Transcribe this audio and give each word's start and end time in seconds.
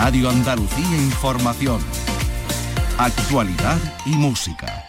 Radio 0.00 0.30
Andalucía 0.30 0.96
Información. 0.96 1.80
Actualidad 2.98 3.78
y 4.06 4.10
música. 4.10 4.84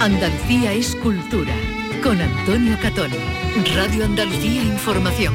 Andalucía 0.00 0.72
es 0.72 0.96
cultura. 0.96 1.54
Con 2.02 2.20
Antonio 2.20 2.76
Catón. 2.82 3.12
Radio 3.76 4.04
Andalucía 4.04 4.64
Información. 4.64 5.32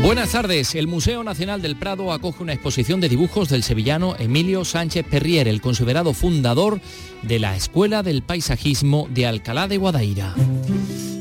Buenas 0.00 0.32
tardes. 0.32 0.74
El 0.74 0.86
Museo 0.88 1.22
Nacional 1.22 1.60
del 1.60 1.76
Prado 1.76 2.10
acoge 2.10 2.42
una 2.42 2.54
exposición 2.54 3.02
de 3.02 3.10
dibujos 3.10 3.50
del 3.50 3.62
sevillano 3.62 4.16
Emilio 4.18 4.64
Sánchez 4.64 5.04
Perrier, 5.04 5.48
el 5.48 5.60
considerado 5.60 6.14
fundador 6.14 6.80
de 7.22 7.38
la 7.38 7.54
Escuela 7.56 8.02
del 8.02 8.22
Paisajismo 8.22 9.06
de 9.10 9.26
Alcalá 9.26 9.68
de 9.68 9.76
Guadaira. 9.76 10.34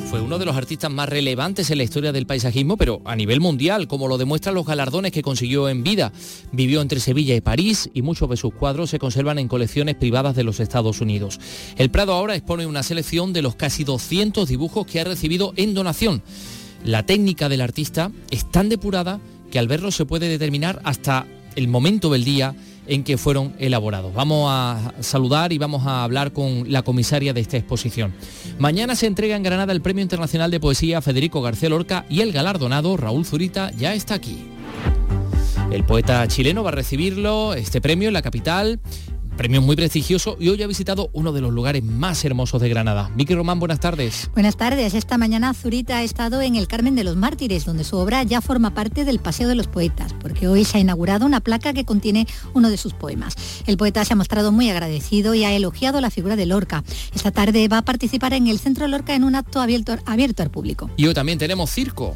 Fue 0.09 0.21
uno 0.21 0.39
de 0.39 0.45
los 0.45 0.55
artistas 0.55 0.89
más 0.89 1.09
relevantes 1.09 1.69
en 1.69 1.79
la 1.79 1.83
historia 1.83 2.13
del 2.13 2.25
paisajismo, 2.25 2.77
pero 2.77 3.01
a 3.03 3.13
nivel 3.17 3.41
mundial, 3.41 3.89
como 3.89 4.07
lo 4.07 4.17
demuestran 4.17 4.55
los 4.55 4.65
galardones 4.65 5.11
que 5.11 5.21
consiguió 5.21 5.67
en 5.67 5.83
vida. 5.83 6.13
Vivió 6.53 6.81
entre 6.81 7.01
Sevilla 7.01 7.35
y 7.35 7.41
París 7.41 7.89
y 7.93 8.03
muchos 8.03 8.29
de 8.29 8.37
sus 8.37 8.53
cuadros 8.53 8.89
se 8.89 8.99
conservan 8.99 9.37
en 9.37 9.49
colecciones 9.49 9.95
privadas 9.95 10.33
de 10.37 10.45
los 10.45 10.61
Estados 10.61 11.01
Unidos. 11.01 11.41
El 11.75 11.91
Prado 11.91 12.13
ahora 12.13 12.35
expone 12.35 12.65
una 12.65 12.83
selección 12.83 13.33
de 13.33 13.41
los 13.41 13.55
casi 13.55 13.83
200 13.83 14.47
dibujos 14.47 14.87
que 14.87 15.01
ha 15.01 15.03
recibido 15.03 15.51
en 15.57 15.73
donación. 15.73 16.23
La 16.85 17.05
técnica 17.05 17.49
del 17.49 17.59
artista 17.59 18.09
es 18.31 18.49
tan 18.49 18.69
depurada 18.69 19.19
que 19.51 19.59
al 19.59 19.67
verlo 19.67 19.91
se 19.91 20.05
puede 20.05 20.29
determinar 20.29 20.79
hasta 20.85 21.27
el 21.57 21.67
momento 21.67 22.09
del 22.09 22.23
día 22.23 22.55
en 22.87 23.03
que 23.03 23.17
fueron 23.17 23.53
elaborados. 23.59 24.13
Vamos 24.13 24.47
a 24.49 24.93
saludar 24.99 25.53
y 25.53 25.57
vamos 25.57 25.85
a 25.85 26.03
hablar 26.03 26.33
con 26.33 26.71
la 26.71 26.83
comisaria 26.83 27.33
de 27.33 27.41
esta 27.41 27.57
exposición. 27.57 28.13
Mañana 28.59 28.95
se 28.95 29.07
entrega 29.07 29.35
en 29.35 29.43
Granada 29.43 29.73
el 29.73 29.81
Premio 29.81 30.01
Internacional 30.01 30.51
de 30.51 30.59
Poesía 30.59 31.01
Federico 31.01 31.41
García 31.41 31.69
Lorca 31.69 32.05
y 32.09 32.21
el 32.21 32.31
galardonado 32.31 32.97
Raúl 32.97 33.25
Zurita 33.25 33.71
ya 33.71 33.93
está 33.93 34.13
aquí. 34.15 34.45
El 35.71 35.83
poeta 35.83 36.25
chileno 36.27 36.63
va 36.63 36.69
a 36.69 36.73
recibirlo, 36.73 37.53
este 37.53 37.81
premio 37.81 38.07
en 38.07 38.13
la 38.13 38.21
capital, 38.21 38.79
premio 39.37 39.61
muy 39.61 39.75
prestigioso 39.75 40.35
y 40.39 40.49
hoy 40.49 40.61
ha 40.63 40.67
visitado 40.67 41.09
uno 41.13 41.31
de 41.31 41.41
los 41.41 41.53
lugares 41.53 41.83
más 41.83 42.25
hermosos 42.25 42.61
de 42.61 42.67
Granada. 42.67 43.09
Vicky 43.15 43.35
Román, 43.35 43.59
buenas 43.59 43.79
tardes. 43.79 44.29
Buenas 44.33 44.57
tardes. 44.57 44.93
Esta 44.93 45.17
mañana 45.17 45.53
Zurita 45.53 45.99
ha 45.99 46.03
estado 46.03 46.41
en 46.41 46.55
el 46.55 46.67
Carmen 46.67 46.95
de 46.95 47.03
los 47.03 47.15
Mártires, 47.15 47.63
donde 47.63 47.83
su 47.83 47.95
obra 47.97 48.23
ya 48.23 48.41
forma 48.41 48.73
parte 48.73 49.05
del 49.05 49.19
Paseo 49.19 49.47
de 49.47 49.55
los 49.55 49.67
Poetas, 49.67 50.13
porque 50.13 50.47
hoy 50.47 50.65
se 50.65 50.77
ha 50.77 50.81
inaugurado 50.81 51.25
una 51.25 51.39
placa 51.39 51.71
que 51.71 51.85
contiene 51.85 52.27
uno 52.53 52.69
de 52.69 52.77
sus 52.77 52.93
poemas. 52.93 53.35
El 53.67 53.77
poeta 53.77 54.03
se 54.03 54.13
ha 54.13 54.15
mostrado 54.15 54.51
muy 54.51 54.69
agradecido 54.69 55.35
y 55.35 55.43
ha 55.43 55.53
elogiado 55.53 56.01
la 56.01 56.09
figura 56.09 56.35
de 56.35 56.47
Lorca. 56.47 56.83
Esta 57.13 57.31
tarde 57.31 57.67
va 57.67 57.79
a 57.79 57.85
participar 57.85 58.33
en 58.33 58.47
el 58.47 58.59
Centro 58.59 58.87
Lorca 58.87 59.15
en 59.15 59.23
un 59.23 59.35
acto 59.35 59.61
abierto, 59.61 59.95
abierto 60.05 60.43
al 60.43 60.49
público. 60.49 60.89
Y 60.97 61.05
hoy 61.05 61.13
también 61.13 61.37
tenemos 61.37 61.69
circo. 61.69 62.15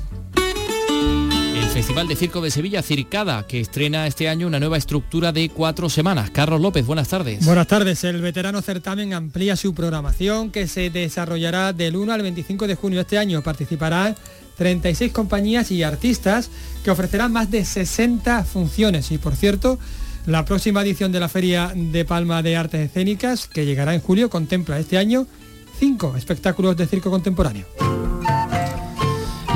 Festival 1.82 2.08
de 2.08 2.16
Circo 2.16 2.42
de 2.42 2.52
Sevilla, 2.52 2.82
Circada, 2.84 3.48
que 3.48 3.60
estrena 3.60 4.06
este 4.06 4.30
año 4.30 4.46
una 4.46 4.60
nueva 4.60 4.78
estructura 4.78 5.32
de 5.32 5.50
cuatro 5.50 5.90
semanas. 5.90 6.30
Carlos 6.30 6.62
López, 6.62 6.86
buenas 6.86 7.08
tardes. 7.08 7.46
Buenas 7.46 7.66
tardes. 7.66 8.04
El 8.04 8.22
veterano 8.22 8.62
certamen 8.62 9.14
amplía 9.14 9.56
su 9.56 9.74
programación 9.74 10.52
que 10.52 10.68
se 10.68 10.90
desarrollará 10.90 11.74
del 11.74 11.96
1 11.96 12.14
al 12.14 12.22
25 12.22 12.68
de 12.68 12.76
junio 12.76 12.98
de 12.98 13.02
este 13.02 13.18
año. 13.18 13.42
Participarán 13.42 14.16
36 14.58 15.12
compañías 15.12 15.72
y 15.72 15.82
artistas 15.82 16.52
que 16.84 16.92
ofrecerán 16.92 17.32
más 17.32 17.50
de 17.50 17.66
60 17.66 18.44
funciones. 18.44 19.12
Y 19.12 19.18
por 19.18 19.36
cierto, 19.36 19.80
la 20.28 20.46
próxima 20.46 20.84
edición 20.84 21.12
de 21.12 21.20
la 21.20 21.30
Feria 21.30 21.72
de 21.74 22.06
Palma 22.06 22.44
de 22.44 22.58
Artes 22.58 22.90
Escénicas, 22.90 23.48
que 23.48 23.66
llegará 23.66 23.96
en 23.96 24.02
julio, 24.02 24.30
contempla 24.30 24.78
este 24.78 24.98
año 24.98 25.26
cinco 25.80 26.16
espectáculos 26.16 26.78
de 26.78 26.86
circo 26.86 27.10
contemporáneo. 27.10 27.66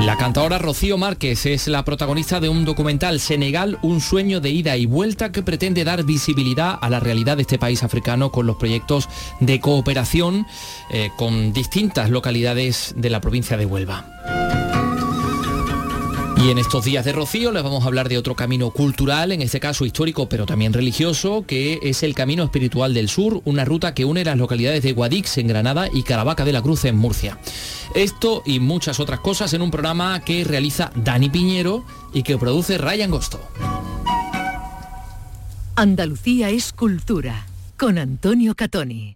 La 0.06 0.16
cantadora 0.16 0.58
Rocío 0.58 0.98
Márquez 0.98 1.46
es 1.46 1.66
la 1.66 1.84
protagonista 1.84 2.38
de 2.38 2.48
un 2.48 2.64
documental 2.64 3.18
Senegal, 3.18 3.76
un 3.82 4.00
sueño 4.00 4.40
de 4.40 4.50
ida 4.50 4.76
y 4.76 4.86
vuelta 4.86 5.32
que 5.32 5.42
pretende 5.42 5.82
dar 5.82 6.04
visibilidad 6.04 6.78
a 6.80 6.88
la 6.88 7.00
realidad 7.00 7.34
de 7.34 7.42
este 7.42 7.58
país 7.58 7.82
africano 7.82 8.30
con 8.30 8.46
los 8.46 8.54
proyectos 8.54 9.08
de 9.40 9.58
cooperación 9.58 10.46
eh, 10.90 11.10
con 11.16 11.52
distintas 11.52 12.08
localidades 12.08 12.94
de 12.96 13.10
la 13.10 13.20
provincia 13.20 13.56
de 13.56 13.66
Huelva. 13.66 14.45
Y 16.46 16.50
en 16.50 16.58
estos 16.58 16.84
días 16.84 17.04
de 17.04 17.10
Rocío 17.10 17.50
les 17.50 17.64
vamos 17.64 17.82
a 17.82 17.88
hablar 17.88 18.08
de 18.08 18.18
otro 18.18 18.36
camino 18.36 18.70
cultural, 18.70 19.32
en 19.32 19.42
este 19.42 19.58
caso 19.58 19.84
histórico, 19.84 20.28
pero 20.28 20.46
también 20.46 20.72
religioso, 20.72 21.44
que 21.44 21.80
es 21.82 22.04
el 22.04 22.14
Camino 22.14 22.44
Espiritual 22.44 22.94
del 22.94 23.08
Sur, 23.08 23.42
una 23.44 23.64
ruta 23.64 23.94
que 23.94 24.04
une 24.04 24.24
las 24.24 24.38
localidades 24.38 24.84
de 24.84 24.92
Guadix 24.92 25.38
en 25.38 25.48
Granada 25.48 25.88
y 25.92 26.04
Caravaca 26.04 26.44
de 26.44 26.52
la 26.52 26.62
Cruz 26.62 26.84
en 26.84 26.96
Murcia. 26.98 27.36
Esto 27.96 28.44
y 28.46 28.60
muchas 28.60 29.00
otras 29.00 29.18
cosas 29.18 29.54
en 29.54 29.62
un 29.62 29.72
programa 29.72 30.20
que 30.20 30.44
realiza 30.44 30.92
Dani 30.94 31.30
Piñero 31.30 31.84
y 32.14 32.22
que 32.22 32.38
produce 32.38 32.78
Ryan 32.78 33.10
Gosto. 33.10 33.40
Andalucía 35.74 36.50
es 36.50 36.72
cultura, 36.72 37.44
con 37.76 37.98
Antonio 37.98 38.54
Catoni. 38.54 39.15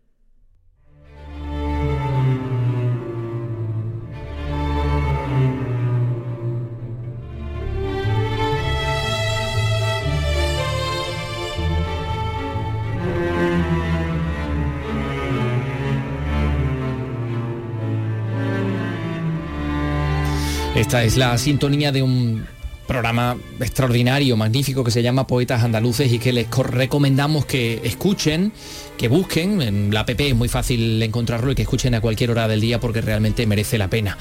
Esta 20.80 21.04
es 21.04 21.18
la 21.18 21.36
sintonía 21.36 21.92
de 21.92 22.02
un 22.02 22.46
programa 22.88 23.36
extraordinario, 23.60 24.34
magnífico 24.38 24.82
que 24.82 24.90
se 24.90 25.02
llama 25.02 25.26
Poetas 25.26 25.62
Andaluces 25.62 26.10
y 26.10 26.18
que 26.18 26.32
les 26.32 26.48
recomendamos 26.50 27.44
que 27.44 27.82
escuchen, 27.84 28.50
que 28.96 29.08
busquen, 29.08 29.60
en 29.60 29.92
la 29.92 30.00
app 30.00 30.18
es 30.18 30.34
muy 30.34 30.48
fácil 30.48 31.02
encontrarlo 31.02 31.52
y 31.52 31.54
que 31.54 31.62
escuchen 31.62 31.94
a 31.94 32.00
cualquier 32.00 32.30
hora 32.30 32.48
del 32.48 32.62
día 32.62 32.80
porque 32.80 33.02
realmente 33.02 33.46
merece 33.46 33.76
la 33.76 33.88
pena. 33.88 34.16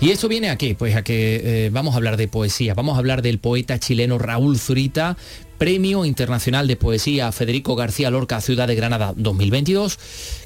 ¿Y 0.00 0.10
esto 0.10 0.28
viene 0.28 0.50
a 0.50 0.56
qué? 0.56 0.76
Pues 0.76 0.94
a 0.94 1.02
que 1.02 1.66
eh, 1.66 1.70
vamos 1.70 1.94
a 1.94 1.96
hablar 1.96 2.16
de 2.16 2.28
poesía, 2.28 2.74
vamos 2.74 2.94
a 2.94 3.00
hablar 3.00 3.20
del 3.20 3.40
poeta 3.40 3.80
chileno 3.80 4.16
Raúl 4.16 4.56
Zurita, 4.58 5.16
Premio 5.58 6.04
Internacional 6.04 6.66
de 6.66 6.76
Poesía 6.76 7.30
Federico 7.32 7.76
García 7.76 8.10
Lorca 8.10 8.40
Ciudad 8.40 8.66
de 8.68 8.74
Granada 8.74 9.14
2022, 9.16 9.98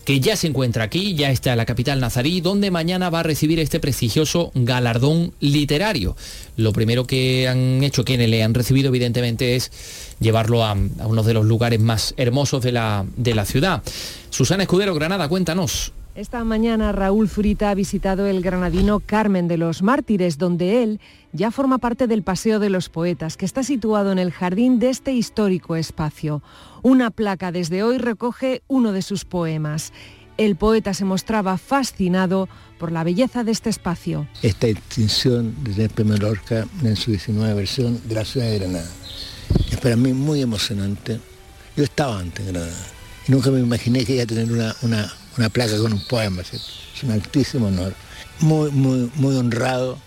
que 0.04 0.20
ya 0.20 0.36
se 0.36 0.46
encuentra 0.46 0.84
aquí, 0.84 1.14
ya 1.14 1.30
está 1.30 1.52
en 1.52 1.58
la 1.58 1.66
capital 1.66 2.00
nazarí, 2.00 2.41
donde 2.41 2.70
mañana 2.70 3.10
va 3.10 3.20
a 3.20 3.22
recibir 3.22 3.58
este 3.58 3.80
prestigioso 3.80 4.50
galardón 4.54 5.32
literario. 5.41 6.16
Lo 6.56 6.72
primero 6.72 7.06
que 7.06 7.48
han 7.48 7.82
hecho 7.82 8.04
quienes 8.04 8.28
le 8.28 8.42
han 8.42 8.54
recibido, 8.54 8.88
evidentemente, 8.88 9.56
es 9.56 9.72
llevarlo 10.20 10.64
a, 10.64 10.72
uno 10.74 11.22
de 11.22 11.34
los 11.34 11.46
lugares 11.46 11.80
más 11.80 12.14
hermosos 12.16 12.62
de 12.62 12.72
la, 12.72 13.04
de 13.16 13.34
la 13.34 13.44
ciudad. 13.44 13.82
Susana 14.30 14.64
Escudero, 14.64 14.94
Granada, 14.94 15.28
cuéntanos. 15.28 15.92
Esta 16.18 16.42
mañana 16.42 16.90
Raúl 16.90 17.28
Zurita 17.28 17.70
ha 17.70 17.74
visitado 17.76 18.26
el 18.26 18.42
granadino 18.42 18.98
Carmen 18.98 19.46
de 19.46 19.56
los 19.56 19.82
Mártires, 19.82 20.36
donde 20.36 20.82
él 20.82 20.98
ya 21.32 21.52
forma 21.52 21.78
parte 21.78 22.08
del 22.08 22.24
Paseo 22.24 22.58
de 22.58 22.70
los 22.70 22.88
Poetas, 22.88 23.36
que 23.36 23.44
está 23.44 23.62
situado 23.62 24.10
en 24.10 24.18
el 24.18 24.32
jardín 24.32 24.80
de 24.80 24.90
este 24.90 25.12
histórico 25.12 25.76
espacio. 25.76 26.42
Una 26.82 27.12
placa 27.12 27.52
desde 27.52 27.84
hoy 27.84 27.98
recoge 27.98 28.62
uno 28.66 28.90
de 28.90 29.02
sus 29.02 29.24
poemas. 29.24 29.92
El 30.38 30.56
poeta 30.56 30.92
se 30.92 31.04
mostraba 31.04 31.56
fascinado 31.56 32.48
por 32.80 32.90
la 32.90 33.04
belleza 33.04 33.44
de 33.44 33.52
este 33.52 33.70
espacio. 33.70 34.26
Esta 34.42 34.66
extinción 34.66 35.54
de 35.62 35.88
premio 35.88 36.16
Lorca 36.16 36.66
en 36.82 36.96
su 36.96 37.12
19 37.12 37.54
versión 37.54 38.00
de 38.08 38.14
la 38.16 38.24
ciudad 38.24 38.48
de 38.48 38.58
Granada 38.58 38.90
es 39.70 39.76
para 39.76 39.94
mí 39.94 40.12
muy 40.12 40.42
emocionante. 40.42 41.20
Yo 41.76 41.84
estaba 41.84 42.18
antes 42.18 42.44
en 42.44 42.54
Granada 42.54 42.86
y 43.28 43.30
nunca 43.30 43.52
me 43.52 43.60
imaginé 43.60 44.04
que 44.04 44.14
iba 44.14 44.24
a 44.24 44.26
tener 44.26 44.50
una 44.50 45.08
una 45.36 45.48
placa 45.48 45.76
con 45.78 45.92
un 45.92 46.04
poema. 46.06 46.42
Es 46.42 47.02
un 47.02 47.10
altísimo 47.10 47.68
honor. 47.68 47.94
Muy, 48.40 48.70
muy, 48.70 49.10
muy 49.16 49.36
honrado 49.36 49.98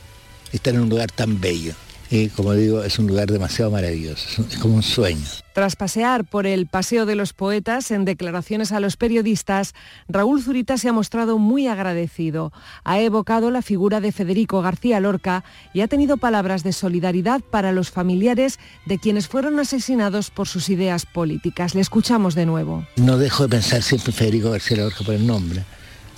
estar 0.51 0.73
en 0.73 0.81
un 0.81 0.89
lugar 0.89 1.11
tan 1.11 1.39
bello. 1.39 1.73
Y 2.11 2.27
como 2.27 2.53
digo, 2.53 2.83
es 2.83 2.99
un 2.99 3.07
lugar 3.07 3.31
demasiado 3.31 3.71
maravilloso, 3.71 4.45
es 4.49 4.57
como 4.57 4.75
un 4.75 4.83
sueño. 4.83 5.25
Tras 5.53 5.77
pasear 5.77 6.25
por 6.25 6.45
el 6.45 6.67
Paseo 6.67 7.05
de 7.05 7.15
los 7.15 7.31
Poetas 7.31 7.89
en 7.89 8.03
declaraciones 8.03 8.73
a 8.73 8.81
los 8.81 8.97
periodistas, 8.97 9.73
Raúl 10.09 10.43
Zurita 10.43 10.77
se 10.77 10.89
ha 10.89 10.93
mostrado 10.93 11.37
muy 11.37 11.67
agradecido. 11.67 12.51
Ha 12.83 12.99
evocado 12.99 13.49
la 13.49 13.61
figura 13.61 14.01
de 14.01 14.11
Federico 14.11 14.61
García 14.61 14.99
Lorca 14.99 15.45
y 15.73 15.81
ha 15.81 15.87
tenido 15.87 16.17
palabras 16.17 16.63
de 16.63 16.73
solidaridad 16.73 17.39
para 17.39 17.71
los 17.71 17.91
familiares 17.91 18.59
de 18.85 18.99
quienes 18.99 19.29
fueron 19.29 19.57
asesinados 19.59 20.31
por 20.31 20.49
sus 20.49 20.67
ideas 20.67 21.05
políticas. 21.05 21.75
Le 21.75 21.81
escuchamos 21.81 22.35
de 22.35 22.45
nuevo. 22.45 22.85
No 22.97 23.17
dejo 23.17 23.43
de 23.43 23.49
pensar 23.49 23.83
siempre 23.83 24.11
Federico 24.11 24.51
García 24.51 24.77
Lorca 24.77 25.05
por 25.05 25.15
el 25.15 25.25
nombre. 25.25 25.63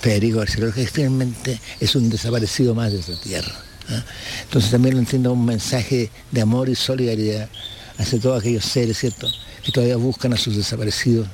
Federico 0.00 0.38
García 0.38 0.64
Lorca 0.64 0.80
finalmente 0.90 1.60
es 1.78 1.94
un 1.94 2.10
desaparecido 2.10 2.74
más 2.74 2.92
de 2.92 2.98
esta 2.98 3.20
tierra. 3.20 3.54
Entonces 4.44 4.70
también 4.70 4.94
lo 4.94 5.00
entiendo 5.00 5.32
un 5.32 5.44
mensaje 5.44 6.10
de 6.30 6.40
amor 6.40 6.68
y 6.68 6.74
solidaridad 6.74 7.48
hacia 7.98 8.20
todos 8.20 8.40
aquellos 8.40 8.64
seres, 8.64 8.98
¿cierto?, 8.98 9.28
que 9.62 9.72
todavía 9.72 9.96
buscan 9.96 10.32
a 10.32 10.36
sus 10.36 10.56
desaparecidos 10.56 11.26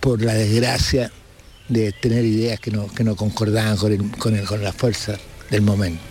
por 0.00 0.20
la 0.20 0.34
desgracia 0.34 1.10
de 1.68 1.92
tener 1.92 2.24
ideas 2.24 2.60
que 2.60 2.70
no, 2.70 2.88
que 2.88 3.04
no 3.04 3.16
concordaban 3.16 3.76
con, 3.76 4.08
con, 4.10 4.36
con 4.44 4.62
la 4.62 4.72
fuerza 4.72 5.18
del 5.50 5.62
momento. 5.62 6.02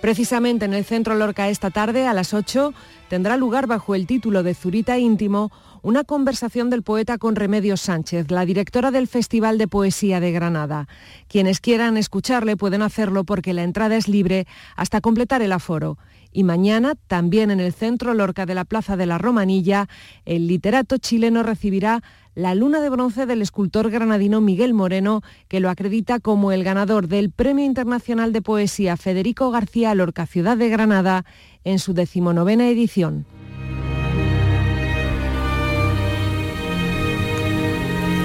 Precisamente 0.00 0.64
en 0.64 0.74
el 0.74 0.84
Centro 0.84 1.16
Lorca 1.16 1.48
esta 1.48 1.70
tarde, 1.70 2.06
a 2.06 2.14
las 2.14 2.32
8, 2.32 2.72
tendrá 3.08 3.36
lugar 3.36 3.66
bajo 3.66 3.96
el 3.96 4.06
título 4.06 4.44
de 4.44 4.54
Zurita 4.54 4.98
Íntimo 4.98 5.50
una 5.82 6.04
conversación 6.04 6.70
del 6.70 6.82
poeta 6.82 7.18
con 7.18 7.36
Remedios 7.36 7.80
Sánchez, 7.80 8.30
la 8.30 8.44
directora 8.44 8.90
del 8.90 9.06
Festival 9.06 9.58
de 9.58 9.68
Poesía 9.68 10.20
de 10.20 10.32
Granada. 10.32 10.88
Quienes 11.28 11.60
quieran 11.60 11.96
escucharle 11.96 12.56
pueden 12.56 12.82
hacerlo 12.82 13.24
porque 13.24 13.54
la 13.54 13.62
entrada 13.62 13.96
es 13.96 14.08
libre 14.08 14.46
hasta 14.76 15.00
completar 15.00 15.42
el 15.42 15.52
aforo. 15.52 15.98
Y 16.32 16.44
mañana, 16.44 16.94
también 17.06 17.50
en 17.50 17.60
el 17.60 17.72
Centro 17.72 18.12
Lorca 18.14 18.44
de 18.44 18.54
la 18.54 18.64
Plaza 18.64 18.96
de 18.96 19.06
la 19.06 19.18
Romanilla, 19.18 19.88
el 20.24 20.46
literato 20.46 20.98
chileno 20.98 21.42
recibirá 21.42 22.02
la 22.34 22.54
luna 22.54 22.80
de 22.80 22.90
bronce 22.90 23.26
del 23.26 23.42
escultor 23.42 23.90
granadino 23.90 24.40
Miguel 24.40 24.74
Moreno, 24.74 25.22
que 25.48 25.58
lo 25.58 25.70
acredita 25.70 26.20
como 26.20 26.52
el 26.52 26.64
ganador 26.64 27.08
del 27.08 27.30
Premio 27.30 27.64
Internacional 27.64 28.32
de 28.32 28.42
Poesía 28.42 28.96
Federico 28.96 29.50
García 29.50 29.94
Lorca 29.94 30.26
Ciudad 30.26 30.56
de 30.56 30.68
Granada 30.68 31.24
en 31.64 31.78
su 31.78 31.94
decimonovena 31.94 32.68
edición. 32.68 33.26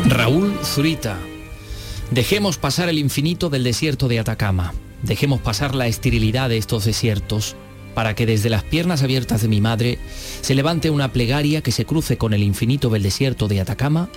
Raúl 0.05 0.53
Zurita. 0.63 1.17
Dejemos 2.11 2.57
pasar 2.57 2.89
el 2.89 2.99
infinito 2.99 3.49
del 3.49 3.63
desierto 3.63 4.09
de 4.09 4.19
Atacama. 4.19 4.73
Dejemos 5.01 5.39
pasar 5.39 5.75
la 5.75 5.87
esterilidad 5.87 6.49
de 6.49 6.57
estos 6.57 6.83
desiertos 6.85 7.55
para 7.95 8.13
que 8.13 8.25
desde 8.25 8.49
las 8.49 8.63
piernas 8.63 9.01
abiertas 9.01 9.41
de 9.41 9.47
mi 9.47 9.61
madre 9.61 9.99
se 10.41 10.55
levante 10.55 10.89
una 10.89 11.13
plegaria 11.13 11.61
que 11.61 11.71
se 11.71 11.85
cruce 11.85 12.17
con 12.17 12.33
el 12.33 12.43
infinito 12.43 12.89
del 12.89 13.03
desierto 13.03 13.47
de 13.47 13.61
Atacama 13.61 14.09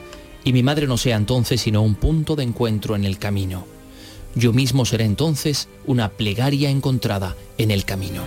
y 0.45 0.53
mi 0.53 0.63
madre 0.63 0.87
no 0.87 0.97
sea 0.97 1.17
entonces 1.17 1.61
sino 1.61 1.83
un 1.83 1.95
punto 1.95 2.35
de 2.35 2.43
encuentro 2.43 2.97
en 2.97 3.05
el 3.05 3.19
camino. 3.19 3.67
Yo 4.35 4.53
mismo 4.53 4.85
seré 4.87 5.05
entonces 5.05 5.69
una 5.87 6.09
plegaria 6.11 6.69
encontrada 6.69 7.37
en 7.59 7.71
el 7.71 7.85
camino. 7.85 8.23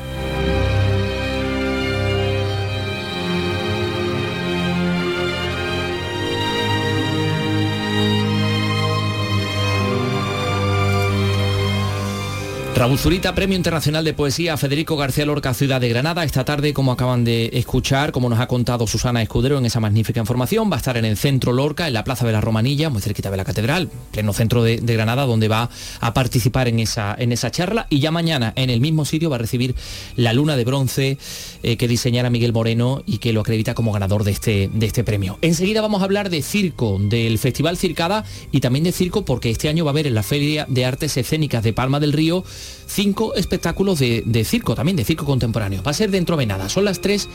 Raúl 12.79 12.97
Zurita, 12.97 13.35
Premio 13.35 13.57
Internacional 13.57 14.05
de 14.05 14.13
Poesía 14.13 14.55
Federico 14.55 14.95
García 14.95 15.25
Lorca, 15.25 15.53
Ciudad 15.53 15.81
de 15.81 15.89
Granada. 15.89 16.23
Esta 16.23 16.45
tarde, 16.45 16.73
como 16.73 16.93
acaban 16.93 17.25
de 17.25 17.49
escuchar, 17.51 18.13
como 18.13 18.29
nos 18.29 18.39
ha 18.39 18.47
contado 18.47 18.87
Susana 18.87 19.21
Escudero 19.21 19.57
en 19.57 19.65
esa 19.65 19.81
magnífica 19.81 20.21
información, 20.21 20.71
va 20.71 20.75
a 20.75 20.77
estar 20.77 20.95
en 20.95 21.03
el 21.03 21.17
centro 21.17 21.51
Lorca, 21.51 21.87
en 21.87 21.93
la 21.93 22.05
Plaza 22.05 22.25
de 22.25 22.31
la 22.31 22.39
Romanilla, 22.39 22.89
muy 22.89 23.01
cerquita 23.01 23.29
de 23.29 23.35
la 23.35 23.43
Catedral, 23.43 23.89
pleno 24.13 24.31
centro 24.31 24.63
de, 24.63 24.77
Granada, 24.77 25.25
donde 25.25 25.49
va 25.49 25.69
a 25.99 26.13
participar 26.13 26.69
en 26.69 26.79
esa, 26.79 27.13
en 27.19 27.33
esa 27.33 27.51
charla. 27.51 27.85
Y 27.89 27.99
ya 27.99 28.11
mañana, 28.11 28.53
en 28.55 28.69
el 28.69 28.79
mismo 28.79 29.03
sitio, 29.03 29.29
va 29.29 29.35
a 29.35 29.39
recibir 29.39 29.75
la 30.15 30.31
luna 30.31 30.55
de 30.55 30.63
bronce 30.63 31.17
eh, 31.63 31.77
que 31.77 31.87
diseñara 31.87 32.29
Miguel 32.29 32.53
Moreno 32.53 33.03
y 33.05 33.17
que 33.17 33.33
lo 33.33 33.41
acredita 33.41 33.73
como 33.73 33.91
ganador 33.91 34.23
de 34.23 34.31
este, 34.31 34.69
de 34.73 34.85
este 34.85 35.03
premio. 35.03 35.37
Enseguida 35.41 35.81
vamos 35.81 36.01
a 36.01 36.05
hablar 36.05 36.29
de 36.29 36.41
circo, 36.41 36.97
del 36.99 37.37
Festival 37.37 37.77
Circada 37.77 38.25
y 38.51 38.59
también 38.59 38.83
de 38.83 38.91
circo, 38.91 39.25
porque 39.25 39.49
este 39.49 39.69
año 39.69 39.85
va 39.85 39.91
a 39.91 39.93
haber 39.93 40.07
en 40.07 40.15
la 40.15 40.23
Feria 40.23 40.65
de 40.69 40.85
Artes 40.85 41.17
Escénicas 41.17 41.63
de 41.63 41.73
Palma 41.73 41.99
del 41.99 42.13
Río 42.13 42.43
cinco 42.85 43.35
espectáculos 43.35 43.99
de, 43.99 44.23
de 44.25 44.43
circo, 44.43 44.75
también 44.75 44.97
de 44.97 45.05
circo 45.05 45.25
contemporáneo. 45.25 45.83
Va 45.83 45.91
a 45.91 45.93
ser 45.93 46.11
dentro 46.11 46.37
de 46.37 46.45
nada, 46.45 46.69
son 46.69 46.85
las 46.85 47.01
3 47.01 47.29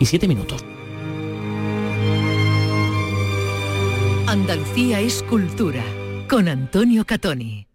y 0.00 0.06
7 0.06 0.28
minutos. 0.28 0.64
Andalucía 4.26 5.00
es 5.00 5.22
cultura, 5.22 5.84
con 6.28 6.48
Antonio 6.48 7.04
Catoni. 7.04 7.68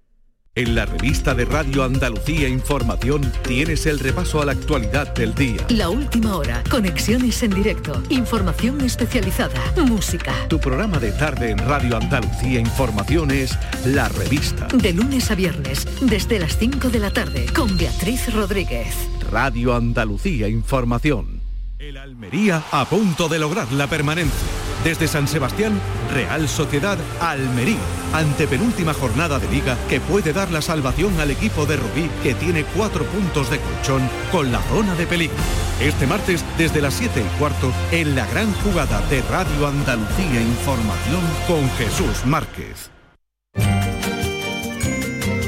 En 0.55 0.73
la 0.73 0.85
revista 0.85 1.35
de 1.35 1.45
Radio 1.45 1.83
Andalucía 1.83 2.47
Información 2.49 3.31
tienes 3.47 3.85
el 3.85 3.99
repaso 3.99 4.41
a 4.41 4.45
la 4.45 4.53
actualidad 4.53 5.13
del 5.13 5.35
día. 5.35 5.63
La 5.69 5.89
última 5.89 6.35
hora, 6.35 6.63
conexiones 6.69 7.43
en 7.43 7.51
directo, 7.51 8.01
información 8.09 8.81
especializada, 8.81 9.61
música. 9.77 10.33
Tu 10.49 10.59
programa 10.59 10.97
de 10.97 11.11
tarde 11.11 11.51
en 11.51 11.59
Radio 11.59 11.97
Andalucía 11.97 12.59
Información 12.59 13.29
es 13.29 13.57
La 13.85 14.09
Revista. 14.09 14.67
De 14.73 14.91
lunes 14.91 15.29
a 15.29 15.35
viernes, 15.35 15.87
desde 16.01 16.39
las 16.39 16.57
5 16.57 16.89
de 16.89 16.99
la 16.99 17.11
tarde, 17.11 17.45
con 17.55 17.77
Beatriz 17.77 18.33
Rodríguez. 18.33 18.95
Radio 19.31 19.75
Andalucía 19.75 20.47
Información. 20.47 21.41
El 21.77 21.95
Almería 21.95 22.63
a 22.71 22.85
punto 22.85 23.29
de 23.29 23.39
lograr 23.39 23.71
la 23.71 23.87
permanencia. 23.87 24.68
Desde 24.83 25.07
San 25.07 25.27
Sebastián, 25.27 25.79
Real 26.13 26.47
Sociedad 26.47 26.97
Almería, 27.19 27.79
antepenúltima 28.13 28.93
jornada 28.93 29.37
de 29.37 29.49
liga 29.49 29.77
que 29.89 29.99
puede 29.99 30.31
dar 30.31 30.51
la 30.51 30.61
salvación 30.61 31.19
al 31.19 31.31
equipo 31.31 31.65
de 31.65 31.75
Rubí 31.75 32.09
que 32.23 32.33
tiene 32.33 32.63
cuatro 32.63 33.03
puntos 33.05 33.49
de 33.49 33.59
colchón 33.59 34.09
con 34.31 34.51
la 34.51 34.61
zona 34.63 34.95
de 34.95 35.05
peligro. 35.05 35.35
Este 35.81 36.07
martes, 36.07 36.43
desde 36.57 36.81
las 36.81 36.93
7 36.93 37.21
y 37.21 37.39
cuarto, 37.39 37.71
en 37.91 38.15
la 38.15 38.25
gran 38.27 38.53
jugada 38.55 39.01
de 39.09 39.21
Radio 39.23 39.67
Andalucía 39.67 40.41
Información 40.41 41.21
con 41.47 41.69
Jesús 41.71 42.25
Márquez. 42.25 42.89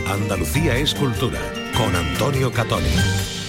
Andalucía 0.08 0.76
es 0.76 0.94
cultura, 0.94 1.40
con 1.78 1.96
Antonio 1.96 2.52
Catoni. 2.52 3.41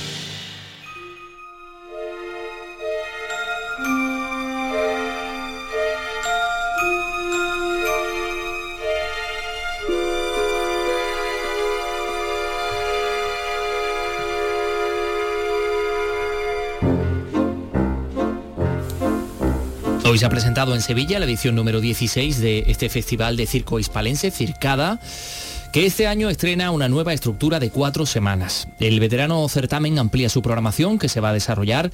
Hoy 20.13 20.19
se 20.19 20.27
ha 20.27 20.29
presentado 20.29 20.75
en 20.75 20.83
Sevilla 20.83 21.19
la 21.19 21.25
edición 21.25 21.55
número 21.55 21.81
16 21.81 22.39
de 22.39 22.65
este 22.67 22.91
festival 22.91 23.35
de 23.39 23.47
circo 23.47 23.79
hispalense, 23.79 24.31
Circada 24.31 25.01
que 25.73 25.87
este 25.87 26.07
año 26.07 26.29
estrena 26.29 26.71
una 26.71 26.91
nueva 26.91 27.15
estructura 27.15 27.59
de 27.59 27.71
cuatro 27.71 28.05
semanas. 28.05 28.69
El 28.79 29.01
veterano 29.01 29.49
certamen 29.49 29.99
amplía 29.99 30.29
su 30.29 30.43
programación 30.43 30.99
que 30.99 31.09
se 31.09 31.21
va 31.21 31.31
a 31.31 31.33
desarrollar 31.33 31.91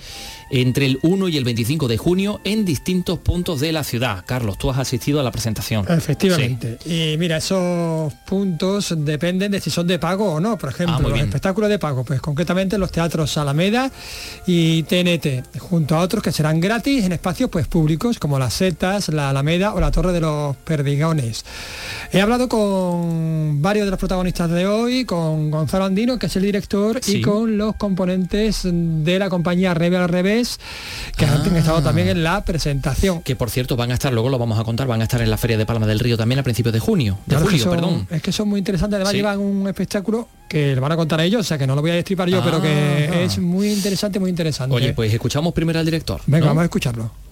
entre 0.51 0.87
el 0.87 0.99
1 1.03 1.29
y 1.29 1.37
el 1.37 1.45
25 1.45 1.87
de 1.87 1.97
junio 1.97 2.41
en 2.43 2.65
distintos 2.65 3.21
puntos 3.21 3.61
de 3.61 3.71
la 3.71 3.85
ciudad. 3.85 4.25
Carlos, 4.27 4.59
tú 4.59 4.71
has 4.71 4.79
asistido 4.79 5.21
a 5.21 5.23
la 5.23 5.31
presentación. 5.31 5.87
Efectivamente. 5.89 6.79
Y 6.87 7.17
mira, 7.19 7.37
esos 7.37 8.13
puntos 8.27 8.95
dependen 8.99 9.53
de 9.53 9.61
si 9.61 9.71
son 9.71 9.87
de 9.87 10.01
pago 10.01 10.33
o 10.33 10.41
no. 10.41 10.59
Por 10.59 10.71
ejemplo, 10.71 10.97
ah, 10.99 11.11
los 11.11 11.21
espectáculos 11.21 11.71
de 11.71 11.79
pago, 11.79 12.05
pues 12.05 12.21
concretamente 12.21 12.79
los 12.79 12.91
teatros 12.91 13.39
Alameda 13.39 13.93
y 14.45 14.83
TNT, 14.83 15.57
junto 15.61 15.95
a 15.95 16.01
otros 16.01 16.25
que 16.25 16.33
serán 16.33 16.59
gratis 16.59 17.05
en 17.05 17.13
espacios 17.13 17.49
pues 17.49 17.69
públicos 17.69 18.19
como 18.19 18.41
las 18.41 18.55
Setas, 18.55 19.09
la 19.11 19.31
Alameda 19.31 19.73
o 19.75 19.81
la 19.81 19.93
Torre 19.93 20.13
de 20.13 20.21
los 20.21 20.57
Perdigones. 20.57 21.45
He 22.11 22.21
hablado 22.21 22.49
con 22.49 23.63
varios 23.69 23.87
de 23.87 23.91
los 23.91 24.01
protagonistas 24.01 24.49
de 24.49 24.67
hoy, 24.67 25.05
con 25.05 25.51
Gonzalo 25.51 25.85
Andino, 25.85 26.19
que 26.19 26.25
es 26.25 26.37
el 26.37 26.43
director, 26.43 27.03
y 27.07 27.21
con 27.21 27.59
los 27.59 27.77
componentes 27.77 28.63
de 28.65 29.19
la 29.19 29.29
compañía 29.29 29.75
Rebe 29.75 29.99
al 29.99 30.09
Revés, 30.09 30.59
que 31.19 31.27
han 31.27 31.43
ah. 31.43 31.59
estado 31.59 31.83
también 31.83 32.09
en 32.09 32.25
la 32.25 32.43
presentación. 32.47 33.21
Que 33.21 33.37
por 33.37 33.51
cierto 33.51 33.77
van 33.77 33.91
a 33.91 33.95
estar, 33.95 34.11
luego 34.11 34.31
lo 34.31 34.39
vamos 34.39 34.59
a 34.59 34.65
contar, 34.65 34.87
van 34.87 35.03
a 35.03 35.05
estar 35.05 35.21
en 35.21 35.29
la 35.29 35.37
Feria 35.37 35.59
de 35.59 35.67
Palma 35.67 35.87
del 35.87 35.99
Río 35.99 36.17
también 36.17 36.39
a 36.39 36.43
principios 36.43 36.73
de 36.73 36.81
junio. 36.81 37.19
De 37.27 37.37
julio, 37.37 37.69
perdón. 37.69 38.07
Es 38.11 38.23
que 38.23 38.33
son 38.33 38.49
muy 38.49 38.59
interesantes, 38.59 38.97
además 38.97 39.13
llevan 39.13 39.39
un 39.39 39.69
espectáculo 39.69 40.29
que 40.49 40.75
le 40.75 40.81
van 40.81 40.93
a 40.93 40.97
contar 40.97 41.21
ellos, 41.21 41.43
o 41.43 41.45
sea 41.45 41.59
que 41.59 41.67
no 41.67 41.75
lo 41.75 41.83
voy 41.83 41.91
a 41.91 41.95
destripar 41.95 42.27
yo, 42.31 42.43
pero 42.43 42.63
que 42.63 43.11
ah. 43.13 43.21
es 43.21 43.39
muy 43.39 43.71
interesante, 43.71 44.19
muy 44.19 44.31
interesante. 44.31 44.75
Oye, 44.75 44.95
pues 44.95 45.13
escuchamos 45.13 45.53
primero 45.53 45.79
al 45.79 45.85
director. 45.85 46.23
Venga, 46.27 46.47
vamos 46.47 46.63
a 46.63 46.65
escucharlo. 46.65 47.28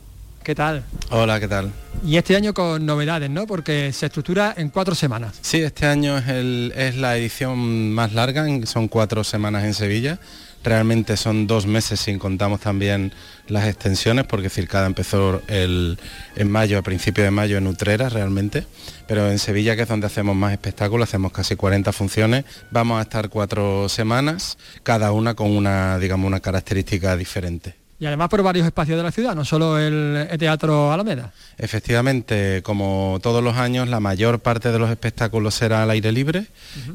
¿Qué 0.46 0.54
tal? 0.54 0.84
Hola, 1.10 1.40
¿qué 1.40 1.48
tal? 1.48 1.72
Y 2.04 2.18
este 2.18 2.36
año 2.36 2.54
con 2.54 2.86
novedades, 2.86 3.28
¿no? 3.28 3.48
Porque 3.48 3.92
se 3.92 4.06
estructura 4.06 4.54
en 4.56 4.68
cuatro 4.68 4.94
semanas. 4.94 5.36
Sí, 5.40 5.60
este 5.60 5.86
año 5.86 6.16
es, 6.18 6.28
el, 6.28 6.72
es 6.76 6.94
la 6.94 7.16
edición 7.16 7.92
más 7.92 8.12
larga, 8.12 8.46
son 8.64 8.86
cuatro 8.86 9.24
semanas 9.24 9.64
en 9.64 9.74
Sevilla. 9.74 10.20
Realmente 10.62 11.16
son 11.16 11.48
dos 11.48 11.66
meses 11.66 11.98
sin 11.98 12.20
contamos 12.20 12.60
también 12.60 13.12
las 13.48 13.66
extensiones, 13.66 14.24
porque 14.26 14.48
Circada 14.48 14.86
empezó 14.86 15.42
el, 15.48 15.98
en 16.36 16.48
mayo, 16.48 16.78
a 16.78 16.82
principios 16.82 17.24
de 17.24 17.32
mayo 17.32 17.58
en 17.58 17.66
Utrera 17.66 18.08
realmente, 18.08 18.68
pero 19.08 19.28
en 19.28 19.40
Sevilla, 19.40 19.74
que 19.74 19.82
es 19.82 19.88
donde 19.88 20.06
hacemos 20.06 20.36
más 20.36 20.52
espectáculos, 20.52 21.08
hacemos 21.08 21.32
casi 21.32 21.56
40 21.56 21.92
funciones, 21.92 22.44
vamos 22.70 23.00
a 23.00 23.02
estar 23.02 23.30
cuatro 23.30 23.88
semanas, 23.88 24.58
cada 24.84 25.10
una 25.10 25.34
con 25.34 25.50
una, 25.50 25.98
digamos, 25.98 26.28
una 26.28 26.38
característica 26.38 27.16
diferente. 27.16 27.85
Y 27.98 28.04
además 28.04 28.28
por 28.28 28.42
varios 28.42 28.66
espacios 28.66 28.98
de 28.98 29.02
la 29.02 29.10
ciudad, 29.10 29.34
no 29.34 29.44
solo 29.44 29.78
el, 29.78 30.28
Teatro 30.38 30.92
Alameda. 30.92 31.32
Efectivamente, 31.56 32.60
como 32.62 33.18
todos 33.22 33.42
los 33.42 33.56
años, 33.56 33.88
la 33.88 34.00
mayor 34.00 34.40
parte 34.40 34.70
de 34.70 34.78
los 34.78 34.90
espectáculos 34.90 35.54
será 35.54 35.82
al 35.82 35.90
aire 35.90 36.12
libre, 36.12 36.46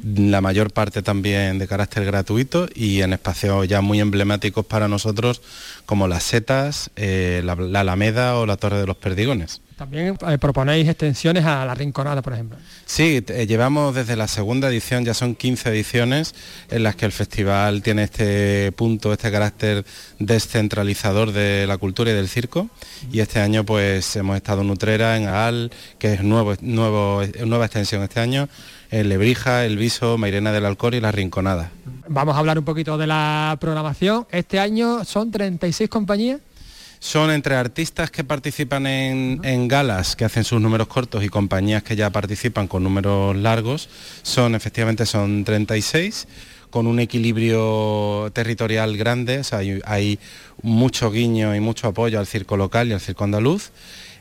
la 0.03 0.41
mayor 0.41 0.71
parte 0.71 1.01
también 1.01 1.57
de 1.57 1.67
carácter 1.67 2.05
gratuito 2.05 2.67
y 2.75 3.01
en 3.01 3.13
espacios 3.13 3.67
ya 3.67 3.81
muy 3.81 3.99
emblemáticos 3.99 4.63
para 4.63 4.87
nosotros 4.87 5.41
como 5.87 6.07
las 6.07 6.23
setas, 6.23 6.91
eh, 6.95 7.41
la, 7.43 7.53
Alameda 7.79 8.37
o 8.37 8.45
la 8.45 8.57
Torre 8.57 8.77
de 8.77 8.85
los 8.85 8.97
Perdigones. 8.97 9.61
También 9.81 10.15
eh, 10.27 10.37
proponéis 10.37 10.87
extensiones 10.87 11.43
a 11.43 11.65
la 11.65 11.73
Rinconada, 11.73 12.21
por 12.21 12.33
ejemplo. 12.33 12.55
Sí, 12.85 13.25
eh, 13.27 13.47
llevamos 13.47 13.95
desde 13.95 14.15
la 14.15 14.27
segunda 14.27 14.69
edición, 14.69 15.03
ya 15.03 15.15
son 15.15 15.33
15 15.33 15.69
ediciones 15.69 16.35
en 16.69 16.83
las 16.83 16.95
que 16.95 17.05
el 17.05 17.11
festival 17.11 17.81
tiene 17.81 18.03
este 18.03 18.71
punto, 18.73 19.11
este 19.11 19.31
carácter 19.31 19.83
descentralizador 20.19 21.31
de 21.31 21.65
la 21.65 21.79
cultura 21.79 22.11
y 22.11 22.13
del 22.13 22.27
circo. 22.27 22.69
Y 23.11 23.21
este 23.21 23.39
año 23.39 23.65
pues 23.65 24.15
hemos 24.15 24.35
estado 24.35 24.61
en 24.61 24.69
Utrera, 24.69 25.17
en 25.17 25.27
Aal, 25.27 25.71
que 25.97 26.13
es 26.13 26.21
nuevo, 26.21 26.53
nuevo, 26.61 27.23
nueva 27.43 27.65
extensión 27.65 28.03
este 28.03 28.19
año, 28.19 28.49
en 28.91 29.09
Lebrija, 29.09 29.65
El 29.65 29.77
Viso, 29.77 30.15
Mairena 30.19 30.51
del 30.51 30.67
Alcor 30.67 30.93
y 30.93 31.01
La 31.01 31.11
Rinconada. 31.11 31.71
Vamos 32.07 32.35
a 32.35 32.37
hablar 32.37 32.59
un 32.59 32.65
poquito 32.65 32.99
de 32.99 33.07
la 33.07 33.57
programación. 33.59 34.27
Este 34.29 34.59
año 34.59 35.03
son 35.05 35.31
36 35.31 35.89
compañías 35.89 36.39
son 37.01 37.31
entre 37.31 37.55
artistas 37.55 38.11
que 38.11 38.23
participan 38.23 38.85
en, 38.85 39.67
galas, 39.67 40.15
que 40.15 40.23
hacen 40.23 40.43
sus 40.43 40.61
números 40.61 40.87
cortos, 40.87 41.23
y 41.23 41.29
compañías 41.29 41.81
que 41.81 41.95
ya 41.95 42.11
participan 42.11 42.67
con 42.67 42.83
números 42.83 43.35
largos. 43.35 43.89
Son, 44.21 44.53
efectivamente, 44.53 45.07
son 45.07 45.43
36 45.43 46.27
con 46.69 46.85
un 46.85 46.99
equilibrio 46.99 48.29
territorial 48.33 48.95
grande, 48.97 49.41
hay, 49.51 49.81
hay 49.83 50.19
mucho 50.61 51.11
guiño 51.11 51.53
y 51.55 51.59
mucho 51.59 51.87
apoyo 51.87 52.19
al 52.19 52.27
circo 52.27 52.55
local 52.55 52.87
y 52.87 52.93
al 52.93 53.01
circo 53.01 53.23
andaluz. 53.23 53.71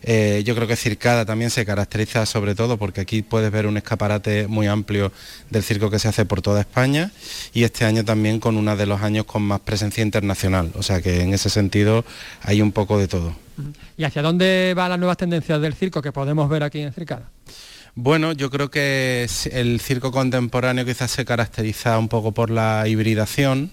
Eh, 0.02 0.42
yo 0.44 0.54
creo 0.54 0.66
que 0.66 0.76
Circada 0.76 1.24
también 1.24 1.50
se 1.50 1.66
caracteriza 1.66 2.24
sobre 2.26 2.54
todo 2.54 2.78
porque 2.78 3.00
aquí 3.00 3.22
puedes 3.22 3.50
ver 3.50 3.66
un 3.66 3.76
escaparate 3.76 4.46
muy 4.48 4.66
amplio 4.66 5.12
del 5.50 5.62
circo 5.62 5.90
que 5.90 5.98
se 5.98 6.08
hace 6.08 6.24
por 6.24 6.42
toda 6.42 6.60
España 6.60 7.10
y 7.52 7.64
este 7.64 7.84
año 7.84 8.04
también 8.04 8.40
con 8.40 8.56
uno 8.56 8.76
de 8.76 8.86
los 8.86 9.02
años 9.02 9.24
con 9.26 9.42
más 9.42 9.60
presencia 9.60 10.02
internacional. 10.02 10.72
O 10.74 10.82
sea 10.82 11.00
que 11.02 11.22
en 11.22 11.34
ese 11.34 11.50
sentido 11.50 12.04
hay 12.42 12.62
un 12.62 12.72
poco 12.72 12.98
de 12.98 13.08
todo. 13.08 13.34
¿Y 13.96 14.04
hacia 14.04 14.22
dónde 14.22 14.72
van 14.74 14.90
las 14.90 14.98
nuevas 14.98 15.16
tendencias 15.16 15.60
del 15.60 15.74
circo 15.74 16.00
que 16.00 16.12
podemos 16.12 16.48
ver 16.48 16.62
aquí 16.62 16.80
en 16.80 16.92
Circada? 16.92 17.28
Bueno, 17.94 18.32
yo 18.32 18.50
creo 18.50 18.70
que 18.70 19.26
el 19.52 19.80
circo 19.80 20.12
contemporáneo 20.12 20.84
quizás 20.84 21.10
se 21.10 21.24
caracteriza 21.24 21.98
un 21.98 22.08
poco 22.08 22.32
por 22.32 22.50
la 22.50 22.86
hibridación. 22.86 23.72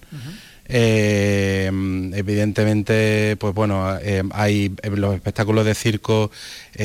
Eh, 0.70 1.72
evidentemente, 2.14 3.38
pues 3.40 3.54
bueno, 3.54 3.98
eh, 4.02 4.24
hay 4.32 4.76
eh, 4.84 4.90
los 4.90 5.16
espectáculos 5.16 5.66
de 5.66 5.76
circo 5.76 6.32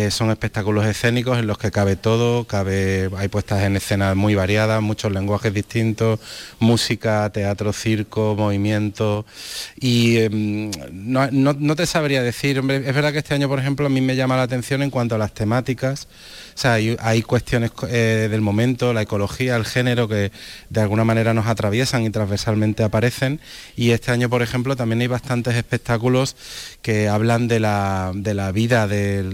son 0.08 0.30
espectáculos 0.30 0.86
escénicos 0.86 1.38
en 1.38 1.46
los 1.46 1.58
que 1.58 1.70
cabe 1.70 1.96
todo, 1.96 2.44
cabe, 2.44 3.10
hay 3.14 3.28
puestas 3.28 3.62
en 3.62 3.76
escena 3.76 4.14
muy 4.14 4.34
variadas, 4.34 4.80
muchos 4.80 5.12
lenguajes 5.12 5.52
distintos, 5.52 6.18
música, 6.60 7.28
teatro, 7.28 7.74
circo, 7.74 8.34
movimiento. 8.34 9.26
Y 9.78 10.16
em, 10.16 10.70
no, 10.90 11.76
te 11.76 11.84
sabría 11.84 12.22
decir, 12.22 12.58
hombre, 12.58 12.76
es 12.76 12.94
verdad 12.94 13.12
que 13.12 13.18
este 13.18 13.34
año, 13.34 13.50
por 13.50 13.58
ejemplo, 13.58 13.84
a 13.84 13.90
mí 13.90 14.00
me 14.00 14.16
llama 14.16 14.34
la 14.34 14.44
atención 14.44 14.82
en 14.82 14.88
cuanto 14.88 15.16
a 15.16 15.18
las 15.18 15.34
temáticas. 15.34 16.08
O 16.54 16.58
sea, 16.58 16.72
hay, 16.72 17.22
cuestiones 17.22 17.70
del 17.82 18.40
momento, 18.40 18.94
la 18.94 19.02
ecología, 19.02 19.56
el 19.56 19.66
género, 19.66 20.08
que 20.08 20.32
de 20.70 20.80
alguna 20.80 21.04
manera 21.04 21.34
nos 21.34 21.46
atraviesan 21.46 22.04
y 22.04 22.08
transversalmente 22.10 22.82
aparecen 22.82 23.40
y 23.76 23.90
este 23.90 24.10
año, 24.10 24.28
por 24.28 24.42
ejemplo, 24.42 24.76
también 24.76 25.00
hay 25.00 25.06
bastantes 25.06 25.54
espectáculos 25.54 26.36
que 26.82 27.08
hablan 27.08 27.48
de 27.48 27.60
la, 27.60 28.12
vida, 28.52 28.88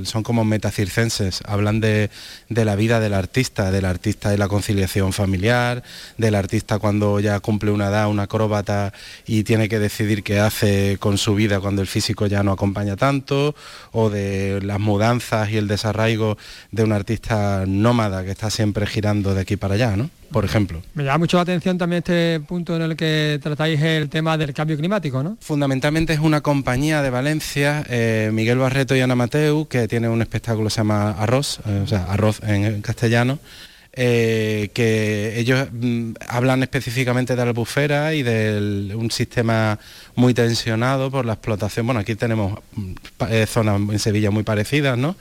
son 0.04 0.23
como 0.23 0.45
metacircenses, 0.45 1.40
hablan 1.45 1.80
de, 1.80 2.11
la 2.49 2.76
vida 2.76 3.00
del 3.00 3.14
artista, 3.14 3.71
del 3.71 3.85
artista 3.85 4.30
de 4.30 4.38
la 4.38 4.49
conciliación 4.49 5.12
familiar, 5.12 5.83
del 6.16 6.35
artista 6.35 6.78
cuando 6.78 7.21
ya 7.21 7.40
cumple 7.40 7.71
una 7.71 7.88
edad, 7.88 8.09
un 8.09 8.21
acróbata 8.21 8.92
y 9.26 9.45
tiene 9.45 9.68
que 9.68 9.78
decidir 9.78 10.23
qué 10.23 10.38
hace 10.38 10.99
con 11.00 11.18
su 11.18 11.35
vida 11.35 11.61
cuando 11.61 11.83
el 11.83 11.88
físico 11.88 12.26
ya 12.26 12.42
no 12.42 12.52
acompaña 12.52 12.97
tanto, 12.97 13.54
o 13.92 14.11
de 14.11 14.61
las 14.62 14.78
mudanzas 14.78 15.50
y 15.50 15.57
el 15.57 15.68
desarraigo 15.68 16.38
de 16.71 16.85
un 16.85 16.92
artista 16.92 17.64
nómada 17.66 18.25
que 18.25 18.30
está 18.30 18.50
siempre 18.50 18.87
girando 18.87 19.35
de 19.35 19.40
aquí 19.40 19.57
para 19.57 19.75
allá, 19.75 19.97
¿no? 19.97 20.11
Por 20.30 20.44
ejemplo. 20.44 20.82
Me 20.94 21.04
llama 21.04 21.18
mucho 21.18 21.37
la 21.37 21.42
atención 21.42 21.78
también 21.78 21.99
este 21.99 22.40
punto 22.40 22.76
en 22.76 22.82
el 22.82 22.97
que 22.97 23.38
tratáis 23.42 23.80
el 23.80 24.08
tema 24.08 24.37
del 24.37 24.52
cambio 24.52 24.76
climático, 24.76 25.23
¿no? 25.23 25.37
Fundamentalmente 25.40 26.12
es 26.12 26.20
una 26.20 26.40
compañía 26.40 27.02
de 27.02 27.11
Valencia, 27.11 27.85
eh, 27.88 28.30
Miguel 28.32 28.58
Barreto 28.58 28.94
y 28.94 29.00
Ana 29.00 29.14
Mateu, 29.14 29.66
que 29.66 29.88
tiene 29.88 30.08
un 30.08 30.23
espectáculo 30.23 30.68
que 30.68 30.75
se 30.75 30.78
llama 30.78 31.12
Arroz, 31.12 31.61
eh, 31.66 31.80
o 31.82 31.87
sea, 31.87 32.04
Arroz 32.04 32.40
en, 32.42 32.82
castellano, 32.82 33.38
eh, 33.92 34.70
que 34.75 35.38
ellos 35.38 35.68
mm, 35.73 36.12
hablan 36.28 36.62
específicamente 36.62 37.35
de 37.35 37.44
la 37.44 37.52
bufera 37.52 38.14
y 38.14 38.23
de 38.23 38.94
un 38.94 39.11
sistema 39.11 39.78
muy 40.14 40.35
tensionado 40.35 41.11
por 41.11 41.25
la 41.25 41.35
explotación. 41.35 41.87
Bueno, 41.87 42.00
aquí 42.00 42.14
tenemos 42.14 42.58
mm, 42.75 42.92
zonas 43.47 43.80
en 43.80 43.99
Sevilla 43.99 44.30
muy 44.30 44.42
parecidas, 44.42 44.99
¿no? 44.99 45.16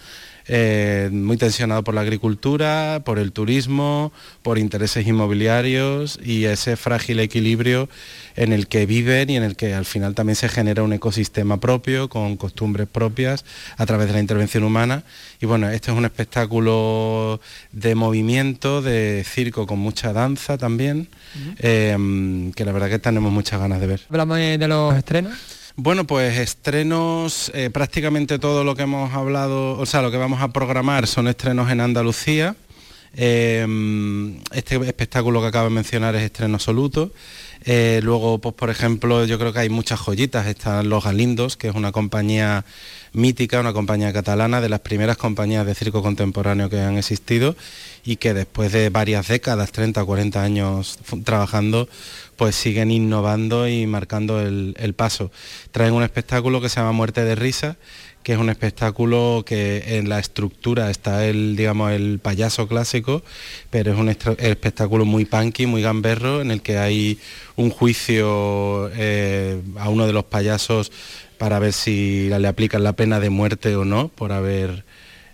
Eh, 0.49 1.09
muy 1.11 1.35
tensionado 1.35 1.83
por 1.83 1.93
la 1.93 2.01
agricultura, 2.01 3.01
por 3.03 3.19
el 3.19 3.33
turismo, 3.33 4.13
por 4.43 4.57
intereses 4.57 5.05
inmobiliarios 5.05 6.19
y 6.23 6.45
ese 6.45 6.77
frágil 6.77 7.19
equilibrio 7.19 7.89
en 8.37 8.53
el 8.53 8.67
que 8.67 8.85
viven 8.85 9.29
y 9.29 9.35
en 9.35 9.43
el 9.43 9.57
que 9.57 9.73
al 9.73 9.85
final 9.85 10.15
también 10.15 10.37
se 10.37 10.47
genera 10.47 10.83
un 10.83 10.93
ecosistema 10.93 11.59
propio, 11.59 12.07
con 12.07 12.37
costumbres 12.37 12.87
propias 12.87 13.43
a 13.75 13.85
través 13.85 14.07
de 14.07 14.13
la 14.13 14.19
intervención 14.19 14.63
humana. 14.63 15.03
Y 15.41 15.45
bueno, 15.45 15.69
este 15.69 15.91
es 15.91 15.97
un 15.97 16.05
espectáculo 16.05 17.41
de 17.73 17.95
movimiento, 17.95 18.81
de 18.81 19.25
circo 19.27 19.67
con 19.67 19.79
mucha 19.79 20.13
danza 20.13 20.57
también, 20.57 21.09
eh, 21.59 22.51
que 22.55 22.63
la 22.63 22.71
verdad 22.71 22.89
que 22.89 22.99
tenemos 22.99 23.31
muchas 23.33 23.59
ganas 23.59 23.81
de 23.81 23.87
ver. 23.87 24.01
Hablamos 24.09 24.37
de 24.37 24.67
los 24.67 24.95
estrenos. 24.95 25.56
Bueno, 25.79 26.07
pues 26.07 26.39
estrenos, 26.39 27.51
eh, 27.53 27.69
prácticamente 27.69 28.39
todo 28.39 28.63
lo 28.63 28.75
que 28.75 28.81
hemos 28.81 29.13
hablado, 29.13 29.77
o 29.77 29.86
sea, 29.86 30.01
lo 30.01 30.10
que 30.10 30.17
vamos 30.17 30.41
a 30.41 30.48
programar 30.48 31.05
son 31.05 31.27
estrenos 31.27 31.69
en 31.69 31.81
Andalucía. 31.81 32.55
Em, 33.15 34.39
este 34.53 34.75
espectáculo 34.77 35.39
que 35.39 35.48
acabo 35.48 35.69
de 35.69 35.75
mencionar 35.75 36.15
es 36.15 36.24
estreno 36.24 36.55
absoluto. 36.55 37.12
Eh, 37.63 38.00
luego, 38.01 38.39
pues 38.39 38.55
por 38.55 38.72
ejemplo, 38.72 39.25
yo 39.25 39.38
creo 39.38 39.53
que 39.53 39.60
hay 39.60 39.69
muchas 39.69 40.00
joyitas. 40.00 40.48
Están 40.48 40.89
Los 40.89 41.03
Galindos, 41.03 41.57
que 41.57 41.67
es 41.67 41.75
una 41.75 41.91
compañía 41.91 42.65
mítica, 43.13 43.59
una 43.59 43.73
compañía 43.73 44.13
catalana, 44.13 44.61
de 44.61 44.69
las 44.69 44.81
primeras 44.81 45.17
compañías 45.17 45.65
de 45.65 45.75
circo 45.75 46.01
contemporáneo 46.01 46.69
que 46.69 46.79
han 46.79 46.97
existido 46.97 47.55
y 48.03 48.17
que 48.17 48.33
después 48.33 48.71
de 48.71 48.89
varias 48.89 49.27
décadas, 49.27 49.71
30 49.71 50.01
o 50.01 50.05
40 50.05 50.41
años 50.41 50.99
trabajando, 51.23 51.89
pues 52.37 52.55
siguen 52.55 52.91
innovando 52.91 53.67
y 53.67 53.85
marcando 53.87 54.39
el, 54.41 54.93
paso. 54.95 55.31
Traen 55.71 55.93
un 55.93 56.03
espectáculo 56.03 56.61
que 56.61 56.69
se 56.69 56.79
llama 56.79 56.91
Muerte 56.91 57.25
de 57.25 57.35
Risa, 57.35 57.75
que 58.23 58.33
es 58.33 58.39
un 58.39 58.49
espectáculo 58.49 59.43
que 59.45 59.97
en 59.97 60.09
la 60.09 60.19
estructura 60.19 60.91
está 60.91 61.25
el, 61.25 61.55
digamos, 61.55 61.91
el 61.91 62.19
payaso 62.19 62.67
clásico, 62.67 63.23
pero 63.69 63.91
es 63.91 63.97
un 63.97 64.09
espectáculo 64.09 65.05
muy 65.05 65.25
punky, 65.25 65.65
muy 65.65 65.81
gamberro, 65.81 66.41
en 66.41 66.51
el 66.51 66.61
que 66.61 66.77
hay 66.77 67.19
un 67.55 67.69
juicio 67.71 68.89
eh, 68.93 69.61
a 69.77 69.89
uno 69.89 70.05
de 70.05 70.13
los 70.13 70.25
payasos 70.25 70.91
para 71.38 71.60
ver 71.60 71.74
si 71.74 72.29
le 72.29 72.48
aplican 72.48 72.84
la 72.84 72.94
pena 72.94 73.20
de 73.20 73.29
muerte 73.29 73.75
o 73.75 73.86
no 73.86 74.10
por 74.10 74.32
haber 74.32 74.86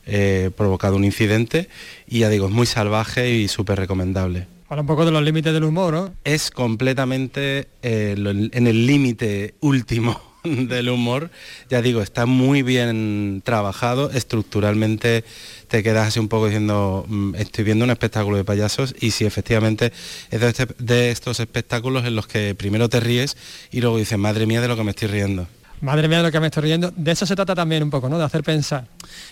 eh, 0.06 0.52
provocado 0.56 0.96
un 0.96 1.06
incidente. 1.06 1.70
Y 2.08 2.20
ya 2.20 2.30
digo, 2.30 2.48
es 2.48 2.52
muy 2.52 2.66
salvaje 2.66 3.32
y 3.32 3.48
súper 3.48 3.80
recomendable. 3.80 4.48
Habla 4.70 4.82
un 4.82 4.88
poco 4.88 5.06
de 5.06 5.12
los 5.12 5.24
límites 5.24 5.54
del 5.54 5.64
humor, 5.64 5.94
¿no? 5.94 6.14
Es 6.24 6.52
completamente 6.52 7.68
eh, 7.84 8.16
en 8.18 8.68
el 8.68 8.88
límite 8.88 9.54
último 9.60 10.20
del 10.44 10.90
humor. 10.90 11.32
Ya 11.70 11.82
digo, 11.82 12.02
está 12.02 12.26
muy 12.26 12.64
bien 12.64 13.42
trabajado, 13.46 14.12
estructuralmente 14.12 15.24
te 15.68 15.84
quedas 15.84 16.08
así 16.08 16.20
un 16.20 16.28
poco 16.28 16.46
diciendo, 16.46 17.06
mm, 17.08 17.36
estoy 17.36 17.64
viendo 17.64 17.86
un 17.86 17.92
espectáculo 17.92 18.38
de 18.38 18.44
payasos 18.44 18.96
y 19.00 19.12
si 19.12 19.26
efectivamente 19.26 19.94
es 20.32 20.42
de, 20.42 20.48
este, 20.48 20.68
de 20.80 21.12
estos 21.12 21.40
espectáculos 21.40 22.06
en 22.06 22.16
los 22.16 22.28
que 22.28 22.54
primero 22.56 22.90
te 22.90 23.00
ríes 23.00 23.38
y 23.72 23.82
luego 23.82 23.98
dices, 23.98 24.18
madre 24.18 24.46
mía 24.46 24.62
de 24.62 24.68
lo 24.68 24.76
que 24.76 24.84
me 24.84 24.92
estoy 24.92 25.08
riendo. 25.08 25.48
Madre 25.84 26.08
mía 26.08 26.24
lo 26.24 26.32
que 26.32 26.40
me 26.40 26.48
estoy 26.48 26.64
riendo. 26.64 26.94
De 26.96 27.12
eso 27.12 27.26
se 27.26 27.36
trata 27.36 27.54
también 27.54 27.84
un 27.84 27.90
poco, 27.90 28.08
¿no? 28.08 28.18
De 28.18 28.24
hacer 28.24 28.42
pensar. 28.42 28.86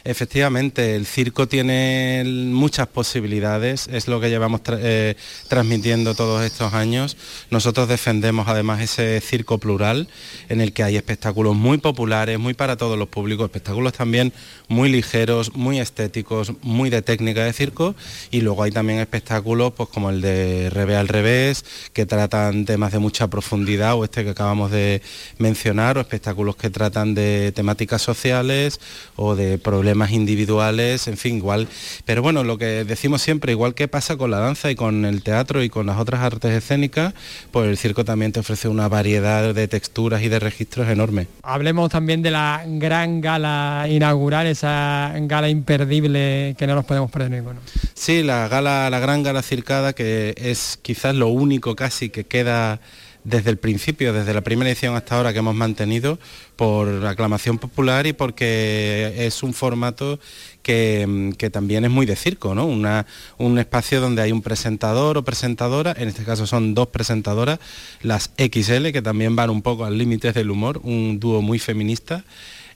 Efectivamente, 0.03 0.95
el 0.95 1.05
circo 1.05 1.47
tiene 1.47 2.23
muchas 2.25 2.87
posibilidades, 2.87 3.87
es 3.91 4.07
lo 4.07 4.19
que 4.19 4.29
llevamos 4.29 4.61
eh, 4.67 5.15
transmitiendo 5.47 6.15
todos 6.15 6.43
estos 6.43 6.73
años. 6.73 7.17
Nosotros 7.49 7.87
defendemos 7.87 8.47
además 8.47 8.81
ese 8.81 9.21
circo 9.21 9.57
plural 9.57 10.07
en 10.49 10.61
el 10.61 10.73
que 10.73 10.83
hay 10.83 10.97
espectáculos 10.97 11.55
muy 11.55 11.77
populares, 11.77 12.39
muy 12.39 12.53
para 12.53 12.77
todos 12.77 12.97
los 12.97 13.07
públicos, 13.07 13.45
espectáculos 13.45 13.93
también 13.93 14.33
muy 14.67 14.89
ligeros, 14.89 15.55
muy 15.55 15.79
estéticos, 15.79 16.53
muy 16.61 16.89
de 16.89 17.01
técnica 17.01 17.43
de 17.43 17.53
circo 17.53 17.95
y 18.31 18.41
luego 18.41 18.63
hay 18.63 18.71
también 18.71 18.99
espectáculos 18.99 19.73
pues, 19.73 19.89
como 19.89 20.09
el 20.09 20.21
de 20.21 20.69
Revés 20.69 20.97
al 20.97 21.07
revés, 21.07 21.65
que 21.93 22.05
tratan 22.05 22.65
temas 22.65 22.91
de 22.91 22.99
mucha 22.99 23.27
profundidad 23.27 23.95
o 23.95 24.03
este 24.03 24.23
que 24.23 24.31
acabamos 24.31 24.71
de 24.71 25.01
mencionar, 25.37 25.97
o 25.97 26.01
espectáculos 26.01 26.55
que 26.55 26.69
tratan 26.69 27.13
de 27.13 27.51
temáticas 27.51 28.01
sociales 28.01 28.79
o 29.15 29.35
de 29.35 29.57
problemas 29.71 30.11
individuales, 30.11 31.07
en 31.07 31.15
fin, 31.15 31.37
igual. 31.37 31.65
Pero 32.03 32.21
bueno, 32.21 32.43
lo 32.43 32.57
que 32.57 32.83
decimos 32.83 33.21
siempre, 33.21 33.53
igual 33.53 33.73
que 33.73 33.87
pasa 33.87 34.17
con 34.17 34.29
la 34.29 34.39
danza 34.39 34.69
y 34.69 34.75
con 34.75 35.05
el 35.05 35.23
teatro 35.23 35.63
y 35.63 35.69
con 35.69 35.85
las 35.85 35.97
otras 35.97 36.19
artes 36.19 36.51
escénicas, 36.51 37.13
pues 37.51 37.69
el 37.69 37.77
circo 37.77 38.03
también 38.03 38.33
te 38.33 38.41
ofrece 38.41 38.67
una 38.67 38.89
variedad 38.89 39.53
de 39.53 39.67
texturas 39.69 40.23
y 40.23 40.27
de 40.27 40.39
registros 40.39 40.89
enorme. 40.89 41.27
Hablemos 41.43 41.89
también 41.89 42.21
de 42.21 42.31
la 42.31 42.65
gran 42.67 43.21
gala 43.21 43.85
inaugural, 43.89 44.45
esa 44.47 45.13
gala 45.21 45.47
imperdible 45.47 46.53
que 46.57 46.67
no 46.67 46.75
nos 46.75 46.83
podemos 46.83 47.09
perder 47.09 47.31
ninguno. 47.31 47.61
Sí, 47.93 48.23
la 48.23 48.49
gala, 48.49 48.89
la 48.89 48.99
gran 48.99 49.23
gala 49.23 49.41
circada 49.41 49.93
que 49.93 50.33
es 50.35 50.77
quizás 50.81 51.15
lo 51.15 51.29
único 51.29 51.77
casi 51.77 52.09
que 52.09 52.25
queda 52.25 52.81
desde 53.23 53.49
el 53.49 53.57
principio, 53.57 54.13
desde 54.13 54.33
la 54.33 54.41
primera 54.41 54.69
edición 54.69 54.95
hasta 54.95 55.15
ahora 55.15 55.33
que 55.33 55.39
hemos 55.39 55.55
mantenido 55.55 56.19
por 56.55 57.05
aclamación 57.05 57.57
popular 57.57 58.07
y 58.07 58.13
porque 58.13 59.13
es 59.17 59.43
un 59.43 59.53
formato 59.53 60.19
que, 60.63 61.35
también 61.51 61.85
es 61.85 61.91
muy 61.91 62.05
de 62.05 62.15
circo, 62.15 62.55
¿no? 62.55 62.65
un 62.65 63.59
espacio 63.59 64.01
donde 64.01 64.21
hay 64.21 64.31
un 64.31 64.41
presentador 64.41 65.17
o 65.17 65.23
presentadora, 65.23 65.95
en 65.97 66.07
este 66.07 66.23
caso 66.23 66.47
son 66.47 66.73
dos 66.73 66.87
presentadoras, 66.87 67.59
las 68.01 68.31
XL, 68.37 68.91
que 68.91 69.01
también 69.01 69.35
van 69.35 69.49
un 69.49 69.61
poco 69.61 69.85
al 69.85 69.97
límite 69.97 70.31
del 70.33 70.51
humor, 70.51 70.79
un 70.83 71.19
dúo 71.19 71.41
muy 71.41 71.59
feminista. 71.59 72.23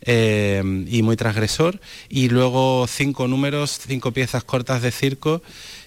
Eh, 0.07 0.61
y 0.87 1.01
muy 1.01 1.15
transgresor 1.15 1.79
y 2.09 2.29
luego 2.29 2.85
cinco 2.87 3.27
números, 3.27 3.79
cinco 3.87 4.11
piezas 4.11 4.43
cortas 4.43 4.83
de 4.83 4.91
circo 4.91 5.41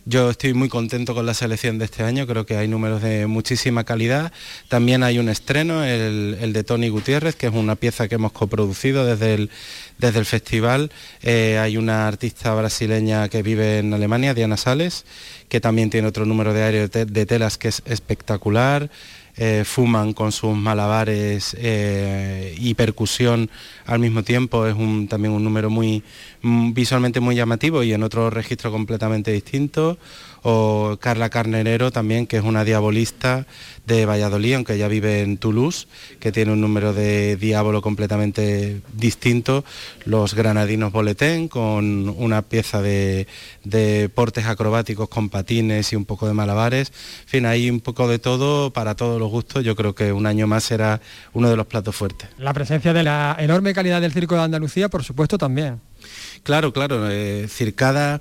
yo 0.09 0.31
estoy 0.31 0.55
muy 0.55 0.71
contento 0.71 1.15
con 1.15 1.27
la 1.27 1.35
selección 1.35 1.79
de 1.79 1.85
este 1.85 2.03
año, 2.03 2.27
creo 2.27 2.47
que 2.47 2.57
hay 2.57 2.67
números 2.67 3.03
de 3.03 3.27
muchísima 3.27 3.85
calidad. 3.85 4.33
También 4.69 5.03
hay 5.03 5.19
un 5.19 5.29
estreno, 5.29 5.85
el, 5.85 6.51
de 6.55 6.65
Tony 6.65 6.89
Gutiérrez, 6.89 7.37
que 7.37 7.47
es 7.47 7.53
una 7.53 7.77
pieza 7.77 8.09
que 8.09 8.15
hemos 8.15 8.33
coproducido 8.33 9.05
desde 9.05 9.35
el, 9.35 9.51
desde 9.99 10.21
el 10.21 10.25
festival. 10.25 10.91
Eh, 11.23 11.59
hay 11.59 11.77
una 11.77 12.09
artista 12.09 12.55
brasileña 12.55 13.29
que 13.29 13.43
vive 13.43 13.81
en 13.81 13.93
Alemania, 13.93 14.33
Diana 14.33 14.57
Sales, 14.57 15.05
que 15.51 15.61
también 15.61 15.91
tiene 15.91 16.09
otro 16.09 16.25
número 16.25 16.55
de 16.55 16.63
aire 16.63 16.89
de 16.89 17.27
telas 17.27 17.59
que 17.59 17.69
es 17.69 17.83
espectacular. 17.85 18.91
Eh, 19.41 19.63
fuman 19.65 20.15
con 20.15 20.33
sus 20.33 20.57
malabares 20.57 21.57
eh, 21.61 22.57
y 22.59 22.75
percusión 22.75 23.49
al 23.87 24.01
mismo 24.01 24.25
tiempo. 24.25 24.67
Es 24.67 24.75
también 25.09 25.33
un 25.33 25.45
número 25.45 25.71
muy 25.71 26.03
mm, 26.43 26.73
visualmente 26.73 27.21
muy 27.21 27.37
llamativo 27.37 27.85
y 27.85 27.93
en 27.93 28.03
otro 28.03 28.31
registro 28.31 28.73
completamente 28.73 29.31
distinto 29.31 29.97
o 30.43 30.97
Carla 31.01 31.31
Carnerero 31.31 31.91
también, 31.91 32.27
que 32.27 32.37
es 32.37 32.43
una 32.43 32.65
diabolista 32.65 33.47
de 33.87 34.07
Valladolid, 34.07 34.55
aunque 34.55 34.77
ya 34.77 34.87
vive 34.87 35.23
en 35.23 35.39
Toulouse, 35.39 35.87
que 36.21 36.31
tiene 36.31 36.53
un 36.53 36.61
número 36.61 36.93
de 36.93 37.37
diablo 37.37 37.81
completamente 37.81 38.83
distinto, 38.93 39.65
los 40.05 40.35
granadinos 40.35 40.93
boletén, 40.93 41.49
con 41.49 42.09
una 42.11 42.43
pieza 42.43 42.83
de, 42.83 43.27
de 43.65 44.11
portes 44.15 44.47
acrobáticos 44.47 45.09
con 45.09 45.31
patines 45.31 45.93
y 45.93 45.97
un 45.97 46.05
poco 46.05 46.29
de 46.29 46.35
malabares. 46.35 46.93
En 47.23 47.29
fin, 47.29 47.47
hay 47.47 47.71
un 47.71 47.81
poco 47.81 48.09
de 48.09 48.19
todo 48.19 48.73
para 48.73 48.95
todos 48.95 49.19
los 49.19 49.31
gustos. 49.31 49.65
Yo 49.65 49.75
creo 49.75 49.95
que 49.95 50.13
un 50.13 50.27
año 50.27 50.47
más 50.47 50.65
será 50.65 51.01
uno 51.33 51.49
de 51.49 51.57
los 51.57 51.67
platos 51.67 51.97
fuertes. 51.97 52.29
La 52.39 52.53
presencia 52.53 52.93
de 52.93 53.03
la 53.03 53.37
enorme 53.39 53.73
calidad 53.73 54.01
del 54.01 54.13
Circo 54.13 54.35
de 54.35 54.43
Andalucía, 54.43 54.89
por 54.89 55.03
supuesto, 55.03 55.39
también. 55.39 55.81
Claro, 56.43 56.73
claro. 56.73 57.11
Eh, 57.11 57.47
circada 57.49 58.21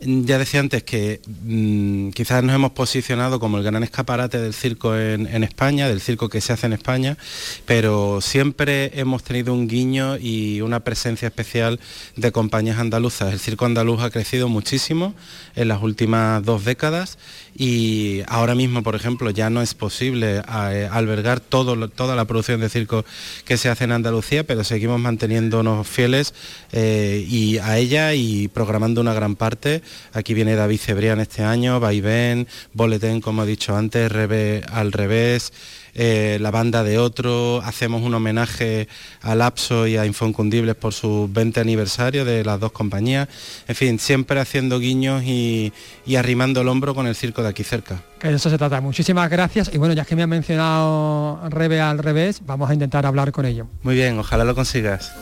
ya 0.00 0.38
decía 0.38 0.60
antes 0.60 0.82
que 0.82 1.20
mm, 1.44 2.10
quizás 2.10 2.42
nos 2.42 2.54
hemos 2.54 2.72
posicionado 2.72 3.38
como 3.38 3.58
el 3.58 3.64
gran 3.64 3.82
escaparate 3.82 4.40
del 4.40 4.54
circo 4.54 4.96
en, 4.96 5.44
España, 5.44 5.88
del 5.88 6.00
circo 6.00 6.28
que 6.28 6.40
se 6.40 6.52
hace 6.52 6.66
en 6.66 6.72
España, 6.72 7.18
pero 7.66 8.20
siempre 8.20 8.98
hemos 8.98 9.22
tenido 9.22 9.52
un 9.52 9.68
guiño 9.68 10.16
y 10.16 10.60
una 10.62 10.80
presencia 10.80 11.28
especial 11.28 11.80
de 12.16 12.32
compañías 12.32 12.78
andaluzas. 12.78 13.32
El 13.32 13.40
circo 13.40 13.66
andaluz 13.66 14.00
ha 14.00 14.10
crecido 14.10 14.48
muchísimo 14.48 15.14
en 15.54 15.68
las 15.68 15.82
últimas 15.82 16.42
dos 16.44 16.64
décadas 16.64 17.18
y 17.62 18.22
ahora 18.26 18.54
mismo, 18.54 18.82
por 18.82 18.94
ejemplo, 18.94 19.28
ya 19.28 19.50
no 19.50 19.60
es 19.60 19.74
posible 19.74 20.38
eh, 20.38 20.88
albergar 20.90 21.40
toda 21.40 21.76
la 21.76 22.24
producción 22.24 22.58
de 22.58 22.70
circo 22.70 23.04
que 23.44 23.58
se 23.58 23.68
hace 23.68 23.84
en 23.84 23.92
Andalucía, 23.92 24.44
pero 24.44 24.64
seguimos 24.64 24.98
manteniéndonos 24.98 25.86
fieles 25.86 26.32
eh, 26.72 27.22
y 27.28 27.58
a 27.58 27.76
ella 27.76 28.14
y 28.14 28.48
programando 28.48 29.02
una 29.02 29.12
gran 29.12 29.36
parte. 29.36 29.82
Aquí 30.14 30.32
viene 30.32 30.54
David 30.54 30.80
Cebrián 30.80 31.20
este 31.20 31.42
año, 31.42 31.80
Vaivén, 31.80 32.48
Boletén, 32.72 33.20
como 33.20 33.42
he 33.42 33.46
dicho 33.46 33.76
antes, 33.76 34.10
al 34.10 34.92
revés. 34.92 35.52
Eh, 35.94 36.38
la 36.40 36.50
banda 36.50 36.82
de 36.82 36.98
otro, 36.98 37.62
hacemos 37.64 38.02
un 38.02 38.14
homenaje 38.14 38.88
a 39.22 39.34
Lapso 39.34 39.86
y 39.86 39.96
a 39.96 40.06
Infoncundibles 40.06 40.74
por 40.74 40.92
su 40.92 41.28
20 41.32 41.60
aniversario 41.60 42.24
de 42.24 42.44
las 42.44 42.60
dos 42.60 42.72
compañías, 42.72 43.28
en 43.66 43.74
fin, 43.74 43.98
siempre 43.98 44.40
haciendo 44.40 44.78
guiños 44.78 45.22
y, 45.24 45.72
arrimando 46.16 46.60
el 46.60 46.68
hombro 46.68 46.94
con 46.94 47.06
el 47.06 47.14
circo 47.14 47.42
de 47.42 47.48
aquí 47.48 47.64
cerca. 47.64 48.02
de 48.22 48.34
eso 48.34 48.50
se 48.50 48.58
trata. 48.58 48.80
Muchísimas 48.80 49.30
gracias 49.30 49.70
y 49.72 49.78
bueno, 49.78 49.94
ya 49.94 50.04
que 50.04 50.14
me 50.16 50.22
ha 50.22 50.26
mencionado 50.26 51.40
Rebe 51.48 51.80
al 51.80 51.98
revés, 51.98 52.42
vamos 52.44 52.68
a 52.68 52.74
intentar 52.74 53.06
hablar 53.06 53.32
con 53.32 53.46
ello. 53.46 53.66
Muy 53.82 53.94
bien, 53.94 54.18
ojalá 54.18 54.44
lo 54.44 54.54
consigas. 54.54 55.12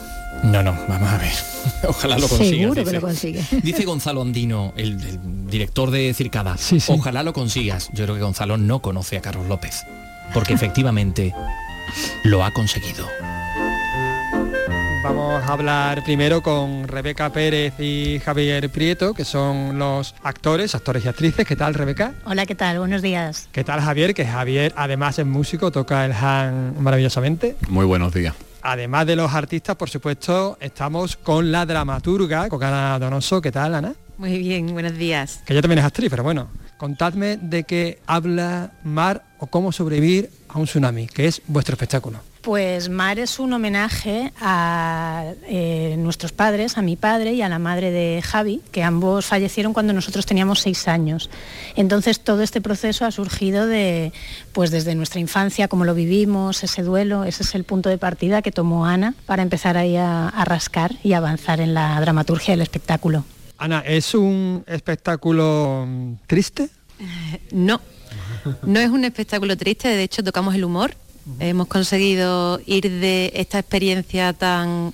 No, 0.43 0.63
no, 0.63 0.77
vamos 0.87 1.09
a 1.09 1.17
ver. 1.17 1.33
Ojalá 1.87 2.17
lo 2.17 2.27
consigas. 2.27 2.59
Seguro 2.59 2.85
que 2.85 2.91
lo 2.91 3.01
consigue. 3.01 3.43
Dice 3.63 3.83
Gonzalo 3.83 4.21
Andino, 4.21 4.73
el, 4.77 5.47
director 5.47 5.91
de 5.91 6.13
Circada. 6.13 6.55
Ojalá 6.87 7.23
lo 7.23 7.33
consigas. 7.33 7.89
Yo 7.93 8.05
creo 8.05 8.15
que 8.15 8.21
Gonzalo 8.21 8.57
no 8.57 8.81
conoce 8.81 9.17
a 9.17 9.21
Carlos 9.21 9.47
López 9.47 9.83
porque 10.33 10.53
efectivamente 10.53 11.33
lo 12.23 12.43
ha 12.43 12.51
conseguido. 12.51 13.07
Vamos 15.01 15.41
a 15.43 15.53
hablar 15.53 16.03
primero 16.03 16.43
con 16.43 16.85
Rebeca 16.87 17.31
Pérez 17.31 17.73
y 17.79 18.19
Javier 18.19 18.69
Prieto, 18.69 19.13
que 19.13 19.23
son 19.23 19.79
los 19.79 20.13
actores, 20.23 20.75
actores 20.75 21.05
y 21.05 21.07
actrices. 21.07 21.47
¿Qué 21.47 21.55
tal, 21.55 21.73
Rebeca? 21.73 22.13
Hola, 22.25 22.45
¿qué 22.45 22.53
tal? 22.53 22.79
Buenos 22.79 23.01
días. 23.01 23.47
¿Qué 23.53 23.63
tal, 23.63 23.79
Javier? 23.79 24.13
Que 24.13 24.25
Javier, 24.25 24.73
además 24.75 25.17
es 25.17 25.25
músico, 25.25 25.71
toca 25.71 26.05
el 26.05 26.11
Han 26.11 26.75
maravillosamente. 26.83 27.55
Muy 27.69 27.85
buenos 27.85 28.13
días. 28.13 28.35
Además 28.61 29.07
de 29.07 29.15
los 29.15 29.33
artistas, 29.33 29.77
por 29.77 29.89
supuesto, 29.89 30.57
estamos 30.59 31.15
con 31.15 31.49
la 31.49 31.65
dramaturga, 31.65 32.49
con 32.49 32.61
Ana 32.61 32.99
Donoso. 32.99 33.41
¿Qué 33.41 33.53
tal, 33.53 33.75
Ana? 33.75 33.93
Muy 34.17 34.37
bien, 34.37 34.67
buenos 34.73 34.97
días. 34.97 35.41
Que 35.45 35.53
ella 35.53 35.61
también 35.61 35.79
es 35.79 35.85
actriz, 35.85 36.09
pero 36.09 36.23
bueno, 36.23 36.49
contadme 36.77 37.37
de 37.37 37.63
qué 37.63 37.99
habla 38.05 38.73
Mar 38.83 39.23
o 39.39 39.47
cómo 39.47 39.71
sobrevivir 39.71 40.29
a 40.47 40.59
un 40.59 40.65
tsunami, 40.65 41.07
que 41.07 41.27
es 41.27 41.41
vuestro 41.47 41.73
espectáculo. 41.73 42.19
Pues 42.41 42.89
Mar 42.89 43.19
es 43.19 43.37
un 43.39 43.51
homenaje 43.51 44.31
a 44.39 45.33
eh, 45.47 45.95
nuestros 45.97 46.31
padres, 46.31 46.77
a 46.77 46.81
mi 46.81 46.95
padre 46.95 47.33
y 47.33 47.41
a 47.41 47.49
la 47.49 47.59
madre 47.59 47.91
de 47.91 48.21
Javi, 48.21 48.61
que 48.71 48.83
ambos 48.83 49.25
fallecieron 49.25 49.73
cuando 49.73 49.91
nosotros 49.93 50.25
teníamos 50.25 50.61
seis 50.61 50.87
años. 50.87 51.29
Entonces 51.75 52.21
todo 52.21 52.41
este 52.41 52.61
proceso 52.61 53.05
ha 53.05 53.11
surgido 53.11 53.67
de, 53.67 54.13
pues 54.53 54.71
desde 54.71 54.95
nuestra 54.95 55.19
infancia, 55.19 55.67
cómo 55.67 55.83
lo 55.83 55.93
vivimos, 55.93 56.63
ese 56.63 56.83
duelo, 56.83 57.25
ese 57.25 57.43
es 57.43 57.55
el 57.55 57.65
punto 57.65 57.89
de 57.89 57.97
partida 57.97 58.41
que 58.41 58.51
tomó 58.51 58.85
Ana 58.85 59.15
para 59.25 59.43
empezar 59.43 59.77
ahí 59.77 59.97
a 59.97 60.31
rascar 60.45 60.95
y 61.03 61.13
avanzar 61.13 61.59
en 61.59 61.73
la 61.73 61.99
dramaturgia 61.99 62.53
del 62.53 62.61
espectáculo. 62.61 63.25
Ana, 63.59 63.83
¿es 63.85 64.15
un 64.15 64.63
espectáculo 64.67 65.85
mm, 65.85 66.13
triste? 66.27 66.69
No, 67.51 67.81
no 68.63 68.79
es 68.79 68.89
un 68.89 69.05
espectáculo 69.05 69.57
triste, 69.57 69.87
de 69.87 70.03
hecho 70.03 70.23
tocamos 70.23 70.55
el 70.55 70.63
humor. 70.63 70.95
Hemos 71.39 71.67
conseguido 71.67 72.59
ir 72.65 72.89
de 72.89 73.31
esta 73.35 73.59
experiencia 73.59 74.33
tan, 74.33 74.93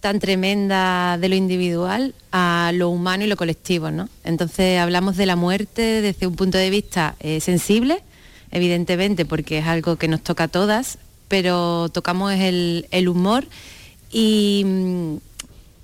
tan 0.00 0.18
tremenda 0.18 1.18
de 1.18 1.28
lo 1.28 1.34
individual 1.34 2.14
a 2.30 2.70
lo 2.74 2.88
humano 2.88 3.24
y 3.24 3.26
lo 3.26 3.36
colectivo. 3.36 3.90
¿no? 3.90 4.08
Entonces 4.24 4.80
hablamos 4.80 5.16
de 5.16 5.26
la 5.26 5.36
muerte 5.36 6.00
desde 6.00 6.26
un 6.26 6.36
punto 6.36 6.56
de 6.56 6.70
vista 6.70 7.16
eh, 7.20 7.40
sensible, 7.40 8.02
evidentemente, 8.50 9.26
porque 9.26 9.58
es 9.58 9.66
algo 9.66 9.96
que 9.96 10.08
nos 10.08 10.22
toca 10.22 10.44
a 10.44 10.48
todas, 10.48 10.98
pero 11.28 11.90
tocamos 11.90 12.32
el, 12.32 12.86
el 12.90 13.08
humor 13.08 13.44
y 14.10 14.62
mm, 14.64 15.16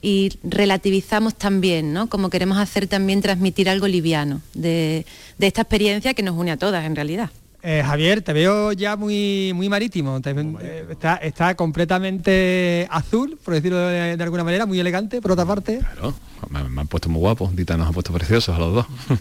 y 0.01 0.39
relativizamos 0.43 1.35
también, 1.35 1.93
¿no? 1.93 2.09
Como 2.09 2.31
queremos 2.31 2.59
hacer 2.59 2.87
también 2.87 3.21
transmitir 3.21 3.69
algo 3.69 3.89
liviano 3.89 4.41
de, 4.55 5.05
esta 5.39 5.63
experiencia 5.63 6.15
que 6.15 6.23
nos 6.23 6.37
une 6.37 6.53
a 6.53 6.57
todas 6.57 6.85
en 6.85 6.95
realidad. 6.95 7.31
Eh, 7.61 7.83
Javier, 7.85 8.23
te 8.23 8.33
veo 8.33 8.73
ya 8.73 8.97
muy, 8.97 9.53
muy 9.53 9.69
marítimo, 9.69 10.21
eh, 10.25 10.87
está, 11.23 11.57
completamente 11.57 12.87
azul, 12.89 13.37
por 13.45 13.55
decirlo 13.55 13.79
de, 13.79 14.23
alguna 14.23 14.45
manera, 14.45 14.65
muy 14.65 14.79
elegante, 14.79 15.21
por 15.21 15.33
otra 15.33 15.45
parte. 15.45 15.79
Claro, 15.79 16.15
me, 16.51 16.81
han 16.81 16.87
puesto 16.87 17.09
muy 17.09 17.21
guapos, 17.21 17.55
Dita 17.57 17.77
nos 17.77 17.89
ha 17.89 17.93
puesto 17.93 18.13
preciosos 18.13 18.55
a 18.55 18.59
los 18.61 18.75
dos. 18.75 18.87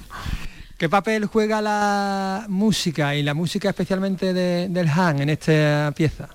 ¿Qué 0.78 0.88
papel 0.88 1.26
juega 1.26 1.60
la 1.60 2.46
música 2.48 3.16
y 3.16 3.24
la 3.24 3.34
música 3.34 3.70
especialmente 3.70 4.32
del 4.34 4.88
Han 4.88 5.22
en 5.22 5.30
esta 5.30 5.92
pieza? 5.96 6.30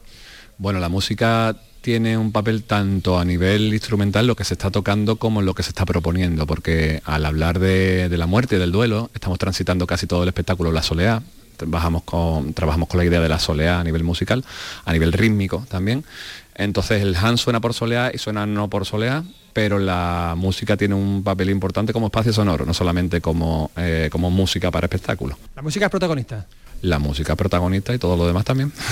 Bueno, 0.59 0.81
la 0.81 0.89
música 0.89 1.57
tiene 1.83 2.17
un 2.17 2.33
papel 2.33 2.63
tanto 2.63 3.19
a 3.19 3.25
nivel 3.25 3.75
instrumental, 3.75 4.27
lo 4.27 4.37
que 4.37 4.45
se 4.45 4.55
está 4.55 4.71
tocando, 4.71 5.17
como 5.17 5.43
lo 5.43 5.53
que 5.53 5.63
se 5.63 5.71
está 5.71 5.85
proponiendo, 5.85 6.47
porque 6.47 7.03
al 7.05 7.27
hablar 7.27 7.59
de, 7.59 8.09
la 8.17 8.27
muerte 8.27 8.57
y 8.57 8.59
del 8.59 8.73
duelo, 8.73 9.11
estamos 9.15 9.39
transitando 9.39 9.87
casi 9.87 10.07
todo 10.07 10.23
el 10.23 10.29
espectáculo 10.29 10.73
La 10.73 10.83
Soleá, 10.83 11.23
bajamos 11.67 12.05
con, 12.05 12.55
trabajamos 12.55 12.89
con 12.89 12.99
la 12.99 13.05
idea 13.05 13.21
de 13.21 13.29
la 13.29 13.39
soleá 13.39 13.81
a 13.81 13.85
nivel 13.85 14.05
musical, 14.05 14.45
a 14.85 14.93
nivel 14.93 15.13
rítmico 15.13 15.67
también. 15.69 16.05
Entonces 16.55 17.03
el 17.03 17.17
Han 17.17 17.39
suena 17.39 17.61
por 17.61 17.75
soleá 17.75 18.11
y 18.13 18.19
suena 18.19 18.47
no 18.47 18.69
por 18.69 18.85
soleá, 18.85 19.23
pero 19.53 19.79
la 19.79 20.35
música 20.37 20.77
tiene 20.77 20.95
un 20.95 21.23
papel 21.23 21.51
importante 21.51 21.93
como 21.93 22.07
espacio 22.07 22.33
sonoro, 22.33 22.65
no 22.65 22.75
solamente 22.75 23.21
como, 23.21 23.71
eh, 23.77 24.09
como 24.11 24.31
música 24.31 24.71
para 24.71 24.87
espectáculos. 24.87 25.37
¿La 25.55 25.63
música 25.63 25.87
es 25.87 25.91
protagonista? 25.91 26.47
La 26.83 26.99
música 26.99 27.33
es 27.33 27.39
protagonista 27.39 27.95
y 27.95 27.99
todo 27.99 28.17
lo 28.17 28.27
demás 28.27 28.45
también. 28.45 28.73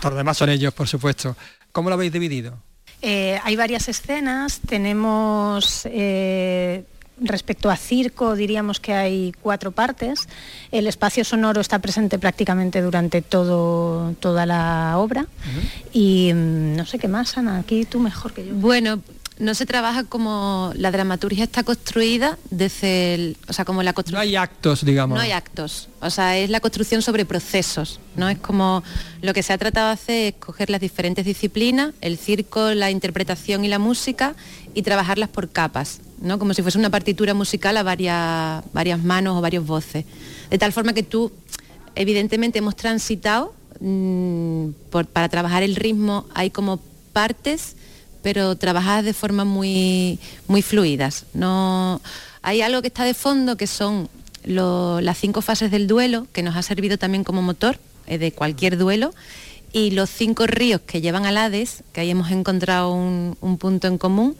Todo 0.00 0.12
lo 0.12 0.18
demás 0.18 0.36
son 0.36 0.48
ellos, 0.48 0.72
por 0.72 0.86
supuesto. 0.86 1.36
¿Cómo 1.78 1.90
lo 1.90 1.94
habéis 1.94 2.10
dividido? 2.12 2.58
Eh, 3.02 3.38
hay 3.44 3.54
varias 3.54 3.88
escenas, 3.88 4.58
tenemos... 4.66 5.86
eh, 5.86 6.82
Respecto 7.20 7.68
a 7.68 7.76
circo, 7.76 8.36
diríamos 8.36 8.78
que 8.78 8.92
hay 8.92 9.32
cuatro 9.42 9.72
partes. 9.72 10.28
El 10.70 10.86
espacio 10.86 11.24
sonoro 11.24 11.60
está 11.60 11.80
presente 11.80 12.16
prácticamente 12.16 12.80
durante 12.80 13.22
todo, 13.22 14.14
toda 14.20 14.46
la 14.46 14.94
obra. 14.98 15.26
Y 15.92 16.30
mm, 16.32 16.76
no 16.76 16.86
sé 16.86 17.00
qué 17.00 17.08
más, 17.08 17.36
Ana, 17.36 17.58
aquí 17.58 17.84
tú 17.86 17.98
mejor 17.98 18.32
que 18.32 18.46
yo. 18.46 18.54
Bueno, 18.54 19.02
no 19.38 19.54
se 19.54 19.66
trabaja 19.66 20.04
como 20.04 20.72
la 20.74 20.90
dramaturgia 20.90 21.44
está 21.44 21.62
construida 21.62 22.38
desde 22.50 23.14
el, 23.14 23.36
o 23.48 23.52
sea, 23.52 23.64
como 23.64 23.82
la 23.82 23.90
No 23.90 23.94
construcción. 23.94 24.20
hay 24.22 24.36
actos, 24.36 24.84
digamos. 24.84 25.14
No 25.14 25.20
hay 25.20 25.30
actos, 25.32 25.88
o 26.00 26.10
sea, 26.10 26.36
es 26.38 26.50
la 26.50 26.60
construcción 26.60 27.02
sobre 27.02 27.24
procesos, 27.24 28.00
¿no? 28.16 28.28
Es 28.28 28.38
como 28.38 28.82
lo 29.22 29.32
que 29.34 29.42
se 29.42 29.52
ha 29.52 29.58
tratado 29.58 29.86
de 29.88 29.92
hacer 29.92 30.34
es 30.34 30.40
coger 30.40 30.70
las 30.70 30.80
diferentes 30.80 31.24
disciplinas, 31.24 31.94
el 32.00 32.18
circo, 32.18 32.74
la 32.74 32.90
interpretación 32.90 33.64
y 33.64 33.68
la 33.68 33.78
música, 33.78 34.34
y 34.74 34.82
trabajarlas 34.82 35.28
por 35.28 35.48
capas, 35.50 36.00
¿no? 36.20 36.38
Como 36.38 36.52
si 36.54 36.62
fuese 36.62 36.78
una 36.78 36.90
partitura 36.90 37.32
musical 37.34 37.76
a 37.76 37.82
varias, 37.82 38.64
varias 38.72 39.02
manos 39.02 39.36
o 39.36 39.40
varias 39.40 39.64
voces. 39.64 40.04
De 40.50 40.58
tal 40.58 40.72
forma 40.72 40.92
que 40.92 41.02
tú, 41.02 41.32
evidentemente, 41.94 42.58
hemos 42.58 42.76
transitado, 42.76 43.54
mm, 43.80 44.68
por- 44.90 45.06
para 45.06 45.28
trabajar 45.28 45.62
el 45.62 45.76
ritmo, 45.76 46.26
hay 46.34 46.50
como 46.50 46.80
partes 47.12 47.76
pero 48.22 48.56
trabajadas 48.56 49.04
de 49.04 49.14
forma 49.14 49.44
muy, 49.44 50.18
muy 50.46 50.62
fluidas. 50.62 51.24
No, 51.34 52.00
hay 52.42 52.62
algo 52.62 52.82
que 52.82 52.88
está 52.88 53.04
de 53.04 53.14
fondo 53.14 53.56
que 53.56 53.66
son 53.66 54.08
las 54.44 55.18
cinco 55.18 55.42
fases 55.42 55.70
del 55.70 55.86
duelo, 55.86 56.26
que 56.32 56.42
nos 56.42 56.56
ha 56.56 56.62
servido 56.62 56.96
también 56.98 57.24
como 57.24 57.42
motor 57.42 57.78
eh, 58.06 58.18
de 58.18 58.32
cualquier 58.32 58.78
duelo, 58.78 59.14
y 59.72 59.90
los 59.90 60.08
cinco 60.08 60.46
ríos 60.46 60.80
que 60.86 61.00
llevan 61.00 61.26
al 61.26 61.36
Hades, 61.36 61.82
que 61.92 62.00
ahí 62.00 62.10
hemos 62.10 62.30
encontrado 62.30 62.92
un, 62.92 63.36
un 63.40 63.58
punto 63.58 63.86
en 63.86 63.98
común, 63.98 64.36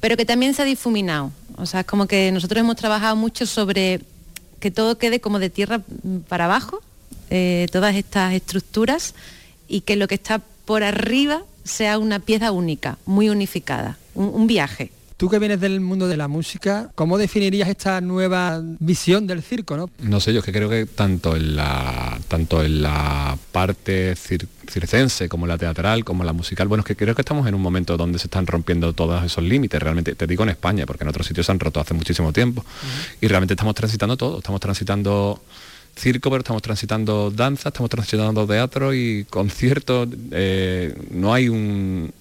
pero 0.00 0.16
que 0.16 0.24
también 0.24 0.54
se 0.54 0.62
ha 0.62 0.64
difuminado. 0.64 1.30
O 1.56 1.66
sea, 1.66 1.80
es 1.80 1.86
como 1.86 2.06
que 2.06 2.32
nosotros 2.32 2.60
hemos 2.60 2.76
trabajado 2.76 3.14
mucho 3.14 3.46
sobre 3.46 4.00
que 4.58 4.70
todo 4.70 4.98
quede 4.98 5.20
como 5.20 5.38
de 5.38 5.50
tierra 5.50 5.82
para 6.28 6.46
abajo, 6.46 6.80
eh, 7.30 7.66
todas 7.70 7.94
estas 7.94 8.32
estructuras, 8.32 9.14
y 9.68 9.82
que 9.82 9.96
lo 9.96 10.08
que 10.08 10.14
está 10.16 10.40
por 10.64 10.82
arriba 10.82 11.42
sea 11.64 11.98
una 11.98 12.20
pieza 12.20 12.52
única, 12.52 12.98
muy 13.06 13.28
unificada, 13.30 13.98
un, 14.14 14.28
un 14.32 14.46
viaje. 14.46 14.92
Tú 15.16 15.30
que 15.30 15.38
vienes 15.38 15.60
del 15.60 15.80
mundo 15.80 16.08
de 16.08 16.16
la 16.16 16.26
música, 16.26 16.90
¿cómo 16.96 17.18
definirías 17.18 17.68
esta 17.68 18.00
nueva 18.00 18.60
visión 18.80 19.28
del 19.28 19.42
circo? 19.44 19.76
¿no? 19.76 19.88
No 20.00 20.18
sé, 20.18 20.32
yo 20.32 20.40
es 20.40 20.44
que 20.44 20.50
creo 20.52 20.68
que 20.68 20.86
tanto 20.86 21.36
en 21.36 21.54
la, 21.54 22.18
tanto 22.26 22.64
en 22.64 22.82
la 22.82 23.38
parte 23.52 24.14
cir- 24.16 24.48
circense 24.68 25.28
como 25.28 25.46
la 25.46 25.56
teatral, 25.56 26.04
como 26.04 26.24
la 26.24 26.32
musical, 26.32 26.66
bueno, 26.66 26.80
es 26.80 26.86
que 26.86 26.96
creo 26.96 27.14
que 27.14 27.22
estamos 27.22 27.46
en 27.46 27.54
un 27.54 27.62
momento 27.62 27.96
donde 27.96 28.18
se 28.18 28.26
están 28.26 28.46
rompiendo 28.48 28.92
todos 28.92 29.22
esos 29.24 29.44
límites, 29.44 29.80
realmente, 29.80 30.16
te 30.16 30.26
digo 30.26 30.42
en 30.42 30.48
España, 30.50 30.84
porque 30.84 31.04
en 31.04 31.08
otros 31.08 31.28
sitios 31.28 31.46
se 31.46 31.52
han 31.52 31.60
roto 31.60 31.78
hace 31.78 31.94
muchísimo 31.94 32.32
tiempo. 32.32 32.64
Y 33.20 33.28
realmente 33.28 33.54
estamos 33.54 33.76
transitando 33.76 34.16
todo, 34.16 34.38
estamos 34.38 34.60
transitando 34.60 35.40
circo, 35.96 36.30
pero 36.30 36.40
estamos 36.40 36.62
transitando 36.62 37.30
danza, 37.30 37.68
estamos 37.68 37.90
transitando 37.90 38.46
teatro 38.46 38.94
y 38.94 39.24
conciertos, 39.30 40.08
eh, 40.32 40.94
no 41.10 41.32
hay 41.34 41.48
un, 41.48 42.12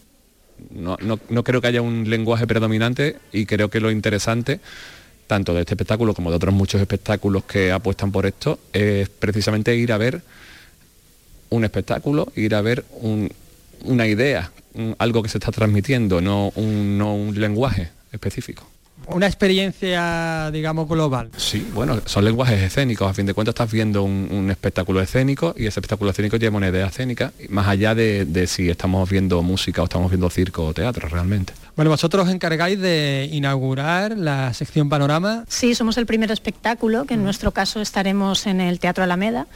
no, 0.72 0.98
no- 1.02 1.20
no 1.30 1.44
creo 1.44 1.60
que 1.62 1.68
haya 1.68 1.82
un 1.82 2.10
lenguaje 2.10 2.46
predominante 2.48 3.18
y 3.32 3.46
creo 3.46 3.70
que 3.70 3.80
lo 3.80 3.92
interesante, 3.92 4.60
tanto 5.28 5.54
de 5.54 5.62
este 5.62 5.74
espectáculo 5.74 6.14
como 6.14 6.30
de 6.30 6.36
otros 6.38 6.54
muchos 6.54 6.80
espectáculos 6.82 7.44
que 7.46 7.72
apuestan 7.72 8.12
por 8.12 8.26
esto, 8.26 8.60
es 8.74 9.10
precisamente 9.10 9.76
ir 9.76 9.92
a 9.92 9.98
ver 9.98 10.22
un 11.50 11.64
espectáculo, 11.64 12.32
ir 12.36 12.56
a 12.56 12.62
ver 12.62 12.86
un- 13.02 13.32
una 13.86 14.08
idea, 14.08 14.52
algo 14.98 15.22
que 15.24 15.30
se 15.30 15.38
está 15.38 15.52
transmitiendo, 15.52 16.22
no 16.22 16.50
un, 16.56 16.98
no 16.98 17.16
un 17.16 17.40
lenguaje 17.40 17.90
específico. 18.12 18.68
Una 19.08 19.28
experiencia, 19.28 20.50
digamos, 20.52 20.88
global. 20.88 21.30
Sí, 21.38 21.68
bueno, 21.74 22.02
son 22.06 22.26
lenguajes 22.26 22.62
escénicos. 22.62 23.10
A 23.10 23.14
fin 23.14 23.26
de 23.26 23.34
cuentas 23.34 23.54
estás 23.54 23.72
viendo 23.72 24.04
un, 24.04 24.30
un 24.32 24.52
espectáculo 24.52 25.02
escénico 25.02 25.54
y 25.58 25.62
ese 25.62 25.80
espectáculo 25.80 26.12
escénico 26.12 26.38
lleva 26.38 26.58
una 26.58 26.70
idea 26.70 26.88
escénica, 26.88 27.34
más 27.50 27.68
allá 27.68 27.96
de, 27.96 28.26
de 28.26 28.48
si 28.48 28.70
estamos 28.70 29.10
viendo 29.10 29.42
música 29.42 29.82
o 29.82 29.86
estamos 29.86 30.10
viendo 30.10 30.30
circo 30.30 30.66
o 30.66 30.74
teatro 30.74 31.08
realmente. 31.10 31.54
Bueno, 31.76 31.90
vosotros 31.90 32.28
os 32.28 32.34
encargáis 32.34 32.80
de 32.80 33.28
inaugurar 33.32 34.16
la 34.16 34.54
sección 34.54 34.90
Panorama. 34.90 35.44
Sí, 35.48 35.74
somos 35.74 35.98
el 35.98 36.06
primer 36.06 36.32
espectáculo, 36.32 37.06
que 37.06 37.16
en 37.16 37.24
nuestro 37.24 37.52
caso 37.52 37.82
estaremos 37.82 38.46
en 38.46 38.62
el 38.62 38.80
Teatro 38.80 39.04
Alameda. 39.04 39.48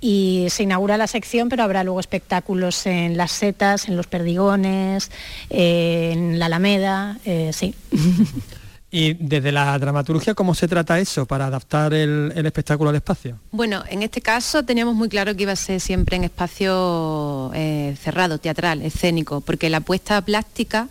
Y 0.00 0.46
se 0.50 0.62
inaugura 0.62 0.96
la 0.96 1.08
sección, 1.08 1.48
pero 1.48 1.64
habrá 1.64 1.82
luego 1.82 1.98
espectáculos 1.98 2.86
en 2.86 3.16
las 3.16 3.32
setas, 3.32 3.88
en 3.88 3.96
los 3.96 4.06
perdigones, 4.06 5.10
eh, 5.50 6.10
en 6.12 6.38
la 6.38 6.46
Alameda, 6.46 7.18
eh, 7.24 7.50
sí. 7.52 7.74
Y 8.90 9.14
desde 9.14 9.52
la 9.52 9.78
dramaturgia, 9.78 10.34
¿cómo 10.34 10.54
se 10.54 10.66
trata 10.66 10.98
eso 10.98 11.26
para 11.26 11.46
adaptar 11.46 11.92
el, 11.92 12.32
el 12.34 12.46
espectáculo 12.46 12.88
al 12.88 12.96
espacio? 12.96 13.38
Bueno, 13.50 13.84
en 13.88 14.02
este 14.02 14.22
caso 14.22 14.64
teníamos 14.64 14.94
muy 14.94 15.10
claro 15.10 15.36
que 15.36 15.42
iba 15.42 15.52
a 15.52 15.56
ser 15.56 15.80
siempre 15.80 16.16
en 16.16 16.24
espacio 16.24 17.50
eh, 17.54 17.94
cerrado, 18.00 18.38
teatral, 18.38 18.80
escénico, 18.80 19.42
porque 19.42 19.68
la 19.68 19.80
puesta 19.80 20.20
plástica 20.22 20.88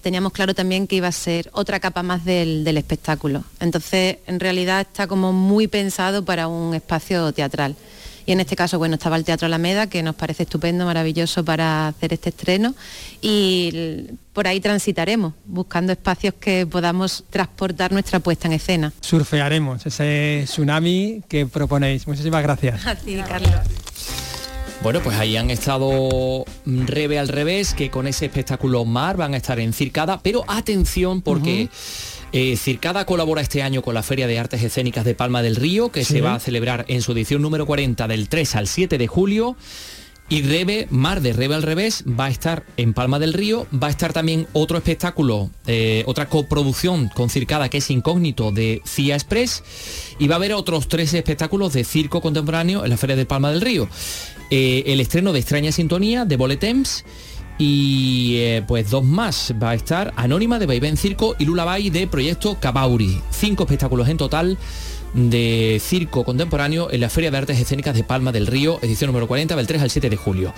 teníamos 0.00 0.32
claro 0.32 0.54
también 0.54 0.86
que 0.86 0.96
iba 0.96 1.08
a 1.08 1.12
ser 1.12 1.50
otra 1.52 1.80
capa 1.80 2.04
más 2.04 2.24
del, 2.24 2.62
del 2.62 2.78
espectáculo. 2.78 3.44
Entonces, 3.58 4.18
en 4.26 4.38
realidad 4.38 4.82
está 4.82 5.08
como 5.08 5.32
muy 5.32 5.66
pensado 5.66 6.24
para 6.24 6.46
un 6.46 6.74
espacio 6.74 7.32
teatral. 7.32 7.74
Y 8.30 8.32
en 8.32 8.38
este 8.38 8.54
caso, 8.54 8.78
bueno, 8.78 8.94
estaba 8.94 9.16
el 9.16 9.24
Teatro 9.24 9.46
Alameda, 9.46 9.88
que 9.88 10.04
nos 10.04 10.14
parece 10.14 10.44
estupendo, 10.44 10.84
maravilloso 10.84 11.44
para 11.44 11.88
hacer 11.88 12.12
este 12.12 12.28
estreno. 12.28 12.76
Y 13.20 14.06
por 14.32 14.46
ahí 14.46 14.60
transitaremos, 14.60 15.34
buscando 15.46 15.90
espacios 15.90 16.34
que 16.34 16.64
podamos 16.64 17.24
transportar 17.28 17.90
nuestra 17.90 18.20
puesta 18.20 18.46
en 18.46 18.52
escena. 18.52 18.92
Surfearemos 19.00 19.84
ese 19.84 20.42
tsunami 20.44 21.24
que 21.26 21.46
proponéis. 21.46 22.06
Muchísimas 22.06 22.44
gracias. 22.44 22.86
A 22.86 22.94
ti, 22.94 23.16
Carlos. 23.16 23.50
Bueno, 24.80 25.00
pues 25.00 25.18
ahí 25.18 25.36
han 25.36 25.50
estado 25.50 26.44
Rebe 26.64 27.18
al 27.18 27.26
revés, 27.26 27.74
que 27.74 27.90
con 27.90 28.06
ese 28.06 28.26
espectáculo 28.26 28.84
Mar 28.84 29.16
van 29.16 29.34
a 29.34 29.38
estar 29.38 29.58
en 29.58 29.72
Circada, 29.72 30.20
pero 30.22 30.44
atención 30.46 31.20
porque 31.20 31.68
eh, 32.32 32.56
Circada 32.56 33.04
colabora 33.06 33.42
este 33.42 33.62
año 33.62 33.82
con 33.82 33.94
la 33.94 34.02
Feria 34.02 34.26
de 34.26 34.38
Artes 34.38 34.62
Escénicas 34.62 35.04
de 35.04 35.14
Palma 35.14 35.42
del 35.42 35.56
Río, 35.56 35.90
que 35.90 36.04
Sí. 36.04 36.14
se 36.14 36.20
va 36.20 36.34
a 36.34 36.40
celebrar 36.40 36.84
en 36.88 37.02
su 37.02 37.12
edición 37.12 37.42
número 37.42 37.66
40 37.66 38.06
del 38.08 38.28
3 38.28 38.56
al 38.56 38.68
7 38.68 38.98
de 38.98 39.06
julio. 39.06 39.56
Y 40.32 40.42
Rebe, 40.42 40.86
Mar 40.90 41.22
de 41.22 41.32
Rebe 41.32 41.56
al 41.56 41.64
revés, 41.64 42.04
va 42.06 42.26
a 42.26 42.30
estar 42.30 42.64
en 42.76 42.94
Palma 42.94 43.18
del 43.18 43.32
Río, 43.32 43.66
va 43.74 43.88
a 43.88 43.90
estar 43.90 44.12
también 44.12 44.46
otro 44.52 44.78
espectáculo, 44.78 45.50
eh, 45.66 46.04
otra 46.06 46.28
coproducción 46.28 47.08
con 47.08 47.30
Circada 47.30 47.68
que 47.68 47.78
es 47.78 47.90
incógnito 47.90 48.52
de 48.52 48.80
CIA 48.86 49.16
Express 49.16 49.64
y 50.20 50.28
va 50.28 50.36
a 50.36 50.38
haber 50.38 50.52
otros 50.52 50.86
tres 50.86 51.12
espectáculos 51.14 51.72
de 51.72 51.82
circo 51.82 52.20
contemporáneo 52.20 52.84
en 52.84 52.90
la 52.90 52.96
Feria 52.96 53.16
de 53.16 53.26
Palma 53.26 53.50
del 53.50 53.60
Río. 53.60 53.88
Eh, 54.52 54.84
el 54.86 55.00
estreno 55.00 55.32
de 55.32 55.40
Extraña 55.40 55.72
Sintonía 55.72 56.24
de 56.24 56.36
Boletems 56.36 57.04
y 57.60 58.36
eh, 58.38 58.64
pues 58.66 58.90
dos 58.90 59.04
más 59.04 59.54
va 59.62 59.70
a 59.70 59.74
estar 59.74 60.14
Anónima 60.16 60.58
de 60.58 60.64
Vaivén 60.64 60.96
Circo 60.96 61.36
y 61.38 61.44
Lullaby 61.44 61.90
de 61.90 62.06
Proyecto 62.06 62.56
Cabauri. 62.58 63.20
Cinco 63.30 63.64
espectáculos 63.64 64.08
en 64.08 64.16
total 64.16 64.58
de 65.14 65.80
circo 65.82 66.24
contemporáneo 66.24 66.90
en 66.90 67.00
la 67.00 67.10
Feria 67.10 67.30
de 67.30 67.38
Artes 67.38 67.58
Escénicas 67.58 67.94
de 67.94 68.04
Palma 68.04 68.32
del 68.32 68.46
Río, 68.46 68.78
edición 68.82 69.08
número 69.08 69.26
40, 69.26 69.56
del 69.56 69.66
3 69.66 69.82
al 69.82 69.90
7 69.90 70.10
de 70.10 70.16
julio. 70.16 70.54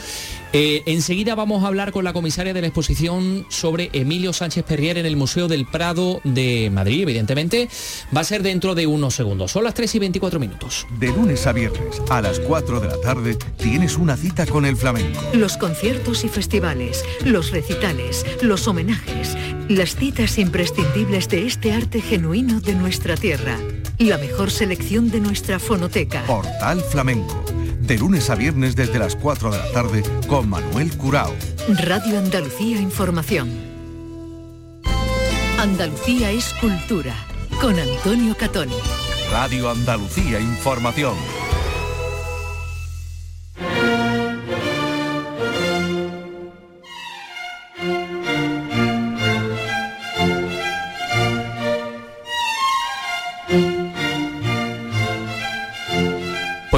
Eh, 0.52 0.82
enseguida 0.86 1.34
vamos 1.34 1.64
a 1.64 1.68
hablar 1.68 1.92
con 1.92 2.04
la 2.04 2.12
comisaria 2.12 2.52
de 2.52 2.60
la 2.60 2.66
exposición 2.66 3.46
sobre 3.48 3.90
Emilio 3.92 4.32
Sánchez 4.32 4.64
Perrier 4.64 4.98
en 4.98 5.06
el 5.06 5.16
Museo 5.16 5.48
del 5.48 5.66
Prado 5.66 6.20
de 6.24 6.70
Madrid, 6.70 7.02
evidentemente. 7.02 7.68
Va 8.14 8.20
a 8.20 8.24
ser 8.24 8.42
dentro 8.42 8.74
de 8.74 8.86
unos 8.86 9.14
segundos. 9.14 9.52
Son 9.52 9.64
las 9.64 9.74
3 9.74 9.94
y 9.94 9.98
24 9.98 10.38
minutos. 10.38 10.86
De 10.98 11.08
lunes 11.08 11.46
a 11.46 11.52
viernes 11.52 12.02
a 12.10 12.20
las 12.20 12.38
4 12.40 12.80
de 12.80 12.88
la 12.88 13.00
tarde 13.00 13.36
tienes 13.56 13.96
una 13.96 14.16
cita 14.16 14.46
con 14.46 14.66
el 14.66 14.76
flamenco. 14.76 15.22
Los 15.32 15.56
conciertos 15.56 16.24
y 16.24 16.28
festivales, 16.28 17.04
los 17.24 17.50
recitales, 17.50 18.26
los 18.42 18.68
homenajes, 18.68 19.36
las 19.68 19.96
citas 19.96 20.38
imprescindibles 20.38 21.28
de 21.28 21.46
este 21.46 21.72
arte 21.72 22.00
genuino 22.00 22.60
de 22.60 22.74
nuestra 22.74 23.16
tierra. 23.16 23.58
La 23.98 24.16
mejor 24.42 24.50
selección 24.50 25.08
de 25.08 25.20
nuestra 25.20 25.60
fonoteca. 25.60 26.24
Portal 26.26 26.80
Flamenco. 26.80 27.44
De 27.78 27.96
lunes 27.96 28.28
a 28.28 28.34
viernes 28.34 28.74
desde 28.74 28.98
las 28.98 29.14
4 29.14 29.52
de 29.52 29.58
la 29.58 29.70
tarde 29.70 30.02
con 30.26 30.48
Manuel 30.48 30.96
Curao. 30.96 31.32
Radio 31.68 32.18
Andalucía 32.18 32.80
Información. 32.80 33.48
Andalucía 35.60 36.32
es 36.32 36.52
cultura. 36.54 37.14
Con 37.60 37.78
Antonio 37.78 38.36
Catoni. 38.36 38.74
Radio 39.30 39.70
Andalucía 39.70 40.40
Información. 40.40 41.14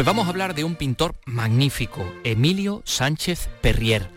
Vamos 0.05 0.27
a 0.27 0.29
hablar 0.29 0.55
de 0.55 0.65
un 0.65 0.75
pintor 0.75 1.15
magnífico, 1.25 2.05
Emilio 2.25 2.83
Sánchez 2.85 3.49
Perrier. 3.63 4.11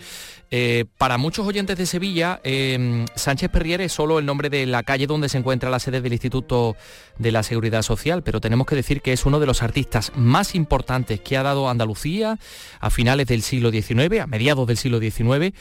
Eh, 0.49 0.85
para 0.97 1.17
muchos 1.17 1.45
oyentes 1.45 1.77
de 1.77 1.85
Sevilla, 1.85 2.39
em, 2.43 3.05
Sánchez 3.15 3.49
Perrier 3.49 3.81
es 3.81 3.91
solo 3.91 4.19
el 4.19 4.25
nombre 4.25 4.49
de 4.49 4.65
la 4.65 4.83
calle 4.83 5.07
donde 5.07 5.29
se 5.29 5.37
encuentra 5.37 5.69
la 5.69 5.79
sede 5.79 6.01
del 6.01 6.13
Instituto 6.13 6.75
de 7.17 7.31
la 7.31 7.43
Seguridad 7.43 7.81
Social, 7.81 8.23
pero 8.23 8.39
tenemos 8.39 8.65
que 8.65 8.75
decir 8.75 9.01
que 9.01 9.13
es 9.13 9.25
uno 9.25 9.39
de 9.39 9.45
los 9.45 9.61
artistas 9.61 10.11
más 10.15 10.55
importantes 10.55 11.19
que 11.19 11.37
ha 11.37 11.43
dado 11.43 11.69
Andalucía 11.69 12.39
a 12.79 12.89
finales 12.89 13.27
del 13.27 13.41
siglo 13.41 13.71
XIX, 13.71 14.21
a 14.21 14.27
mediados 14.27 14.67
del 14.67 14.77
siglo 14.77 14.99
XIX 14.99 15.53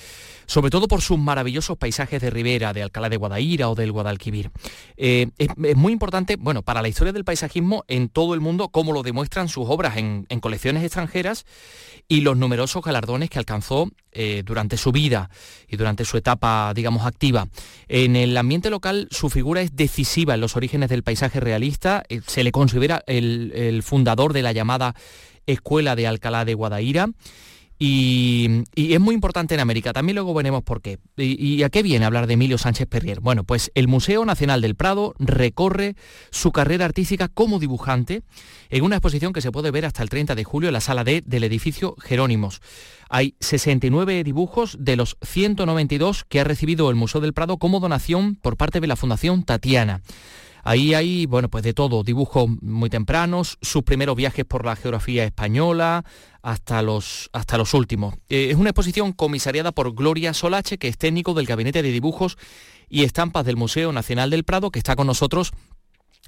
sobre 0.46 0.70
todo 0.70 0.88
por 0.88 1.02
sus 1.02 1.18
maravillosos 1.18 1.76
paisajes 1.76 2.22
de 2.22 2.30
ribera, 2.30 2.72
de 2.72 2.82
Alcalá 2.82 3.08
de 3.08 3.16
Guadaira 3.16 3.68
o 3.68 3.74
del 3.74 3.92
Guadalquivir. 3.92 4.50
Eh, 4.96 5.28
es, 5.38 5.48
muy 5.56 5.92
importante, 5.92 6.36
bueno, 6.36 6.62
para 6.62 6.82
la 6.82 6.88
historia 6.88 7.12
del 7.12 7.24
paisajismo 7.24 7.84
en 7.88 8.08
todo 8.08 8.34
el 8.34 8.40
mundo, 8.40 8.68
como 8.68 8.92
lo 8.92 9.02
demuestran 9.02 9.48
sus 9.48 9.66
obras 9.68 9.96
en, 9.96 10.24
colecciones 10.40 10.84
extranjeras 10.84 11.44
y 12.08 12.20
los 12.20 12.36
numerosos 12.36 12.84
galardones 12.84 13.30
que 13.30 13.38
alcanzó 13.38 13.90
eh, 14.12 14.42
su 14.76 14.92
vida 14.92 15.30
y 15.68 15.76
durante 15.76 16.04
su 16.04 16.16
etapa, 16.16 16.72
digamos, 16.74 17.06
activa. 17.06 17.48
En 17.88 18.16
el 18.16 18.36
ambiente 18.36 18.70
local 18.70 19.08
su 19.10 19.30
figura 19.30 19.60
es 19.60 19.76
decisiva 19.76 20.34
en 20.34 20.40
los 20.40 20.56
orígenes 20.56 20.88
del 20.88 21.02
paisaje 21.02 21.40
realista, 21.40 22.04
eh, 22.08 22.20
se 22.26 22.44
le 22.44 22.52
considera 22.52 23.02
el 23.06 23.82
fundador 23.82 24.32
de 24.32 24.42
la 24.42 24.52
llamada 24.52 24.94
Escuela 25.46 25.96
de 25.96 26.06
Alcalá 26.06 26.44
de 26.44 26.54
Guadaira. 26.54 27.08
Y, 27.78 28.64
es 28.74 29.00
muy 29.00 29.14
importante 29.14 29.54
en 29.54 29.60
América, 29.60 29.92
también 29.92 30.14
luego 30.14 30.32
veremos 30.32 30.62
por 30.62 30.80
qué. 30.80 30.98
¿Y, 31.16 31.62
a 31.62 31.68
qué 31.68 31.82
viene 31.82 32.06
hablar 32.06 32.26
de 32.26 32.34
Emilio 32.34 32.56
Sánchez 32.56 32.86
Perrier? 32.86 33.20
Bueno, 33.20 33.44
pues 33.44 33.70
el 33.74 33.86
Museo 33.86 34.24
Nacional 34.24 34.62
del 34.62 34.76
Prado 34.76 35.14
recorre 35.18 35.94
su 36.30 36.52
carrera 36.52 36.86
artística 36.86 37.28
como 37.28 37.58
dibujante 37.58 38.22
en 38.70 38.82
una 38.82 38.96
exposición 38.96 39.32
que 39.32 39.42
se 39.42 39.52
puede 39.52 39.70
ver 39.70 39.84
hasta 39.84 40.02
el 40.02 40.08
30 40.08 40.34
de 40.34 40.44
julio 40.44 40.68
en 40.70 40.74
la 40.74 40.80
sala 40.80 41.04
D 41.04 41.22
del 41.26 41.44
edificio 41.44 41.96
Jerónimos. 42.00 42.60
Hay 43.08 43.34
69 43.40 44.24
dibujos 44.24 44.76
de 44.80 44.96
los 44.96 45.16
192 45.22 46.24
que 46.24 46.40
ha 46.40 46.44
recibido 46.44 46.90
el 46.90 46.96
Museo 46.96 47.20
del 47.20 47.34
Prado 47.34 47.58
como 47.58 47.78
donación 47.78 48.36
por 48.36 48.56
parte 48.56 48.80
de 48.80 48.86
la 48.86 48.96
Fundación 48.96 49.44
Tatiana. 49.44 50.00
Ahí 50.66 50.94
hay, 50.94 51.26
bueno, 51.26 51.48
pues 51.48 51.62
de 51.62 51.72
todo, 51.72 52.02
dibujos 52.02 52.48
muy 52.60 52.90
tempranos, 52.90 53.56
sus 53.62 53.84
primeros 53.84 54.16
viajes 54.16 54.44
por 54.44 54.64
la 54.64 54.74
geografía 54.74 55.22
española, 55.22 56.04
hasta 56.42 56.82
los, 56.82 57.30
hasta 57.32 57.56
los 57.56 57.72
últimos. 57.72 58.16
Eh, 58.28 58.48
es 58.50 58.56
una 58.56 58.70
exposición 58.70 59.12
comisariada 59.12 59.70
por 59.70 59.94
Gloria 59.94 60.34
Solache, 60.34 60.76
que 60.76 60.88
es 60.88 60.98
técnico 60.98 61.34
del 61.34 61.46
Gabinete 61.46 61.84
de 61.84 61.92
Dibujos 61.92 62.36
y 62.88 63.04
Estampas 63.04 63.46
del 63.46 63.56
Museo 63.56 63.92
Nacional 63.92 64.28
del 64.28 64.42
Prado, 64.42 64.72
que 64.72 64.80
está 64.80 64.96
con 64.96 65.06
nosotros 65.06 65.52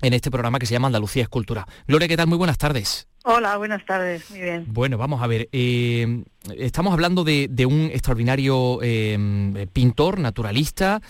en 0.03 0.13
este 0.13 0.31
programa 0.31 0.61
que 0.61 0.67
se 0.67 0.73
llama 0.73 0.87
Andalucía 0.87 1.25
Escultura. 1.25 1.67
Gloria, 1.89 2.07
¿qué 2.07 2.17
tal? 2.17 2.29
Muy 2.29 2.39
buenas 2.39 2.59
tardes. 2.59 3.09
Hola, 3.25 3.57
buenas 3.57 3.85
tardes, 3.85 4.31
muy 4.31 4.41
bien. 4.41 4.67
Bueno, 4.69 4.97
vamos 4.97 5.21
a 5.21 5.27
ver, 5.27 5.49
eh, 5.51 6.23
estamos 6.57 6.93
hablando 6.93 7.25
de, 7.25 7.67
un 7.67 7.91
extraordinario 7.93 8.79
eh, 8.83 9.67
pintor, 9.73 10.21
naturalista, 10.21 11.03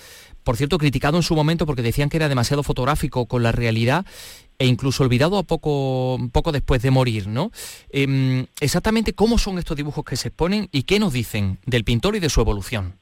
por 0.48 0.56
cierto, 0.56 0.78
criticado 0.78 1.18
en 1.18 1.22
su 1.22 1.34
momento 1.34 1.66
porque 1.66 1.82
decían 1.82 2.08
que 2.08 2.16
era 2.16 2.26
demasiado 2.26 2.62
fotográfico 2.62 3.26
con 3.26 3.42
la 3.42 3.52
realidad 3.52 4.06
e 4.58 4.64
incluso 4.64 5.02
olvidado 5.02 5.37
a 5.37 5.42
poco, 5.42 6.16
poco 6.32 6.52
después 6.52 6.80
de 6.80 6.90
morir, 6.90 7.26
¿no? 7.26 7.50
Em, 7.90 8.46
exactamente 8.58 9.12
cómo 9.12 9.37
son 9.37 9.58
estos 9.58 9.76
dibujos 9.76 10.06
que 10.06 10.16
se 10.16 10.28
exponen 10.28 10.70
y 10.72 10.84
qué 10.84 11.00
nos 11.00 11.12
dicen 11.12 11.58
del 11.66 11.84
pintor 11.84 12.16
y 12.16 12.20
de 12.20 12.30
su 12.30 12.40
evolución. 12.40 12.94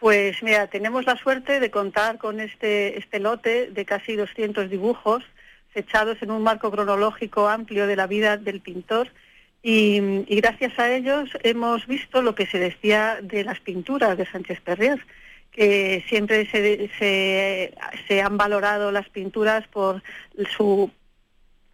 Pues 0.00 0.42
mira, 0.42 0.66
tenemos 0.66 1.06
la 1.06 1.16
suerte 1.18 1.60
de 1.60 1.70
contar 1.70 2.18
con 2.18 2.40
este, 2.40 2.98
este 2.98 3.20
lote 3.20 3.70
de 3.70 3.84
casi 3.84 4.16
200 4.16 4.68
dibujos 4.68 5.22
fechados 5.72 6.20
en 6.20 6.32
un 6.32 6.42
marco 6.42 6.72
cronológico 6.72 7.48
amplio 7.48 7.86
de 7.86 7.94
la 7.94 8.08
vida 8.08 8.36
del 8.38 8.60
pintor 8.60 9.12
y, 9.62 10.24
gracias 10.40 10.76
a 10.80 10.90
ellos 10.92 11.30
hemos 11.44 11.86
visto 11.86 12.22
lo 12.22 12.34
que 12.34 12.46
se 12.46 12.58
decía 12.58 13.20
de 13.22 13.44
las 13.44 13.60
pinturas 13.60 14.18
de 14.18 14.26
Sánchez 14.26 14.60
Perrier, 14.62 15.00
que 15.50 16.04
siempre 16.08 16.46
se, 16.50 17.72
se, 18.06 18.22
han 18.22 18.36
valorado 18.36 18.92
las 18.92 19.08
pinturas 19.08 19.66
por 19.68 20.02
su 20.56 20.90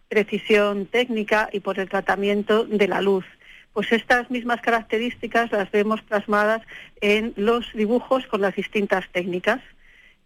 precisión 0.09 0.85
técnica 0.85 1.49
y 1.51 1.59
por 1.59 1.79
el 1.79 1.89
tratamiento 1.89 2.65
de 2.65 2.87
la 2.87 3.01
luz. 3.01 3.25
Pues 3.73 3.91
estas 3.91 4.31
mismas 4.31 4.61
características 4.61 5.51
las 5.51 5.69
vemos 5.71 6.01
plasmadas 6.01 6.61
en 7.01 7.33
los 7.35 7.71
dibujos 7.73 8.25
con 8.25 8.41
las 8.41 8.55
distintas 8.55 9.05
técnicas 9.11 9.61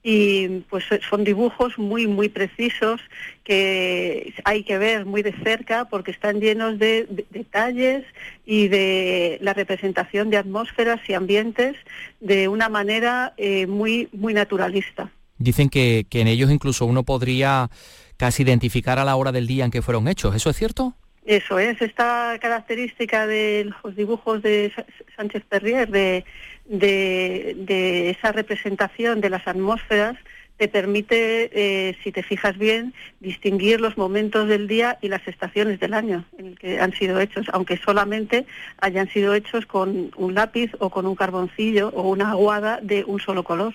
y 0.03 0.61
pues 0.69 0.85
son 1.07 1.23
dibujos 1.23 1.77
muy 1.77 2.07
muy 2.07 2.29
precisos 2.29 2.99
que 3.43 4.33
hay 4.43 4.63
que 4.63 4.77
ver 4.77 5.05
muy 5.05 5.21
de 5.21 5.33
cerca 5.43 5.85
porque 5.85 6.11
están 6.11 6.39
llenos 6.39 6.79
de, 6.79 7.07
detalles 7.29 8.03
y 8.45 8.67
de 8.67 9.37
la 9.41 9.53
representación 9.53 10.29
de 10.29 10.37
atmósferas 10.37 10.99
y 11.07 11.13
ambientes 11.13 11.75
de 12.19 12.47
una 12.47 12.69
manera 12.69 13.33
eh, 13.37 13.67
muy 13.67 14.09
muy 14.11 14.33
naturalista. 14.33 15.11
Dicen 15.37 15.69
que, 15.69 16.05
que 16.09 16.21
en 16.21 16.27
ellos 16.27 16.51
incluso 16.51 16.85
uno 16.85 17.03
podría 17.03 17.69
casi 18.17 18.43
identificar 18.43 18.99
a 18.99 19.05
la 19.05 19.15
hora 19.15 19.31
del 19.31 19.47
día 19.47 19.65
en 19.65 19.71
que 19.71 19.81
fueron 19.81 20.07
hechos. 20.07 20.35
¿Eso 20.35 20.51
es 20.51 20.55
cierto? 20.55 20.95
Eso 21.25 21.59
es, 21.59 21.79
esta 21.81 22.37
característica 22.41 23.27
de 23.27 23.71
los 23.83 23.95
dibujos 23.95 24.41
de 24.41 24.71
Sánchez 25.15 25.43
Perrier, 25.47 25.87
de 25.89 26.25
de, 26.71 28.09
esa 28.09 28.31
representación 28.31 29.21
de 29.21 29.29
las 29.29 29.47
atmósferas 29.47 30.17
te 30.57 30.67
permite, 30.67 31.49
eh, 31.53 31.97
si 32.03 32.11
te 32.11 32.21
fijas 32.21 32.55
bien, 32.55 32.93
distinguir 33.19 33.81
los 33.81 33.97
momentos 33.97 34.47
del 34.47 34.67
día 34.67 34.99
y 35.01 35.07
las 35.07 35.27
estaciones 35.27 35.79
del 35.79 35.95
año 35.95 36.23
en 36.37 36.47
el 36.47 36.59
que 36.59 36.79
han 36.79 36.93
sido 36.93 37.19
hechos, 37.19 37.47
aunque 37.51 37.77
solamente 37.77 38.45
hayan 38.79 39.09
sido 39.09 39.33
hechos 39.33 39.65
con 39.65 40.11
un 40.15 40.35
lápiz 40.35 40.69
o 40.77 40.91
con 40.91 41.07
un 41.07 41.15
carboncillo 41.15 41.89
o 41.95 42.07
una 42.07 42.29
aguada 42.29 42.79
de 42.79 43.03
un 43.05 43.19
solo 43.19 43.43
color. 43.43 43.73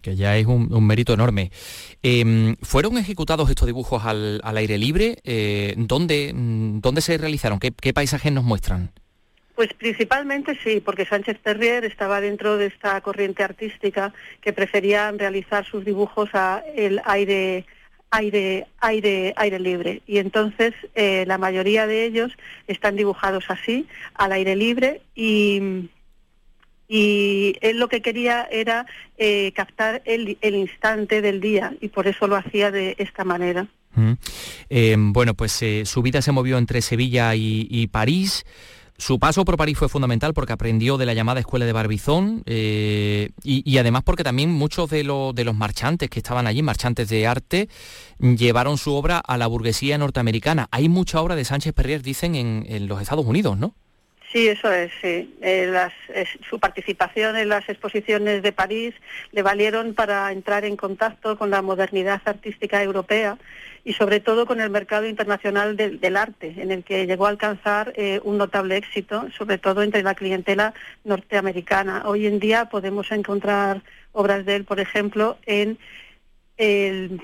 que 0.00 0.16
ya 0.16 0.38
es 0.38 0.46
un, 0.46 0.86
mérito 0.86 1.12
enorme. 1.12 1.50
Em, 2.02 2.56
¿Fueron 2.62 2.96
ejecutados 2.96 3.50
estos 3.50 3.66
dibujos 3.66 4.02
al, 4.06 4.40
aire 4.56 4.78
libre? 4.78 5.18
Eh, 5.24 5.74
¿dónde, 5.76 6.32
¿Dónde 6.34 7.02
se 7.02 7.18
realizaron? 7.18 7.58
¿Qué 7.58 7.92
paisajes 7.92 8.32
nos 8.32 8.44
muestran? 8.44 8.90
Pues 9.54 9.74
principalmente 9.74 10.58
sí, 10.64 10.80
porque 10.80 11.04
Sánchez 11.04 11.38
Terrier 11.42 11.84
estaba 11.84 12.20
dentro 12.20 12.56
de 12.56 12.66
esta 12.66 13.00
corriente 13.02 13.42
artística 13.42 14.14
que 14.40 14.52
preferían 14.52 15.18
realizar 15.18 15.66
sus 15.66 15.84
dibujos 15.84 16.30
a 16.32 16.62
el 16.74 17.00
aire 17.04 17.66
aire 18.10 18.66
aire 18.80 19.32
aire 19.36 19.58
libre 19.58 20.02
y 20.06 20.18
entonces 20.18 20.74
eh, 20.94 21.24
la 21.26 21.38
mayoría 21.38 21.86
de 21.86 22.04
ellos 22.04 22.30
están 22.66 22.94
dibujados 22.94 23.44
así 23.48 23.86
al 24.14 24.32
aire 24.32 24.54
libre 24.54 25.00
y 25.14 25.88
él 26.88 27.78
lo 27.78 27.88
que 27.88 28.02
quería 28.02 28.46
era 28.50 28.84
eh, 29.16 29.52
captar 29.54 30.02
el, 30.04 30.36
instante 30.42 31.22
del 31.22 31.40
día 31.40 31.74
y 31.80 31.88
por 31.88 32.06
eso 32.06 32.26
lo 32.26 32.36
hacía 32.36 32.70
de 32.70 32.96
esta 32.98 33.24
manera. 33.24 33.66
Eh, 34.68 34.94
bueno, 34.98 35.32
pues 35.32 35.64
su 35.84 36.02
vida 36.02 36.20
se 36.20 36.32
movió 36.32 36.58
entre 36.58 36.82
Sevilla 36.82 37.34
y 37.34 37.86
París. 37.86 38.44
Su 38.98 39.18
paso 39.18 39.44
por 39.44 39.56
París 39.56 39.78
fue 39.78 39.88
fundamental 39.88 40.32
porque 40.34 40.52
aprendió 40.52 40.96
de 40.96 41.06
la 41.06 41.14
llamada 41.14 41.40
Escuela 41.40 41.66
de 41.66 41.72
Barbizón 41.72 42.42
eh, 42.46 43.30
y, 43.42 43.78
además 43.78 44.02
porque 44.04 44.22
también 44.22 44.50
muchos 44.50 44.90
de, 44.90 44.98
de, 44.98 45.44
los 45.44 45.54
marchantes 45.56 46.08
que 46.08 46.20
estaban 46.20 46.46
allí, 46.46 46.62
marchantes 46.62 47.08
de 47.08 47.26
arte, 47.26 47.68
llevaron 48.20 48.78
su 48.78 48.94
obra 48.94 49.18
a 49.18 49.38
la 49.38 49.46
burguesía 49.46 49.98
norteamericana. 49.98 50.68
Hay 50.70 50.88
mucha 50.88 51.20
obra 51.20 51.34
de 51.34 51.44
Sánchez 51.44 51.72
Perrier, 51.72 52.02
dicen, 52.02 52.34
en, 52.36 52.86
los 52.86 53.00
Estados 53.00 53.26
Unidos, 53.26 53.58
¿no? 53.58 53.74
Sí, 54.30 54.48
eso 54.48 54.72
es, 54.72 54.90
sí. 55.02 55.36
Eh, 55.42 55.74
su 56.48 56.58
participación 56.58 57.36
en 57.36 57.48
las 57.48 57.68
exposiciones 57.68 58.42
de 58.42 58.52
París 58.52 58.94
le 59.32 59.42
valieron 59.42 59.94
para 59.94 60.32
entrar 60.32 60.64
en 60.64 60.76
contacto 60.76 61.36
con 61.36 61.50
la 61.50 61.60
modernidad 61.60 62.22
artística 62.24 62.82
europea 62.82 63.36
y 63.84 63.94
sobre 63.94 64.20
todo 64.20 64.46
con 64.46 64.60
el 64.60 64.70
mercado 64.70 65.06
internacional 65.06 65.76
del, 65.76 66.16
arte, 66.16 66.54
en 66.56 66.70
el 66.70 66.84
que 66.84 67.06
llegó 67.06 67.26
a 67.26 67.30
alcanzar 67.30 67.92
eh, 67.96 68.20
un 68.22 68.38
notable 68.38 68.76
éxito, 68.76 69.26
sobre 69.36 69.58
todo 69.58 69.82
entre 69.82 70.02
la 70.02 70.14
clientela 70.14 70.72
norteamericana. 71.04 72.02
Hoy 72.06 72.26
en 72.26 72.38
día 72.38 72.66
podemos 72.66 73.10
encontrar 73.10 73.82
obras 74.12 74.44
de 74.44 74.56
él, 74.56 74.64
por 74.64 74.78
ejemplo, 74.78 75.36
en 75.46 75.78
el 76.56 77.20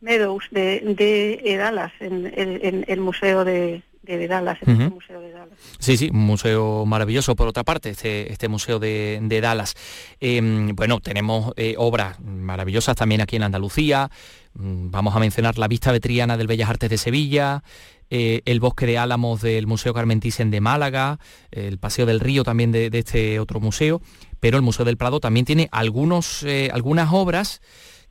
Meadows 0.00 0.48
de, 0.50 1.56
Dallas, 1.58 1.92
en, 2.00 2.84
el 2.88 3.00
Museo 3.00 3.44
de, 3.44 3.82
Dallas, 4.28 4.58
en 4.62 4.80
el 4.80 4.90
Museo 4.90 5.20
de 5.20 5.30
Dallas. 5.30 5.58
Sí, 5.78 5.96
sí, 5.96 6.10
un 6.12 6.24
museo 6.24 6.86
maravilloso 6.86 7.36
por 7.36 7.48
otra 7.48 7.64
parte, 7.64 7.90
este, 7.90 8.32
este 8.32 8.48
Museo 8.48 8.78
de, 8.78 9.38
Dallas. 9.42 9.74
Em, 10.20 10.74
bueno, 10.74 11.00
tenemos 11.00 11.52
eh, 11.56 11.74
obras 11.76 12.20
maravillosas 12.20 12.96
también 12.96 13.20
aquí 13.20 13.36
en 13.36 13.42
Andalucía, 13.42 14.10
Mm, 14.58 14.90
vamos 14.90 15.14
a 15.14 15.18
mencionar 15.20 15.58
la 15.58 15.68
vista 15.68 15.92
vetriana 15.92 16.36
del 16.36 16.46
Bellas 16.46 16.70
Artes 16.70 16.88
de 16.88 16.98
Sevilla, 16.98 17.62
eh, 18.08 18.40
el 18.46 18.60
bosque 18.60 18.86
de 18.86 18.96
álamos 18.96 19.42
del 19.42 19.66
Museo 19.66 19.92
Carmen 19.92 20.20
Thyssen 20.20 20.50
de 20.50 20.60
Málaga, 20.60 21.18
el 21.50 21.78
Paseo 21.78 22.06
del 22.06 22.20
Río 22.20 22.42
también 22.42 22.72
de, 22.72 22.90
este 22.92 23.38
otro 23.38 23.60
museo, 23.60 24.00
pero 24.40 24.56
el 24.56 24.62
Museo 24.62 24.84
del 24.84 24.96
Prado 24.96 25.20
también 25.20 25.44
tiene 25.44 25.68
algunos, 25.72 26.42
eh, 26.44 26.70
algunas 26.72 27.12
obras 27.12 27.60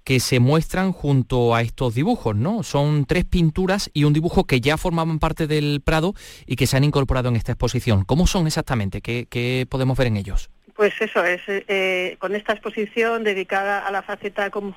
que 0.06 0.20
se 0.20 0.40
muestran 0.40 0.94
junto 0.94 1.56
a 1.56 1.62
estos 1.62 1.96
dibujos, 1.96 2.36
¿no? 2.36 2.62
Son 2.62 3.06
tres 3.06 3.26
pinturas 3.26 3.90
y 3.92 4.04
un 4.04 4.14
dibujo 4.14 4.46
que 4.46 4.62
ya 4.62 4.78
formaban 4.78 5.18
parte 5.18 5.48
del 5.48 5.82
Prado 5.84 6.14
y 6.46 6.56
que 6.56 6.68
se 6.68 6.78
han 6.78 6.84
incorporado 6.84 7.28
en 7.30 7.36
esta 7.36 7.54
exposición. 7.54 8.06
¿Cómo 8.06 8.28
son 8.28 8.46
exactamente? 8.46 9.02
¿Qué, 9.02 9.68
podemos 9.68 9.98
ver 9.98 10.08
en 10.08 10.18
ellos? 10.18 10.52
Pues 10.76 10.94
eso 11.02 11.26
es, 11.26 11.42
eh, 11.48 12.18
con 12.20 12.36
esta 12.36 12.54
exposición 12.54 13.24
dedicada 13.24 13.80
a 13.80 13.92
la 13.92 14.04
faceta 14.04 14.52
como 14.52 14.76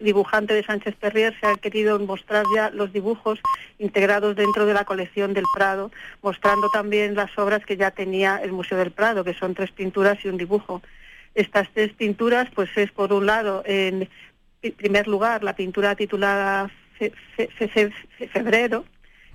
dibujante 0.00 0.54
de 0.54 0.64
Sánchez 0.64 0.96
Perrier 0.96 1.38
se 1.38 1.46
ha 1.46 1.54
querido 1.54 1.98
mostrar 1.98 2.44
ya 2.54 2.70
los 2.70 2.92
dibujos 2.92 3.38
integrados 3.78 4.34
dentro 4.34 4.66
de 4.66 4.74
la 4.74 4.84
colección 4.84 5.34
del 5.34 5.44
Prado, 5.54 5.92
mostrando 6.22 6.68
también 6.70 7.14
las 7.14 7.36
obras 7.38 7.64
que 7.64 7.76
ya 7.76 7.90
tenía 7.90 8.38
el 8.42 8.52
Museo 8.52 8.78
del 8.78 8.90
Prado, 8.90 9.22
que 9.22 9.34
son 9.34 9.54
tres 9.54 9.70
pinturas 9.70 10.18
y 10.24 10.28
un 10.28 10.38
dibujo. 10.38 10.82
Estas 11.34 11.68
tres 11.72 11.92
pinturas, 11.92 12.48
pues 12.54 12.70
es 12.76 12.90
por 12.90 13.12
un 13.12 13.26
lado, 13.26 13.62
en 13.64 14.08
primer 14.76 15.08
lugar, 15.08 15.42
la 15.42 15.56
pintura 15.56 15.94
titulada 15.94 16.70
Febrero, 18.32 18.84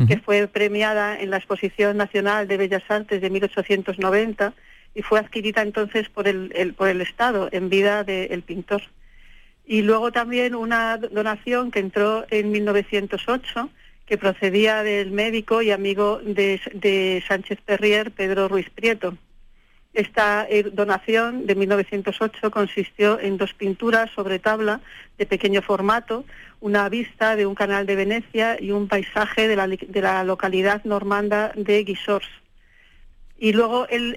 que 0.08 0.18
fue 0.18 0.48
premiada 0.48 1.20
en 1.20 1.30
la 1.30 1.38
Exposición 1.38 1.98
Nacional 1.98 2.48
de 2.48 2.58
Bellas 2.58 2.84
Artes 2.90 3.22
de 3.22 3.30
1890 3.30 4.54
y 4.94 5.02
fue 5.02 5.20
adquirida 5.20 5.62
entonces 5.62 6.10
por 6.10 6.28
el, 6.28 6.74
por 6.78 6.90
el 6.90 7.02
Estado 7.02 7.50
en 7.52 7.70
vida 7.70 8.04
del 8.04 8.42
pintor. 8.44 8.82
Y 9.66 9.82
luego 9.82 10.12
también 10.12 10.54
una 10.54 10.98
donación 10.98 11.72
que 11.72 11.80
entró 11.80 12.26
en 12.30 12.52
1908 12.52 13.70
que 14.06 14.18
procedía 14.18 14.84
del 14.84 15.12
médico 15.12 15.62
y 15.62 15.72
amigo 15.72 16.20
de, 16.24 16.62
de 16.74 17.24
Sánchez 17.28 17.60
Perrier, 17.66 18.12
Pedro 18.12 18.48
Ruiz 18.48 18.70
Prieto. 18.70 19.18
Esta 19.96 20.46
eh, 20.50 20.64
donación 20.64 21.46
de 21.48 21.56
1908 21.56 22.52
consistió 22.52 23.18
en 23.18 23.38
dos 23.38 23.54
pinturas 23.54 24.12
sobre 24.12 24.40
tabla 24.40 24.82
de 25.18 25.26
pequeño 25.26 25.62
formato, 25.62 26.26
una 26.60 26.90
vista 26.90 27.38
de 27.38 27.46
un 27.46 27.56
canal 27.56 27.86
de 27.86 27.96
Venecia 27.96 28.58
y 28.62 28.72
un 28.72 28.90
paisaje 28.90 29.48
de 29.48 29.56
la, 29.56 29.68
de 29.68 30.02
la 30.02 30.26
localidad 30.26 30.84
normanda 30.84 31.54
de 31.56 31.84
Guisors. 31.86 32.28
Y 33.38 33.54
luego, 33.54 33.88
el, 33.88 34.16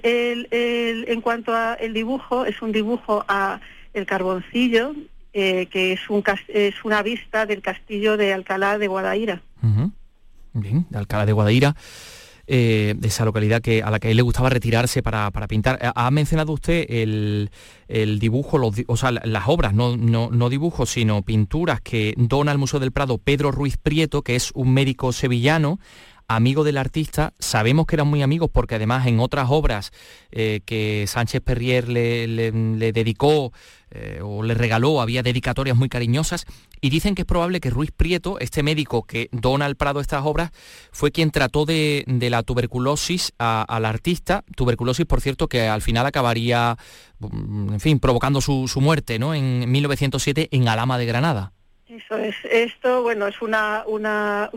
en 0.51 1.21
cuanto 1.21 1.55
al 1.55 1.93
dibujo, 1.93 2.45
es 2.45 2.61
un 2.61 2.73
dibujo 2.73 3.23
a 3.29 3.61
el 3.93 4.05
carboncillo, 4.05 4.93
eh, 5.31 5.67
que 5.67 5.93
es, 5.93 6.09
un, 6.09 6.23
es 6.49 6.75
una 6.83 7.01
vista 7.03 7.45
del 7.45 7.61
castillo 7.61 8.17
de 8.17 8.33
Alcalá 8.33 8.77
de 8.77 8.87
Guadaira. 8.87 9.41
Bien, 10.53 10.85
de 10.89 10.97
Alcalá 10.97 11.25
de 11.25 11.33
Guadaira. 11.33 11.75
Eh, 12.51 12.95
de 12.97 13.09
esa 13.09 13.25
localidad 13.25 13.61
que, 13.61 13.83
a 13.83 13.91
la 13.91 13.99
que 13.99 14.07
a 14.07 14.09
él 14.11 14.17
le 14.17 14.23
gustaba 14.23 14.49
retirarse 14.49 15.03
para, 15.03 15.29
pintar. 15.47 15.77
Ha 15.93 16.09
mencionado 16.09 16.51
usted 16.51 16.83
el, 16.89 17.51
dibujo, 18.19 18.57
los, 18.57 18.73
o 18.87 18.97
sea, 18.97 19.11
las 19.11 19.43
obras, 19.45 19.75
no, 19.75 19.95
no, 19.97 20.31
no, 20.31 20.49
dibujos, 20.49 20.89
sino 20.89 21.21
pinturas 21.21 21.79
que 21.79 22.15
dona 22.17 22.51
al 22.51 22.57
Museo 22.57 22.79
del 22.79 22.91
Prado 22.91 23.19
Pedro 23.19 23.51
Ruiz 23.51 23.77
Prieto, 23.77 24.23
que 24.23 24.35
es 24.35 24.49
un 24.55 24.73
médico 24.73 25.13
sevillano, 25.13 25.77
amigo 26.27 26.63
del 26.63 26.77
artista, 26.77 27.33
sabemos 27.39 27.85
que 27.85 27.97
eran 27.97 28.07
muy 28.07 28.21
amigos 28.21 28.49
porque 28.51 28.75
además 28.75 29.05
en 29.07 29.19
otras 29.19 29.47
obras 29.49 29.91
eh, 30.31 30.61
que 30.65 31.05
Sánchez 31.07 31.41
Perrier 31.41 31.87
le, 31.89 32.51
dedicó 32.93 33.51
eh, 33.91 34.21
o 34.23 34.43
le 34.43 34.53
regaló, 34.53 35.01
había 35.01 35.23
dedicatorias 35.23 35.75
muy 35.75 35.89
cariñosas 35.89 36.45
y 36.81 36.89
dicen 36.89 37.15
que 37.15 37.23
es 37.23 37.25
probable 37.25 37.59
que 37.59 37.69
Ruiz 37.69 37.91
Prieto, 37.91 38.39
este 38.39 38.63
médico 38.63 39.03
que 39.03 39.29
dona 39.31 39.65
al 39.65 39.75
Prado 39.75 39.99
estas 39.99 40.25
obras, 40.25 40.51
fue 40.91 41.11
quien 41.11 41.31
trató 41.31 41.65
de, 41.65 42.05
la 42.07 42.43
tuberculosis 42.43 43.33
al 43.37 43.85
artista, 43.85 44.43
tuberculosis 44.55 45.05
por 45.05 45.21
cierto 45.21 45.47
que 45.47 45.67
al 45.67 45.81
final 45.81 46.05
acabaría, 46.05 46.77
mm, 47.19 47.73
en 47.73 47.79
fin, 47.79 47.99
provocando 47.99 48.41
su, 48.41 48.67
muerte 48.79 49.19
¿no? 49.19 49.33
en 49.33 49.69
1907 49.69 50.49
en 50.51 50.67
Alama 50.67 50.97
de 50.97 51.05
Granada. 51.05 51.51
Eso 51.87 52.17
es. 52.17 52.35
Esto, 52.49 53.01
bueno, 53.01 53.27
es 53.27 53.41
una, 53.41 53.83
una, 53.87 54.51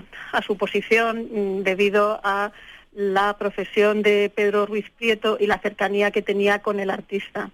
suposición 0.46 1.28
mm, 1.32 1.62
debido 1.62 2.20
a 2.22 2.52
la 2.92 3.38
profesión 3.38 4.02
de 4.02 4.30
Pedro 4.34 4.66
Ruiz 4.66 4.90
Prieto 4.90 5.38
y 5.40 5.46
la 5.46 5.58
cercanía 5.58 6.10
que 6.10 6.20
tenía 6.20 6.60
con 6.60 6.78
el 6.78 6.90
artista. 6.90 7.50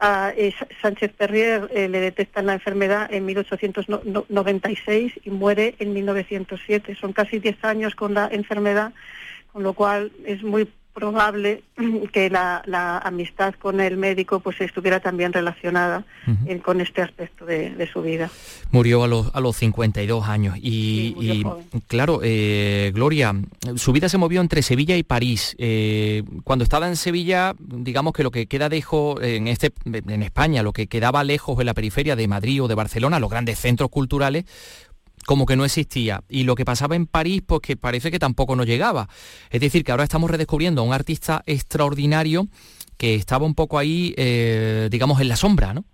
A 0.00 0.32
eh, 0.36 0.54
Sánchez 0.80 1.12
Perrier 1.12 1.68
eh, 1.72 1.88
le 1.88 2.00
detectan 2.00 2.46
la 2.46 2.54
enfermedad 2.54 3.12
en 3.12 3.26
1896 3.26 5.12
y 5.24 5.30
muere 5.30 5.74
en 5.80 5.92
1907. 5.92 6.96
Son 7.00 7.12
casi 7.12 7.40
10 7.40 7.64
años 7.64 7.94
con 7.96 8.14
la 8.14 8.28
enfermedad, 8.30 8.92
con 9.52 9.64
lo 9.64 9.72
cual 9.72 10.12
es 10.24 10.42
muy 10.42 10.68
probable 10.98 11.62
que 12.12 12.28
la, 12.28 12.98
amistad 13.04 13.54
con 13.54 13.80
el 13.80 13.96
médico 13.96 14.40
pues 14.40 14.60
estuviera 14.60 15.00
también 15.00 15.32
relacionada 15.32 16.04
con 16.62 16.80
este 16.80 17.02
aspecto 17.02 17.46
de, 17.46 17.88
su 17.92 18.02
vida. 18.02 18.30
Murió 18.70 19.04
a 19.04 19.08
los, 19.08 19.34
a 19.34 19.40
los 19.40 19.56
52 19.56 20.28
años 20.28 20.56
y, 20.60 21.44
claro, 21.86 22.20
eh, 22.22 22.90
Gloria, 22.94 23.34
su 23.76 23.92
vida 23.92 24.08
se 24.08 24.18
movió 24.18 24.40
entre 24.40 24.62
Sevilla 24.62 24.96
y 24.96 25.02
París. 25.02 25.56
Eh, 25.58 26.24
cuando 26.44 26.64
estaba 26.64 26.88
en 26.88 26.96
Sevilla, 26.96 27.54
digamos 27.58 28.12
que 28.12 28.22
lo 28.22 28.30
que 28.30 28.46
queda 28.46 28.68
dejo 28.68 29.20
en, 29.22 29.48
este, 29.48 29.72
en 29.86 30.22
España, 30.22 30.62
lo 30.62 30.72
que 30.72 30.86
quedaba 30.86 31.24
lejos 31.24 31.56
de 31.56 31.64
la 31.64 31.74
periferia 31.74 32.16
de 32.16 32.28
Madrid 32.28 32.62
o 32.62 32.68
de 32.68 32.74
Barcelona, 32.74 33.20
los 33.20 33.30
grandes 33.30 33.58
centros 33.58 33.88
culturales, 33.88 34.44
como 35.28 35.44
que 35.44 35.56
no 35.56 35.66
existía. 35.66 36.22
Y 36.30 36.44
lo 36.44 36.54
que 36.54 36.64
pasaba 36.64 36.96
en 36.96 37.06
París, 37.06 37.42
pues 37.46 37.60
que 37.60 37.76
parece 37.76 38.10
que 38.10 38.18
tampoco 38.18 38.56
nos 38.56 38.64
llegaba. 38.64 39.10
Es 39.50 39.60
decir, 39.60 39.84
que 39.84 39.90
ahora 39.90 40.04
estamos 40.04 40.30
redescubriendo 40.30 40.80
a 40.80 40.84
un 40.84 40.94
artista 40.94 41.42
extraordinario 41.44 42.48
que 42.96 43.14
estaba 43.14 43.44
un 43.44 43.54
poco 43.54 43.78
ahí, 43.78 44.14
eh, 44.16 44.88
digamos, 44.90 45.20
en 45.20 45.28
la 45.28 45.36
sombra, 45.36 45.74
¿no? 45.74 45.84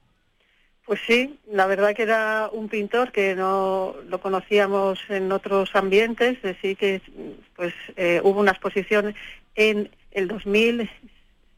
Pues 0.87 1.01
sí, 1.05 1.37
la 1.51 1.67
verdad 1.67 1.97
que 1.97 2.05
era 2.05 2.49
un 2.53 2.69
pintor 2.69 3.11
que 3.11 3.35
no 3.35 3.97
lo 4.09 4.21
conocíamos 4.21 5.01
en 5.09 5.33
otros 5.33 5.75
ambientes, 5.75 6.41
decir 6.41 6.77
que 6.77 7.03
pues 7.57 7.75
eh, 7.97 8.21
hubo 8.23 8.39
una 8.39 8.53
exposición 8.53 9.17
en 9.57 9.91
el 10.13 10.29
2000 10.29 10.89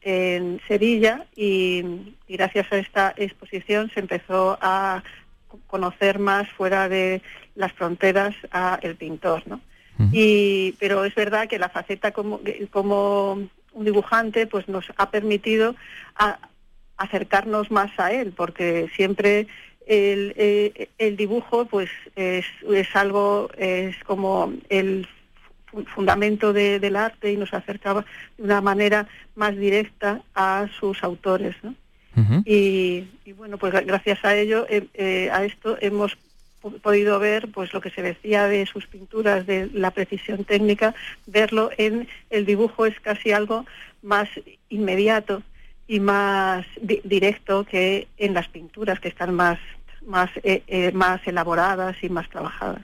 en 0.01 0.59
Sevilla 0.67 1.27
y 1.35 1.83
gracias 2.27 2.71
a 2.71 2.77
esta 2.77 3.13
exposición 3.17 3.91
se 3.93 3.99
empezó 3.99 4.57
a 4.61 5.03
conocer 5.67 6.19
más 6.19 6.49
fuera 6.49 6.89
de 6.89 7.21
las 7.55 7.71
fronteras 7.73 8.35
a 8.51 8.79
el 8.81 8.95
pintor, 8.95 9.43
¿no? 9.45 9.61
Y, 10.11 10.75
pero 10.79 11.05
es 11.05 11.15
verdad 11.15 11.47
que 11.47 11.57
la 11.57 11.69
faceta 11.69 12.11
como, 12.11 12.39
como 12.69 13.49
un 13.73 13.85
dibujante 13.85 14.45
pues 14.45 14.67
nos 14.67 14.85
ha 14.95 15.09
permitido 15.09 15.75
acercarnos 16.97 17.71
más 17.71 17.91
a 17.99 18.11
él, 18.11 18.31
porque 18.35 18.91
siempre 18.95 19.47
el, 19.87 20.33
eh, 20.37 20.89
el 20.99 21.17
dibujo 21.17 21.65
pues 21.65 21.89
es, 22.15 22.45
es, 22.69 22.95
algo, 22.95 23.49
es 23.57 23.95
como 24.03 24.53
el 24.69 25.07
fundamento 25.95 26.53
del 26.53 26.95
arte 26.95 27.31
y 27.31 27.37
nos 27.37 27.53
acercaba 27.53 28.05
de 28.37 28.43
una 28.43 28.61
manera 28.61 29.07
más 29.35 29.55
directa 29.55 30.21
a 30.35 30.67
sus 30.79 31.03
autores, 31.03 31.55
¿no? 31.63 31.73
Y, 32.45 33.07
bueno, 33.37 33.57
pues 33.57 33.73
gracias 33.85 34.23
a 34.25 34.35
ello, 34.35 34.65
eh, 34.69 34.87
eh, 34.93 35.29
a 35.31 35.43
esto 35.45 35.77
hemos 35.81 36.17
podido 36.81 37.19
ver 37.19 37.49
pues 37.51 37.71
lo 37.73 37.81
que 37.81 37.91
se 37.91 38.01
decía 38.01 38.47
de 38.47 38.65
sus 38.65 38.87
pinturas, 38.87 39.45
de 39.45 39.69
la 39.73 39.91
precisión 39.91 40.43
técnica, 40.43 40.95
verlo 41.25 41.69
en 41.77 42.07
el 42.29 42.45
dibujo 42.45 42.85
es 42.85 42.99
casi 42.99 43.31
algo 43.31 43.65
más 44.01 44.29
inmediato 44.69 45.43
y 45.87 45.99
más 45.99 46.65
directo 46.81 47.63
que 47.63 48.07
en 48.17 48.33
las 48.33 48.47
pinturas 48.49 48.99
que 48.99 49.07
están 49.07 49.33
más 49.33 49.59
más, 50.07 50.29
eh, 50.43 50.63
eh, 50.67 50.91
más 50.93 51.21
elaboradas 51.27 51.95
y 52.01 52.09
más 52.09 52.29
trabajadas. 52.29 52.81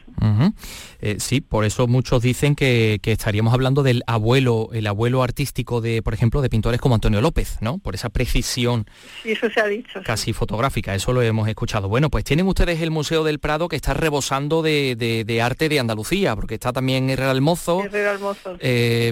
Eh, 1.01 1.17
sí, 1.19 1.41
por 1.41 1.65
eso 1.65 1.87
muchos 1.87 2.21
dicen 2.21 2.55
que, 2.55 2.99
estaríamos 3.03 3.53
hablando 3.53 3.83
del 3.83 4.03
abuelo, 4.07 4.69
el 4.73 4.87
abuelo 4.87 5.23
artístico 5.23 5.81
de, 5.81 6.01
por 6.01 6.13
ejemplo, 6.13 6.41
de 6.41 6.49
pintores 6.49 6.79
como 6.79 6.95
Antonio 6.95 7.21
López, 7.21 7.57
¿no? 7.61 7.79
Por 7.79 7.95
esa 7.95 8.09
precisión. 8.09 8.85
Sí, 9.23 9.31
eso 9.31 9.49
se 9.49 9.59
ha 9.59 9.67
dicho. 9.67 10.01
Casi 10.03 10.33
fotográfica, 10.33 10.93
eso 10.95 11.13
lo 11.13 11.21
hemos 11.21 11.47
escuchado. 11.47 11.89
Bueno, 11.89 12.09
pues 12.09 12.23
tienen 12.23 12.47
ustedes 12.47 12.81
el 12.81 12.91
Museo 12.91 13.23
del 13.23 13.39
Prado 13.39 13.67
que 13.67 13.75
está 13.75 13.93
rebosando 13.93 14.61
de, 14.61 15.39
arte 15.43 15.69
de 15.69 15.79
Andalucía, 15.79 16.35
porque 16.35 16.55
está 16.55 16.71
también 16.71 17.09
Herrera 17.09 17.31
Almozo. 17.31 17.83
Herrera 17.83 18.11
Almozo. 18.11 18.57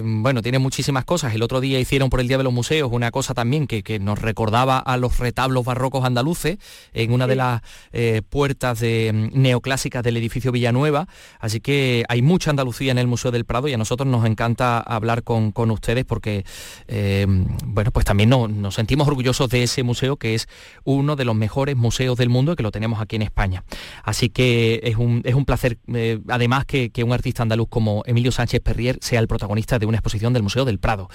bueno, 0.02 0.42
tiene 0.42 0.58
muchísimas 0.58 1.04
cosas. 1.04 1.34
El 1.34 1.42
otro 1.42 1.60
día 1.60 1.78
hicieron 1.78 2.10
por 2.10 2.20
el 2.20 2.28
Día 2.28 2.38
de 2.38 2.44
los 2.44 2.52
Museos 2.52 2.90
una 2.92 3.10
cosa 3.10 3.34
también 3.34 3.66
que, 3.66 3.82
nos 4.00 4.20
recordaba 4.20 4.78
a 4.78 4.96
los 4.96 5.18
retablos 5.18 5.64
barrocos 5.64 6.04
andaluces 6.04 6.58
en 6.94 7.12
una 7.12 7.26
de 7.26 7.36
las 7.36 7.62
eh, 8.02 8.22
puertas 8.22 8.80
de, 8.80 9.12
mm, 9.12 9.40
neoclásicas 9.40 10.02
del 10.02 10.16
edificio 10.16 10.52
Villanueva, 10.52 11.06
así 11.38 11.60
que 11.60 12.04
hay 12.08 12.22
mucha 12.22 12.50
Andalucía 12.50 12.92
en 12.92 12.98
el 12.98 13.06
Museo 13.06 13.30
del 13.30 13.44
Prado 13.44 13.68
y 13.68 13.74
a 13.74 13.78
nosotros 13.78 14.08
nos 14.08 14.26
encanta 14.26 14.78
hablar 14.80 15.22
con, 15.22 15.52
ustedes 15.70 16.04
porque, 16.04 16.44
eh, 16.88 17.26
bueno, 17.64 17.92
pues 17.92 18.04
también 18.04 18.28
nos 18.28 18.74
sentimos 18.74 19.06
orgullosos 19.06 19.48
de 19.48 19.62
ese 19.62 19.82
museo 19.82 20.16
que 20.16 20.34
es 20.34 20.48
uno 20.84 21.16
de 21.16 21.24
los 21.24 21.34
mejores 21.36 21.76
museos 21.76 22.18
del 22.18 22.28
mundo 22.28 22.52
y 22.52 22.56
que 22.56 22.62
lo 22.62 22.72
tenemos 22.72 23.00
aquí 23.00 23.16
en 23.16 23.22
España. 23.22 23.64
Así 24.02 24.28
que 24.28 24.80
es 24.82 24.96
un, 24.96 25.22
es 25.24 25.34
un 25.34 25.44
placer, 25.44 25.78
eh, 25.94 26.20
además, 26.28 26.64
que, 26.64 26.90
que 26.90 27.04
un 27.04 27.12
artista 27.12 27.42
andaluz 27.42 27.68
como 27.68 28.02
Emilio 28.06 28.32
Sánchez 28.32 28.60
Perrier 28.60 28.98
sea 29.00 29.20
el 29.20 29.28
protagonista 29.28 29.78
de 29.78 29.86
una 29.86 29.98
exposición 29.98 30.32
del 30.32 30.42
Museo 30.42 30.64
del 30.64 30.78
Prado. 30.78 31.08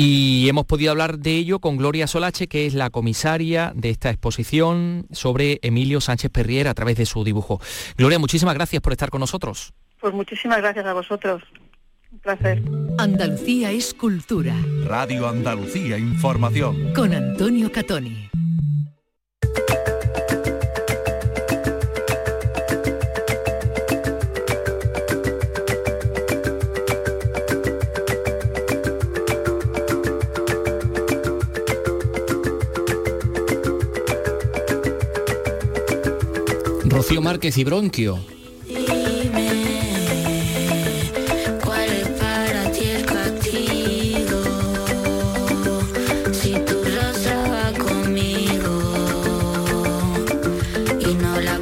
Y 0.00 0.48
hemos 0.48 0.64
podido 0.64 0.92
hablar 0.92 1.18
de 1.18 1.32
ello 1.32 1.58
con 1.58 1.76
Gloria 1.76 2.06
Solache, 2.06 2.46
que 2.46 2.66
es 2.66 2.74
la 2.74 2.88
comisaria 2.88 3.72
de 3.74 3.90
esta 3.90 4.10
exposición 4.10 5.08
sobre 5.10 5.58
Emilio 5.60 6.00
Sánchez 6.00 6.30
Perrier 6.30 6.68
a 6.68 6.74
través 6.74 6.96
de 6.98 7.04
su 7.04 7.24
dibujo. 7.24 7.60
Gloria, 7.96 8.20
muchísimas 8.20 8.54
gracias 8.54 8.80
por 8.80 8.92
estar 8.92 9.10
con 9.10 9.18
nosotros. 9.18 9.74
Pues 10.00 10.14
muchísimas 10.14 10.58
gracias 10.58 10.86
a 10.86 10.92
vosotros. 10.92 11.42
Un 12.12 12.18
placer. 12.20 12.62
Andalucía 12.96 13.72
es 13.72 13.92
cultura. 13.92 14.54
Radio 14.84 15.28
Andalucía 15.28 15.98
Información. 15.98 16.92
Con 16.94 17.12
Antonio 17.12 17.72
Catoni. 17.72 18.30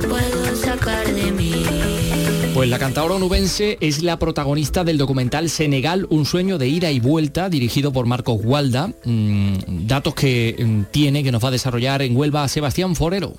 Puedo 0.09 0.57
sacar 0.57 1.07
de 1.15 1.31
mí. 1.31 1.53
Pues 2.53 2.69
la 2.69 2.81
cantadora 2.81 3.15
onubense 3.15 3.79
es 3.81 4.03
la 4.03 4.19
protagonista 4.19 4.83
del 4.83 4.99
documental 4.99 5.49
Senegal, 5.49 6.09
un 6.11 6.25
sueño 6.25 6.59
de 6.59 6.67
ida 6.67 6.91
y 6.91 6.99
vuelta, 6.99 7.49
dirigido 7.49 7.93
por 7.93 8.07
Marcos 8.07 8.43
Gualda. 8.43 8.89
Mm, 9.05 9.87
datos 9.87 10.15
que 10.17 10.57
mm, 10.59 10.91
tiene, 10.91 11.23
que 11.23 11.31
nos 11.31 11.45
va 11.45 11.49
a 11.49 11.53
desarrollar 11.53 12.03
en 12.03 12.17
Huelva 12.17 12.49
Sebastián 12.49 12.97
Forero. 12.97 13.35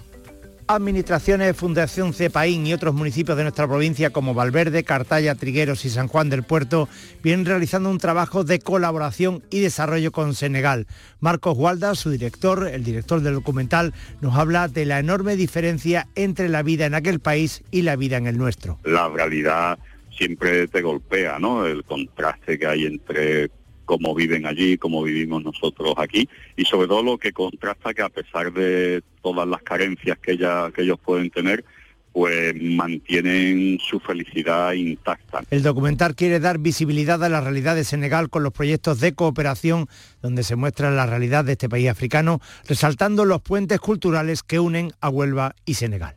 Administraciones, 0.69 1.55
Fundación 1.55 2.13
Cepaín 2.13 2.67
y 2.67 2.73
otros 2.73 2.93
municipios 2.93 3.37
de 3.37 3.43
nuestra 3.43 3.67
provincia 3.67 4.09
como 4.09 4.33
Valverde, 4.33 4.83
Cartaya, 4.83 5.33
Trigueros 5.35 5.85
y 5.85 5.89
San 5.89 6.09
Juan 6.09 6.29
del 6.29 6.43
Puerto 6.43 6.89
vienen 7.23 7.45
realizando 7.45 7.89
un 7.89 7.99
trabajo 7.99 8.43
de 8.43 8.59
colaboración 8.59 9.43
y 9.49 9.61
desarrollo 9.61 10.11
con 10.11 10.35
Senegal. 10.35 10.85
Marcos 11.21 11.55
Gualda, 11.55 11.95
su 11.95 12.09
director, 12.09 12.67
el 12.67 12.83
director 12.83 13.21
del 13.21 13.35
documental, 13.35 13.93
nos 14.19 14.35
habla 14.35 14.67
de 14.67 14.85
la 14.85 14.99
enorme 14.99 15.37
diferencia 15.37 16.07
entre 16.15 16.49
la 16.49 16.63
vida 16.63 16.85
en 16.85 16.95
aquel 16.95 17.21
país 17.21 17.63
y 17.71 17.83
la 17.83 17.95
vida 17.95 18.17
en 18.17 18.27
el 18.27 18.37
nuestro. 18.37 18.77
La 18.83 19.07
realidad 19.07 19.79
siempre 20.17 20.67
te 20.67 20.81
golpea, 20.81 21.39
¿no? 21.39 21.65
El 21.65 21.85
contraste 21.85 22.59
que 22.59 22.67
hay 22.67 22.85
entre 22.85 23.51
cómo 23.87 24.13
viven 24.13 24.45
allí, 24.45 24.77
cómo 24.77 25.01
vivimos 25.01 25.43
nosotros 25.43 25.93
aquí 25.97 26.29
y 26.55 26.65
sobre 26.65 26.87
todo 26.87 27.01
lo 27.01 27.17
que 27.17 27.31
contrasta 27.31 27.93
que 27.93 28.03
a 28.03 28.09
pesar 28.09 28.53
de 28.53 29.01
todas 29.23 29.47
las 29.47 29.63
carencias 29.63 30.19
que, 30.19 30.33
ella, 30.33 30.69
que 30.75 30.83
ellos 30.83 30.99
pueden 31.03 31.31
tener, 31.31 31.63
pues 32.11 32.53
mantienen 32.61 33.79
su 33.79 33.99
felicidad 33.99 34.73
intacta. 34.73 35.43
El 35.49 35.63
documental 35.63 36.15
quiere 36.15 36.39
dar 36.39 36.59
visibilidad 36.59 37.23
a 37.23 37.29
la 37.29 37.41
realidad 37.41 37.75
de 37.75 37.83
Senegal 37.83 38.29
con 38.29 38.43
los 38.43 38.53
proyectos 38.53 38.99
de 38.99 39.13
cooperación 39.13 39.87
donde 40.21 40.43
se 40.43 40.55
muestra 40.55 40.91
la 40.91 41.05
realidad 41.05 41.45
de 41.45 41.53
este 41.53 41.69
país 41.69 41.89
africano, 41.89 42.41
resaltando 42.67 43.23
los 43.23 43.41
puentes 43.41 43.79
culturales 43.79 44.43
que 44.43 44.59
unen 44.59 44.91
a 44.99 45.09
Huelva 45.09 45.55
y 45.65 45.75
Senegal. 45.75 46.15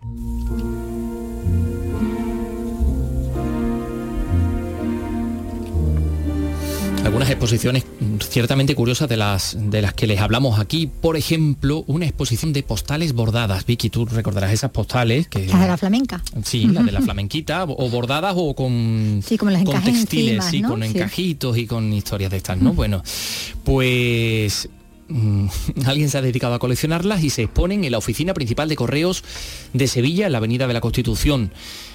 Algunas 7.10 7.28
exposiciones 7.28 7.84
mm, 7.98 8.18
ciertamente 8.20 8.76
curiosas 8.76 9.08
de 9.08 9.16
las, 9.16 9.56
de 9.58 9.82
las 9.82 9.94
que 9.94 10.06
les 10.06 10.20
hablamos 10.20 10.60
aquí. 10.60 10.86
Por 10.86 11.16
ejemplo, 11.16 11.82
una 11.88 12.06
exposición 12.06 12.52
de 12.52 12.62
postales 12.62 13.14
bordadas. 13.14 13.66
Vicky, 13.66 13.90
tú 13.90 14.06
recordarás 14.06 14.52
esas 14.52 14.70
postales 14.70 15.26
que... 15.26 15.44
La 15.48 15.58
de 15.58 15.66
la 15.66 15.76
flamenca. 15.76 16.22
Sí, 16.44 16.66
la 16.68 16.84
de 16.84 16.92
la 16.92 17.00
flamenquita, 17.00 17.64
o 17.64 17.90
bordadas 17.90 18.34
o 18.36 18.54
con, 18.54 19.22
Sí, 19.26 19.36
como 19.36 19.50
con 19.50 19.60
encajes 19.60 19.92
textiles, 19.92 20.34
encima, 20.36 20.50
sí, 20.50 20.62
¿no? 20.62 20.68
con 20.68 20.82
Sí. 20.84 20.88
encajitos 20.88 21.58
y 21.58 21.66
con 21.66 21.92
historias 21.92 22.30
de 22.30 22.36
estas, 22.36 22.58
¿no? 22.58 22.74
Bueno, 22.74 23.02
pues 23.64 24.68
mm, 25.08 25.46
alguien 25.86 26.10
se 26.10 26.18
ha 26.18 26.22
dedicado 26.22 26.54
a 26.54 26.60
coleccionarlas 26.60 27.24
y 27.24 27.30
se 27.30 27.42
exponen 27.42 27.82
en 27.82 27.90
la 27.90 27.98
oficina 27.98 28.34
principal 28.34 28.68
de 28.68 28.76
correos 28.76 29.24
de 29.72 29.88
Sevilla, 29.88 30.26
en 30.26 30.32
la 30.32 30.38
Avenida 30.38 30.68
de 30.68 30.74
la 30.74 30.80
Constitución. 30.80 31.50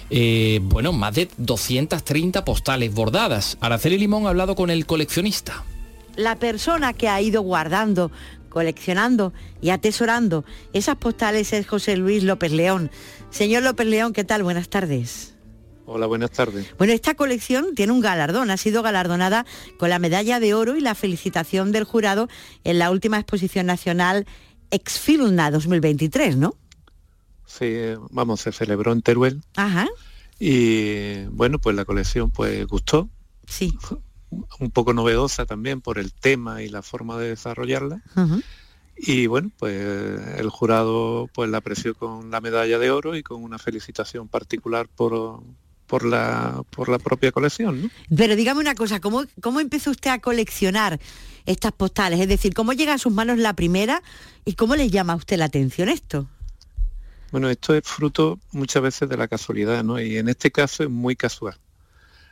Eh, 0.09 0.59
bueno, 0.61 0.93
más 0.93 1.15
de 1.15 1.29
230 1.37 2.45
postales 2.45 2.93
bordadas. 2.93 3.57
Araceli 3.59 3.97
Limón 3.97 4.25
ha 4.25 4.29
hablado 4.29 4.55
con 4.55 4.69
el 4.69 4.85
coleccionista. 4.85 5.63
la 6.15 6.37
persona 6.37 6.93
que 6.93 7.09
ha 7.09 7.21
ido 7.21 7.41
guardando, 7.41 8.09
coleccionando 8.49 9.33
y 9.61 9.71
atesorando 9.71 10.45
esas 10.71 10.95
postales 10.95 11.51
es 11.51 11.67
José 11.67 11.97
Luis 11.97 12.23
López 12.23 12.53
León. 12.53 12.89
Señor 13.31 13.63
López 13.63 13.85
León, 13.87 14.13
¿qué 14.13 14.23
tal? 14.23 14.43
Buenas 14.43 14.69
tardes. 14.69 15.35
Hola, 15.87 16.05
buenas 16.07 16.31
tardes. 16.31 16.73
Bueno, 16.77 16.93
esta 16.93 17.15
colección 17.15 17.75
tiene 17.75 17.91
un 17.91 17.99
galardón, 17.99 18.49
ha 18.49 18.57
sido 18.57 18.81
galardonada 18.81 19.45
con 19.77 19.89
la 19.89 19.99
medalla 19.99 20.39
de 20.39 20.53
oro 20.53 20.77
y 20.77 20.81
la 20.81 20.95
felicitación 20.95 21.71
del 21.73 21.83
jurado 21.83 22.29
en 22.63 22.79
la 22.79 22.91
última 22.91 23.17
exposición 23.17 23.65
nacional 23.65 24.25
Exfilna 24.71 25.51
2023, 25.51 26.37
¿no? 26.37 26.55
Sí, 27.45 27.65
eh, 27.65 27.97
vamos, 28.11 28.41
se 28.41 28.51
celebró 28.51 28.91
en 28.91 29.01
Teruel 29.01 29.41
Ajá, 29.55 29.87
y 30.39 31.23
bueno, 31.25 31.59
pues 31.59 31.75
la 31.75 31.85
colección 31.85 32.31
pues 32.31 32.65
gustó. 32.67 33.09
Sí. 33.47 33.77
Un 34.59 34.71
poco 34.71 34.93
novedosa 34.93 35.45
también 35.45 35.81
por 35.81 35.97
el 35.97 36.13
tema 36.13 36.61
y 36.61 36.69
la 36.69 36.81
forma 36.81 37.17
de 37.17 37.29
desarrollarla. 37.29 38.01
Y 38.97 39.27
bueno, 39.27 39.51
pues 39.57 39.73
el 40.37 40.49
jurado 40.49 41.29
pues 41.33 41.49
la 41.49 41.59
apreció 41.59 41.95
con 41.95 42.31
la 42.31 42.41
medalla 42.41 42.79
de 42.79 42.91
oro 42.91 43.15
y 43.15 43.23
con 43.23 43.43
una 43.43 43.57
felicitación 43.57 44.27
particular 44.27 44.87
por, 44.93 45.41
por, 45.85 46.05
la, 46.05 46.63
por 46.69 46.89
la 46.89 46.99
propia 46.99 47.31
colección, 47.31 47.83
¿no? 47.83 47.89
Pero 48.15 48.35
dígame 48.35 48.59
una 48.59 48.75
cosa, 48.75 48.99
¿cómo, 48.99 49.23
¿cómo 49.41 49.59
empezó 49.59 49.91
usted 49.91 50.11
a 50.11 50.19
coleccionar 50.19 50.99
estas 51.45 51.71
postales? 51.71 52.19
Es 52.19 52.27
decir, 52.27 52.53
¿cómo 52.53 52.73
llega 52.73 52.93
a 52.93 52.97
sus 52.97 53.13
manos 53.13 53.37
la 53.37 53.53
primera 53.53 54.01
y 54.43 54.53
cómo 54.53 54.75
le 54.75 54.89
llama 54.89 55.13
a 55.13 55.17
usted 55.17 55.37
la 55.37 55.45
atención 55.45 55.87
esto? 55.87 56.27
Bueno, 57.35 57.49
esto 57.49 57.75
es 57.75 57.83
fruto 57.83 58.39
muchas 58.53 58.81
veces 58.81 59.09
de 59.09 59.17
la 59.17 59.27
casualidad, 59.27 59.83
¿no? 59.83 59.99
Y 59.99 60.17
en 60.17 60.29
este 60.29 60.51
caso 60.51 60.83
es 60.83 60.89
muy 60.89 61.17
casual. 61.17 61.57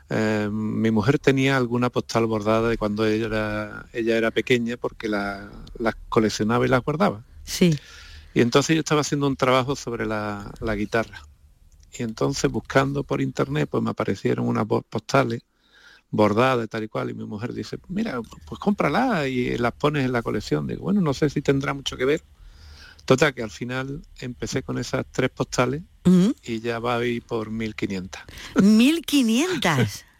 Eh, 0.10 0.48
mi 0.50 0.92
mujer 0.92 1.20
tenía 1.20 1.58
alguna 1.58 1.90
postal 1.90 2.26
bordada 2.26 2.70
de 2.70 2.78
cuando 2.78 3.06
ella 3.06 3.26
era, 3.26 3.86
ella 3.92 4.16
era 4.18 4.32
pequeña 4.32 4.78
porque 4.78 5.10
la- 5.10 5.52
las 5.78 5.96
coleccionaba 6.08 6.66
y 6.66 6.70
las 6.70 6.82
guardaba. 6.86 7.26
Sí. 7.44 7.78
Y 8.34 8.40
entonces 8.40 8.78
yo 8.78 8.80
estaba 8.80 9.02
haciendo 9.02 9.28
un 9.28 9.36
trabajo 9.36 9.76
sobre 9.76 10.06
la, 10.06 10.50
la 10.62 10.74
guitarra. 10.74 11.22
Y 11.92 12.04
entonces 12.04 12.50
buscando 12.50 13.04
por 13.04 13.20
internet, 13.20 13.68
pues 13.70 13.84
me 13.84 13.90
aparecieron 13.90 14.48
unas 14.48 14.66
postales 14.90 15.42
bordadas 16.12 16.70
tal 16.70 16.86
y 16.86 16.88
cual. 16.88 17.10
Y 17.10 17.14
mi 17.14 17.26
mujer 17.26 17.52
dice, 17.52 17.78
mira, 17.90 18.22
pues 18.46 18.58
cómprala 18.58 19.28
y 19.28 19.58
las 19.58 19.74
pones 19.74 20.06
en 20.06 20.14
la 20.14 20.22
colección. 20.22 20.66
Digo, 20.66 20.84
bueno, 20.84 21.02
no 21.02 21.14
sé 21.14 21.30
si 21.30 21.42
tendrá 21.42 21.74
mucho 21.74 21.98
que 21.98 22.06
ver. 22.06 22.24
Total, 23.06 23.34
que 23.34 23.44
al 23.44 23.52
final 23.52 24.02
empecé 24.20 24.64
con 24.64 24.78
esas 24.78 25.06
tres 25.12 25.30
postales 25.30 25.82
y 26.44 26.60
ya 26.60 26.80
va 26.80 26.98
a 26.98 27.06
ir 27.06 27.22
por 27.24 27.50
1500. 27.50 28.22
1500. 28.62 30.06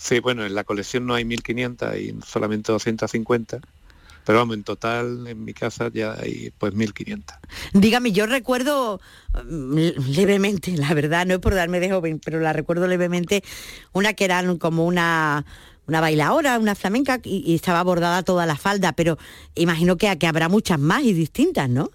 Sí, 0.00 0.20
bueno, 0.20 0.46
en 0.46 0.54
la 0.54 0.62
colección 0.62 1.06
no 1.06 1.14
hay 1.14 1.24
1500 1.24 1.96
y 1.96 2.16
solamente 2.24 2.70
250. 2.70 3.58
Pero 4.24 4.38
vamos, 4.38 4.56
en 4.56 4.62
total 4.62 5.26
en 5.26 5.44
mi 5.44 5.54
casa 5.54 5.90
ya 5.92 6.12
hay 6.12 6.52
pues 6.56 6.72
1500. 6.72 7.36
Dígame, 7.72 8.12
yo 8.12 8.26
recuerdo 8.26 9.00
mm, 9.44 9.76
levemente, 10.10 10.76
la 10.76 10.94
verdad, 10.94 11.26
no 11.26 11.34
es 11.34 11.40
por 11.40 11.54
darme 11.54 11.80
de 11.80 11.90
joven, 11.90 12.20
pero 12.24 12.38
la 12.38 12.52
recuerdo 12.52 12.86
levemente, 12.86 13.42
una 13.92 14.12
que 14.12 14.24
eran 14.24 14.58
como 14.58 14.86
una 14.86 15.44
una 15.88 16.02
bailadora, 16.02 16.58
una 16.58 16.74
flamenca, 16.74 17.18
y, 17.24 17.42
y 17.50 17.54
estaba 17.54 17.82
bordada 17.82 18.22
toda 18.22 18.44
la 18.44 18.56
falda, 18.56 18.92
pero 18.92 19.18
imagino 19.54 19.96
que, 19.96 20.16
que 20.18 20.26
habrá 20.26 20.50
muchas 20.50 20.78
más 20.78 21.02
y 21.02 21.14
distintas, 21.14 21.68
¿no? 21.70 21.90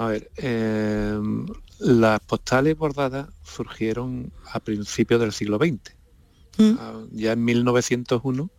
A 0.00 0.06
ver, 0.06 0.30
eh, 0.38 1.20
las 1.78 2.20
postales 2.20 2.74
bordadas 2.74 3.28
surgieron 3.42 4.32
a 4.50 4.58
principios 4.58 5.20
del 5.20 5.30
siglo 5.30 5.58
XX. 5.58 5.94
Ah, 6.78 7.02
ya 7.12 7.32
en 7.32 7.44
1901 7.44 8.50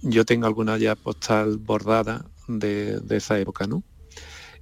yo 0.00 0.24
tengo 0.24 0.46
alguna 0.46 0.78
ya 0.78 0.94
postal 0.96 1.58
bordada 1.58 2.24
de, 2.46 2.98
de 3.00 3.16
esa 3.18 3.38
época, 3.38 3.66
¿no? 3.66 3.82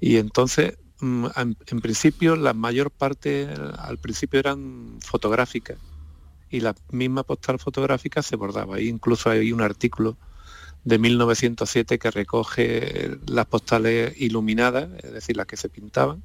Y 0.00 0.16
entonces, 0.16 0.76
mm, 0.98 1.26
en, 1.36 1.56
en 1.68 1.80
principio, 1.80 2.34
la 2.34 2.52
mayor 2.52 2.90
parte 2.90 3.48
al 3.78 3.98
principio 3.98 4.40
eran 4.40 4.98
fotográficas 5.00 5.78
y 6.50 6.60
la 6.60 6.74
misma 6.90 7.22
postal 7.22 7.60
fotográfica 7.60 8.22
se 8.22 8.34
bordaba. 8.34 8.78
E 8.78 8.86
incluso 8.86 9.30
hay 9.30 9.52
un 9.52 9.60
artículo 9.60 10.18
de 10.86 10.98
1907 10.98 11.98
que 11.98 12.10
recoge 12.10 13.18
las 13.26 13.44
postales 13.46 14.14
iluminadas, 14.20 14.88
es 15.02 15.12
decir, 15.12 15.36
las 15.36 15.46
que 15.46 15.56
se 15.56 15.68
pintaban, 15.68 16.22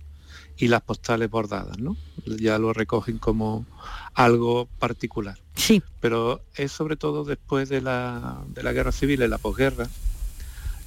y 0.55 0.67
las 0.67 0.81
postales 0.83 1.29
bordadas, 1.31 1.79
¿no? 1.79 1.97
Ya 2.25 2.59
lo 2.59 2.71
recogen 2.71 3.17
como 3.17 3.65
algo 4.13 4.67
particular. 4.77 5.39
Sí. 5.55 5.81
Pero 5.99 6.41
es 6.55 6.71
sobre 6.71 6.95
todo 6.95 7.23
después 7.23 7.69
de 7.69 7.81
la, 7.81 8.43
de 8.53 8.61
la 8.61 8.71
guerra 8.71 8.91
civil, 8.91 9.23
en 9.23 9.31
la 9.31 9.39
posguerra, 9.39 9.89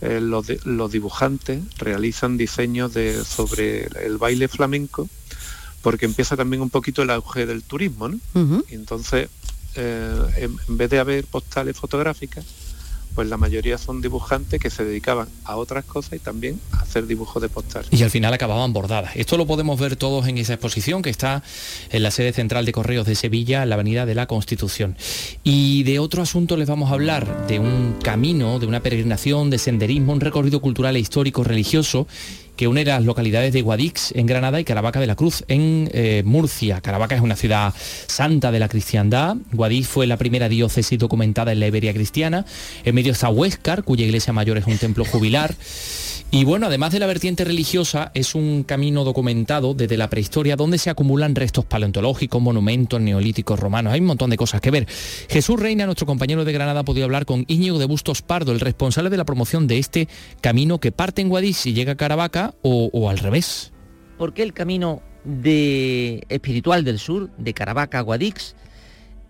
eh, 0.00 0.20
los, 0.20 0.46
di- 0.46 0.58
los 0.64 0.92
dibujantes 0.92 1.60
realizan 1.78 2.36
diseños 2.36 2.94
de, 2.94 3.24
sobre 3.24 3.86
el 4.06 4.18
baile 4.18 4.46
flamenco 4.48 5.08
porque 5.82 6.06
empieza 6.06 6.36
también 6.36 6.62
un 6.62 6.70
poquito 6.70 7.02
el 7.02 7.10
auge 7.10 7.44
del 7.44 7.62
turismo, 7.64 8.08
¿no? 8.08 8.18
Y 8.70 8.74
entonces, 8.74 9.28
eh, 9.74 10.22
en, 10.36 10.56
en 10.68 10.76
vez 10.78 10.88
de 10.90 10.98
haber 11.00 11.24
postales 11.26 11.76
fotográficas, 11.76 12.44
pues 13.14 13.28
la 13.28 13.36
mayoría 13.36 13.78
son 13.78 14.00
dibujantes 14.00 14.60
que 14.60 14.70
se 14.70 14.84
dedicaban 14.84 15.28
a 15.44 15.56
otras 15.56 15.84
cosas 15.84 16.14
y 16.14 16.18
también 16.18 16.60
a 16.72 16.80
hacer 16.80 17.06
dibujos 17.06 17.40
de 17.40 17.48
postal. 17.48 17.84
Y 17.90 18.02
al 18.02 18.10
final 18.10 18.34
acababan 18.34 18.72
bordadas. 18.72 19.14
Esto 19.14 19.36
lo 19.36 19.46
podemos 19.46 19.78
ver 19.78 19.96
todos 19.96 20.26
en 20.26 20.38
esa 20.38 20.54
exposición 20.54 21.02
que 21.02 21.10
está 21.10 21.42
en 21.90 22.02
la 22.02 22.10
sede 22.10 22.32
central 22.32 22.64
de 22.64 22.72
Correos 22.72 23.06
de 23.06 23.14
Sevilla, 23.14 23.62
en 23.62 23.68
la 23.68 23.76
Avenida 23.76 24.06
de 24.06 24.14
la 24.14 24.26
Constitución. 24.26 24.96
Y 25.44 25.84
de 25.84 25.98
otro 25.98 26.22
asunto 26.22 26.56
les 26.56 26.68
vamos 26.68 26.90
a 26.90 26.94
hablar, 26.94 27.46
de 27.46 27.58
un 27.58 27.96
camino, 28.02 28.58
de 28.58 28.66
una 28.66 28.80
peregrinación, 28.80 29.50
de 29.50 29.58
senderismo, 29.58 30.12
un 30.12 30.20
recorrido 30.20 30.60
cultural 30.60 30.96
e 30.96 31.00
histórico 31.00 31.44
religioso 31.44 32.06
que 32.56 32.68
une 32.68 32.84
las 32.84 33.04
localidades 33.04 33.52
de 33.52 33.62
Guadix 33.62 34.12
en 34.12 34.26
Granada 34.26 34.60
y 34.60 34.64
Caravaca 34.64 35.00
de 35.00 35.06
la 35.06 35.16
Cruz 35.16 35.44
en 35.48 35.90
eh, 35.92 36.22
Murcia. 36.24 36.80
Caravaca 36.80 37.14
es 37.14 37.20
una 37.20 37.36
ciudad 37.36 37.74
santa 38.06 38.52
de 38.52 38.58
la 38.58 38.68
cristiandad. 38.68 39.36
Guadix 39.52 39.88
fue 39.88 40.06
la 40.06 40.16
primera 40.16 40.48
diócesis 40.48 40.98
documentada 40.98 41.52
en 41.52 41.60
la 41.60 41.66
Iberia 41.66 41.92
cristiana. 41.92 42.44
En 42.84 42.94
medio 42.94 43.12
está 43.12 43.28
Huéscar, 43.28 43.84
cuya 43.84 44.04
iglesia 44.04 44.32
mayor 44.32 44.58
es 44.58 44.66
un 44.66 44.78
templo 44.78 45.04
jubilar. 45.04 45.54
Y 46.30 46.44
bueno, 46.44 46.66
además 46.66 46.92
de 46.92 46.98
la 46.98 47.06
vertiente 47.06 47.44
religiosa, 47.44 48.10
es 48.14 48.34
un 48.34 48.64
camino 48.64 49.04
documentado 49.04 49.74
desde 49.74 49.96
la 49.96 50.10
prehistoria 50.10 50.56
donde 50.56 50.78
se 50.78 50.90
acumulan 50.90 51.34
restos 51.34 51.64
paleontológicos, 51.64 52.42
monumentos 52.42 53.00
neolíticos 53.00 53.58
romanos. 53.58 53.92
Hay 53.92 54.00
un 54.00 54.06
montón 54.06 54.30
de 54.30 54.36
cosas 54.36 54.60
que 54.60 54.70
ver. 54.70 54.86
Jesús 55.28 55.60
Reina, 55.60 55.86
nuestro 55.86 56.06
compañero 56.06 56.44
de 56.44 56.52
Granada, 56.52 56.80
ha 56.80 56.84
podido 56.84 57.04
hablar 57.04 57.24
con 57.24 57.44
Íñigo 57.48 57.78
de 57.78 57.86
Bustos 57.86 58.22
Pardo, 58.22 58.52
el 58.52 58.60
responsable 58.60 59.10
de 59.10 59.16
la 59.16 59.24
promoción 59.24 59.66
de 59.66 59.78
este 59.78 60.08
camino 60.40 60.80
que 60.80 60.92
parte 60.92 61.22
en 61.22 61.28
Guadix 61.28 61.66
y 61.66 61.72
llega 61.72 61.92
a 61.92 61.96
Caravaca 61.96 62.54
o, 62.62 63.08
al 63.08 63.18
revés. 63.18 63.72
¿Por 64.18 64.34
qué 64.34 64.42
el 64.42 64.52
camino 64.52 65.02
de 65.24 66.24
espiritual 66.28 66.84
del 66.84 66.98
sur, 66.98 67.30
de 67.38 67.54
Caravaca 67.54 67.98
a 67.98 68.02
Guadix, 68.02 68.56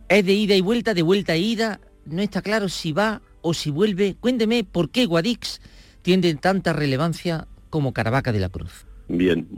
es 0.09 0.25
de 0.25 0.33
ida 0.33 0.55
y 0.55 0.61
vuelta, 0.61 0.95
de 0.95 1.03
vuelta 1.03 1.35
e 1.35 1.41
ida? 1.41 1.81
No 2.07 2.23
está 2.23 2.43
claro 2.43 2.69
si 2.69 2.93
va 2.93 3.23
o 3.43 3.55
si 3.55 3.71
vuelve. 3.71 4.17
Cuénteme 4.21 4.65
por 4.65 4.91
qué 4.91 5.07
Guadix 5.07 5.61
tiene 6.05 6.35
tanta 6.35 6.75
relevancia 6.75 7.49
como 7.71 7.95
Caravaca 7.95 8.31
de 8.31 8.39
la 8.39 8.51
Cruz. 8.51 8.87
Bien, 9.09 9.49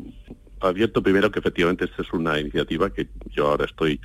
advierto 0.61 1.03
primero 1.03 1.31
que 1.31 1.41
efectivamente 1.41 1.87
esta 1.87 2.03
es 2.03 2.13
una 2.13 2.39
iniciativa 2.39 2.89
que 2.89 3.09
yo 3.35 3.49
ahora 3.49 3.65
estoy 3.65 4.01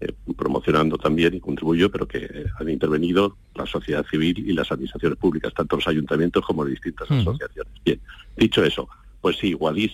eh, 0.00 0.10
promocionando 0.34 0.96
también 0.96 1.34
y 1.34 1.40
contribuyo, 1.40 1.90
pero 1.90 2.08
que 2.08 2.18
eh, 2.18 2.46
han 2.58 2.70
intervenido 2.70 3.36
la 3.54 3.66
sociedad 3.66 4.06
civil 4.10 4.38
y 4.38 4.54
las 4.54 4.72
administraciones 4.72 5.18
públicas, 5.18 5.52
tanto 5.52 5.76
los 5.76 5.86
ayuntamientos 5.86 6.42
como 6.46 6.64
distintas 6.64 7.10
asociaciones. 7.10 7.74
Bien, 7.84 8.00
dicho 8.38 8.64
eso, 8.64 8.88
pues 9.20 9.36
sí, 9.36 9.52
Guadix 9.52 9.92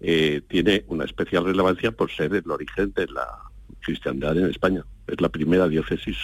eh, 0.00 0.42
tiene 0.46 0.84
una 0.88 1.06
especial 1.06 1.46
relevancia 1.46 1.90
por 1.90 2.10
ser 2.10 2.34
el 2.34 2.50
origen 2.50 2.92
de 2.94 3.06
la 3.06 3.26
cristiandad 3.80 4.36
en 4.36 4.50
España. 4.50 4.84
Es 5.06 5.18
la 5.22 5.30
primera 5.30 5.66
diócesis 5.68 6.16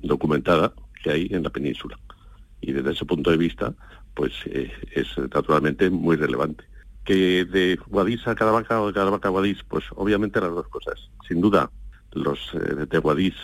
documentada 0.00 0.72
que 1.02 1.10
hay 1.10 1.28
en 1.32 1.42
la 1.42 1.50
península. 1.50 1.98
Y 2.60 2.72
desde 2.72 2.92
ese 2.92 3.04
punto 3.04 3.30
de 3.30 3.36
vista, 3.36 3.74
pues 4.14 4.32
eh, 4.46 4.72
es 4.92 5.16
naturalmente 5.18 5.90
muy 5.90 6.16
relevante. 6.16 6.64
Que 7.04 7.44
de 7.44 7.78
Guadix 7.88 8.26
a 8.26 8.34
Caravaca 8.34 8.80
o 8.80 8.86
de 8.86 8.94
Caravaca 8.94 9.28
a 9.28 9.30
Guadix, 9.30 9.62
pues 9.64 9.84
obviamente 9.96 10.40
las 10.40 10.50
dos 10.50 10.68
cosas. 10.68 11.10
Sin 11.28 11.40
duda, 11.40 11.70
los 12.12 12.38
eh, 12.54 12.86
de 12.88 12.98
Guadix 12.98 13.36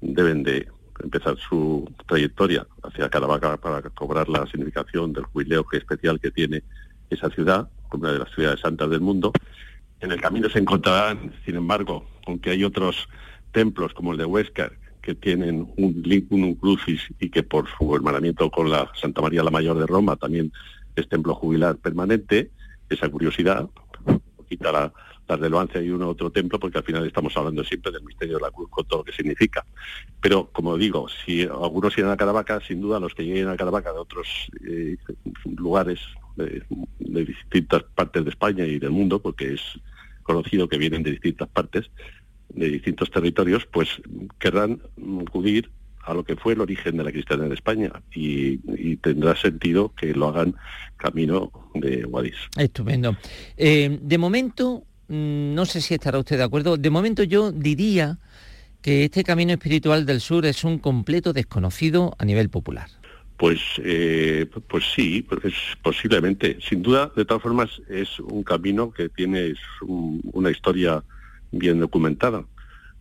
deben 0.00 0.42
de 0.42 0.68
empezar 1.02 1.36
su 1.38 1.90
trayectoria 2.06 2.66
hacia 2.82 3.08
Caravaca 3.08 3.56
para 3.56 3.82
cobrar 3.90 4.28
la 4.28 4.46
significación 4.46 5.12
del 5.12 5.24
jubileo 5.24 5.64
especial 5.72 6.20
que 6.20 6.30
tiene 6.30 6.62
esa 7.10 7.30
ciudad, 7.30 7.68
una 7.92 8.12
de 8.12 8.18
las 8.18 8.30
ciudades 8.32 8.60
santas 8.60 8.90
del 8.90 9.00
mundo. 9.00 9.32
En 10.00 10.12
el 10.12 10.20
camino 10.20 10.48
se 10.48 10.58
encontrarán, 10.58 11.32
sin 11.44 11.56
embargo, 11.56 12.06
aunque 12.26 12.50
hay 12.50 12.64
otros 12.64 13.08
templos 13.52 13.94
como 13.94 14.12
el 14.12 14.18
de 14.18 14.24
Huesca, 14.24 14.70
que 15.00 15.14
tienen 15.14 15.72
un 15.76 16.26
un 16.30 16.54
crucis 16.54 17.00
y 17.18 17.30
que 17.30 17.42
por 17.42 17.66
su 17.76 17.94
hermanamiento 17.94 18.50
con 18.50 18.70
la 18.70 18.90
Santa 19.00 19.22
María 19.22 19.42
la 19.42 19.50
Mayor 19.50 19.78
de 19.78 19.86
Roma 19.86 20.16
también 20.16 20.52
es 20.96 21.08
templo 21.08 21.34
jubilar 21.34 21.76
permanente, 21.76 22.50
esa 22.88 23.08
curiosidad, 23.08 23.68
quita 24.48 24.72
la, 24.72 24.92
la 25.28 25.36
relevancia 25.36 25.80
de 25.80 25.92
uno 25.92 26.06
u 26.06 26.10
otro 26.10 26.30
templo, 26.30 26.58
porque 26.58 26.78
al 26.78 26.84
final 26.84 27.06
estamos 27.06 27.36
hablando 27.36 27.62
siempre 27.62 27.92
del 27.92 28.02
misterio 28.02 28.36
de 28.36 28.42
la 28.42 28.50
cruz 28.50 28.68
con 28.70 28.86
todo 28.86 29.00
lo 29.00 29.04
que 29.04 29.12
significa. 29.12 29.64
Pero, 30.20 30.50
como 30.50 30.76
digo, 30.78 31.06
si 31.24 31.42
algunos 31.42 31.96
irán 31.98 32.10
a 32.10 32.16
Caravaca, 32.16 32.60
sin 32.66 32.80
duda 32.80 32.98
los 32.98 33.14
que 33.14 33.24
lleguen 33.24 33.48
a 33.48 33.56
Caravaca 33.56 33.92
de 33.92 33.98
otros 33.98 34.50
eh, 34.66 34.96
lugares 35.44 36.00
de 36.36 37.24
distintas 37.24 37.82
partes 37.82 38.24
de 38.24 38.30
España 38.30 38.64
y 38.64 38.78
del 38.78 38.90
mundo, 38.90 39.20
porque 39.20 39.54
es 39.54 39.60
conocido 40.22 40.68
que 40.68 40.78
vienen 40.78 41.02
de 41.02 41.12
distintas 41.12 41.48
partes, 41.48 41.90
de 42.48 42.68
distintos 42.68 43.10
territorios, 43.10 43.66
pues 43.66 43.88
querrán 44.38 44.80
acudir 45.26 45.70
a 46.02 46.14
lo 46.14 46.24
que 46.24 46.36
fue 46.36 46.54
el 46.54 46.60
origen 46.60 46.96
de 46.96 47.04
la 47.04 47.12
cristiandad 47.12 47.46
en 47.48 47.52
España 47.52 47.92
y, 48.14 48.60
y 48.82 48.96
tendrá 48.96 49.36
sentido 49.36 49.92
que 49.94 50.14
lo 50.14 50.28
hagan 50.28 50.54
camino 50.96 51.52
de 51.74 52.04
Guadix. 52.04 52.36
Estupendo. 52.56 53.16
Eh, 53.56 53.98
de 54.00 54.18
momento, 54.18 54.84
mm, 55.08 55.54
no 55.54 55.66
sé 55.66 55.80
si 55.82 55.94
estará 55.94 56.18
usted 56.18 56.38
de 56.38 56.44
acuerdo, 56.44 56.76
de 56.78 56.90
momento 56.90 57.22
yo 57.22 57.52
diría 57.52 58.16
que 58.80 59.04
este 59.04 59.22
camino 59.24 59.52
espiritual 59.52 60.06
del 60.06 60.20
sur 60.20 60.46
es 60.46 60.64
un 60.64 60.78
completo 60.78 61.32
desconocido 61.32 62.14
a 62.18 62.24
nivel 62.24 62.48
popular. 62.48 62.88
Pues, 63.36 63.60
eh, 63.84 64.46
pues 64.66 64.84
sí, 64.96 65.22
pues 65.28 65.44
es 65.44 65.54
posiblemente. 65.82 66.58
Sin 66.66 66.82
duda, 66.82 67.12
de 67.14 67.24
todas 67.24 67.42
formas, 67.42 67.70
es 67.88 68.18
un 68.18 68.42
camino 68.42 68.90
que 68.90 69.08
tiene 69.10 69.54
un- 69.82 70.20
una 70.32 70.50
historia 70.50 71.04
bien 71.50 71.80
documentada, 71.80 72.44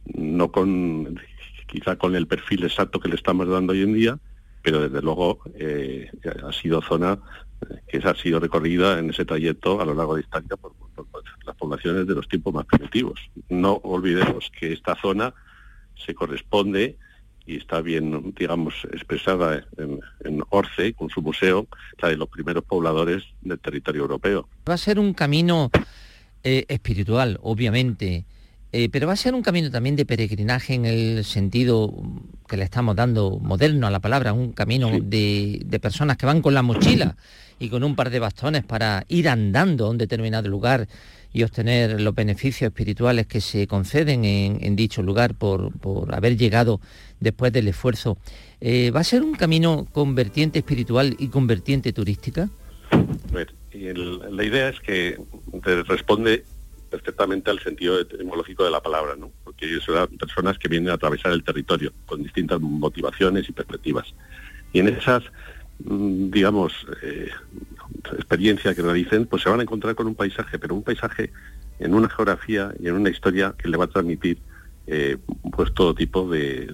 no 0.06 0.52
con 0.52 1.20
quizá 1.68 1.98
con 1.98 2.16
el 2.16 2.28
perfil 2.28 2.64
exacto 2.64 3.00
que 3.00 3.10
le 3.10 3.16
estamos 3.16 3.48
dando 3.48 3.74
hoy 3.74 3.82
en 3.82 3.94
día, 3.94 4.20
pero 4.62 4.82
desde 4.82 5.02
luego 5.02 5.40
eh, 5.56 6.10
ha 6.46 6.52
sido 6.54 6.82
zona 6.82 7.20
eh, 7.70 7.76
que 7.88 7.98
ha 7.98 8.16
sido 8.16 8.40
recorrida 8.40 9.00
en 9.00 9.10
ese 9.10 9.26
trayecto 9.26 9.82
a 9.82 9.86
lo 9.86 9.94
largo 9.94 10.16
de 10.16 10.24
vida 10.24 10.58
por, 10.58 10.74
las 11.46 11.56
poblaciones 11.56 12.08
de 12.08 12.16
los 12.16 12.28
tiempos 12.28 12.54
más 12.54 12.66
primitivos. 12.66 13.20
No 13.50 13.74
olvidemos 13.84 14.50
que 14.58 14.74
esta 14.74 14.96
zona 14.96 15.34
se 15.96 16.14
corresponde 16.16 16.98
y 17.46 17.58
está 17.58 17.82
bien, 17.82 18.34
digamos, 18.38 18.74
expresada 18.92 19.66
en, 19.78 20.02
en 20.26 20.44
Orce, 20.50 20.94
con 20.94 21.10
su 21.10 21.22
museo, 21.22 21.68
la 22.00 22.10
de 22.10 22.18
los 22.18 22.28
primeros 22.28 22.64
pobladores 22.66 23.24
del 23.42 23.60
territorio 23.60 24.02
europeo. 24.02 24.50
Va 24.68 24.74
a 24.74 24.78
ser 24.78 25.00
un 25.00 25.14
camino 25.14 25.72
eh, 26.44 26.66
espiritual, 26.68 27.40
obviamente, 27.42 28.26
eh, 28.72 28.90
pero 28.92 29.08
va 29.08 29.14
a 29.14 29.18
ser 29.18 29.34
un 29.34 29.42
camino 29.42 29.70
también 29.72 29.96
de 29.96 30.06
peregrinaje 30.06 30.74
en 30.74 30.86
el 30.86 31.24
sentido 31.24 31.94
que 32.48 32.58
le 32.58 32.64
estamos 32.64 32.96
dando 32.96 33.40
moderno 33.40 33.88
a 33.88 33.92
la 33.92 34.00
palabra, 34.00 34.34
un 34.34 34.52
camino 34.54 34.92
de, 35.02 35.62
de 35.66 35.80
personas 35.80 36.18
que 36.18 36.26
van 36.26 36.42
con 36.42 36.54
la 36.54 36.62
mochila 36.64 37.16
y 37.60 37.70
con 37.70 37.84
un 37.84 37.96
par 37.96 38.10
de 38.10 38.20
bastones 38.20 38.64
para 38.64 39.06
ir 39.10 39.28
andando 39.30 39.86
a 39.88 39.90
un 39.90 39.98
determinado 39.98 40.48
lugar 40.48 40.88
y 41.34 41.44
obtener 41.44 42.00
los 42.02 42.16
beneficios 42.16 42.70
espirituales 42.70 43.28
que 43.28 43.42
se 43.42 43.68
conceden 43.68 44.24
en, 44.26 44.60
en 44.64 44.76
dicho 44.76 45.02
lugar 45.04 45.36
por, 45.36 45.72
por 45.80 46.14
haber 46.16 46.38
llegado 46.38 46.80
después 47.20 47.52
del 47.52 47.68
esfuerzo. 47.68 48.18
Eh, 48.62 48.92
¿Va 48.92 49.02
a 49.02 49.04
ser 49.04 49.24
un 49.24 49.34
camino 49.34 49.86
con 49.92 50.16
vertiente 50.16 50.60
espiritual 50.60 51.16
y 51.20 51.28
con 51.28 51.46
vertiente 51.48 51.94
turística? 51.94 52.50
A 52.92 53.34
ver, 53.34 53.54
y 53.74 53.88
el- 53.88 54.36
la 54.36 54.44
idea 54.44 54.70
es 54.70 54.80
que 54.80 55.18
te 55.64 55.84
responde 55.84 56.44
perfectamente 56.90 57.52
al 57.52 57.60
sentido 57.60 58.00
etimológico 58.00 58.64
de 58.64 58.72
la 58.72 58.82
palabra, 58.82 59.16
¿no? 59.16 59.32
Porque 59.44 59.80
son 59.80 60.08
personas 60.18 60.58
que 60.58 60.68
vienen 60.68 60.90
a 60.90 60.94
atravesar 60.94 61.32
el 61.32 61.44
territorio 61.44 61.94
con 62.06 62.24
distintas 62.24 62.60
motivaciones 62.60 63.48
y 63.50 63.52
perspectivas. 63.52 64.14
Y 64.74 64.80
en 64.80 64.90
esas, 64.90 65.24
mm, 65.84 66.32
digamos, 66.32 66.74
eh, 67.04 67.30
experiencias 68.14 68.76
que 68.76 68.82
realicen, 68.82 69.26
pues 69.26 69.44
se 69.44 69.50
van 69.50 69.60
a 69.60 69.64
encontrar 69.64 69.96
con 69.96 70.08
un 70.08 70.16
paisaje, 70.16 70.60
pero 70.60 70.76
un 70.76 70.84
paisaje 70.84 71.32
en 71.80 71.94
una 71.94 72.10
geografía 72.10 72.74
y 72.80 72.88
en 72.88 72.96
una 72.96 73.10
historia 73.10 73.56
que 73.58 73.70
le 73.70 73.78
va 73.78 73.86
a 73.86 73.88
transmitir 73.88 74.40
eh, 74.90 75.18
pues 75.52 75.74
todo 75.74 75.94
tipo 75.94 76.30
de, 76.30 76.74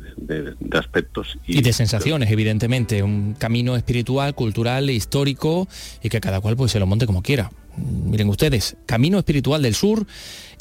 aspectos 0.74 1.36
Y 1.48 1.64
de 1.64 1.74
sensaciones, 1.74 2.30
evidentemente, 2.30 3.02
un 3.02 3.34
camino 3.34 3.76
espiritual, 3.76 4.36
cultural, 4.36 4.92
histórico 4.92 5.68
y 6.04 6.10
que 6.10 6.22
cada 6.22 6.40
cual 6.40 6.56
pues 6.56 6.72
se 6.72 6.80
lo 6.80 6.86
monte 6.86 7.08
como 7.08 7.24
quiera. 7.24 7.50
Miren 7.78 8.30
ustedes, 8.30 8.76
Camino 8.86 9.20
Espiritual 9.20 9.62
del 9.62 9.76
Sur 9.76 10.06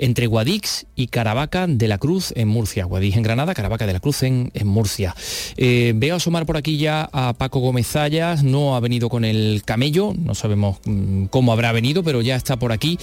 entre 0.03 0.27
Guadix 0.27 0.87
y 0.97 1.07
Caravaca 1.07 1.69
de 1.69 1.87
la 1.87 1.97
Cruz 1.97 2.33
en 2.35 2.49
Murcia. 2.49 2.85
Guadix 2.87 3.17
en 3.17 3.23
Granada, 3.23 3.55
Caravaca 3.55 3.87
de 3.87 3.93
la 3.93 4.01
Cruz 4.01 4.25
en, 4.25 4.51
en 4.53 4.67
Murcia. 4.67 5.15
Eh, 5.57 5.93
veo 5.95 6.17
asomar 6.17 6.45
por 6.45 6.57
aquí 6.57 6.77
ya 6.77 7.09
a 7.13 7.35
Paco 7.35 7.61
Gómez 7.61 7.87
Zayas, 7.87 8.43
no 8.43 8.75
ha 8.75 8.81
venido 8.81 9.09
con 9.09 9.25
el 9.25 9.63
camello, 9.65 10.13
no 10.19 10.35
sabemos 10.35 10.79
mm, 10.85 11.27
cómo 11.27 11.53
habrá 11.53 11.71
venido, 11.71 12.03
pero 12.03 12.21
ya 12.21 12.35
está 12.35 12.59
por 12.59 12.73
aquí. 12.73 12.99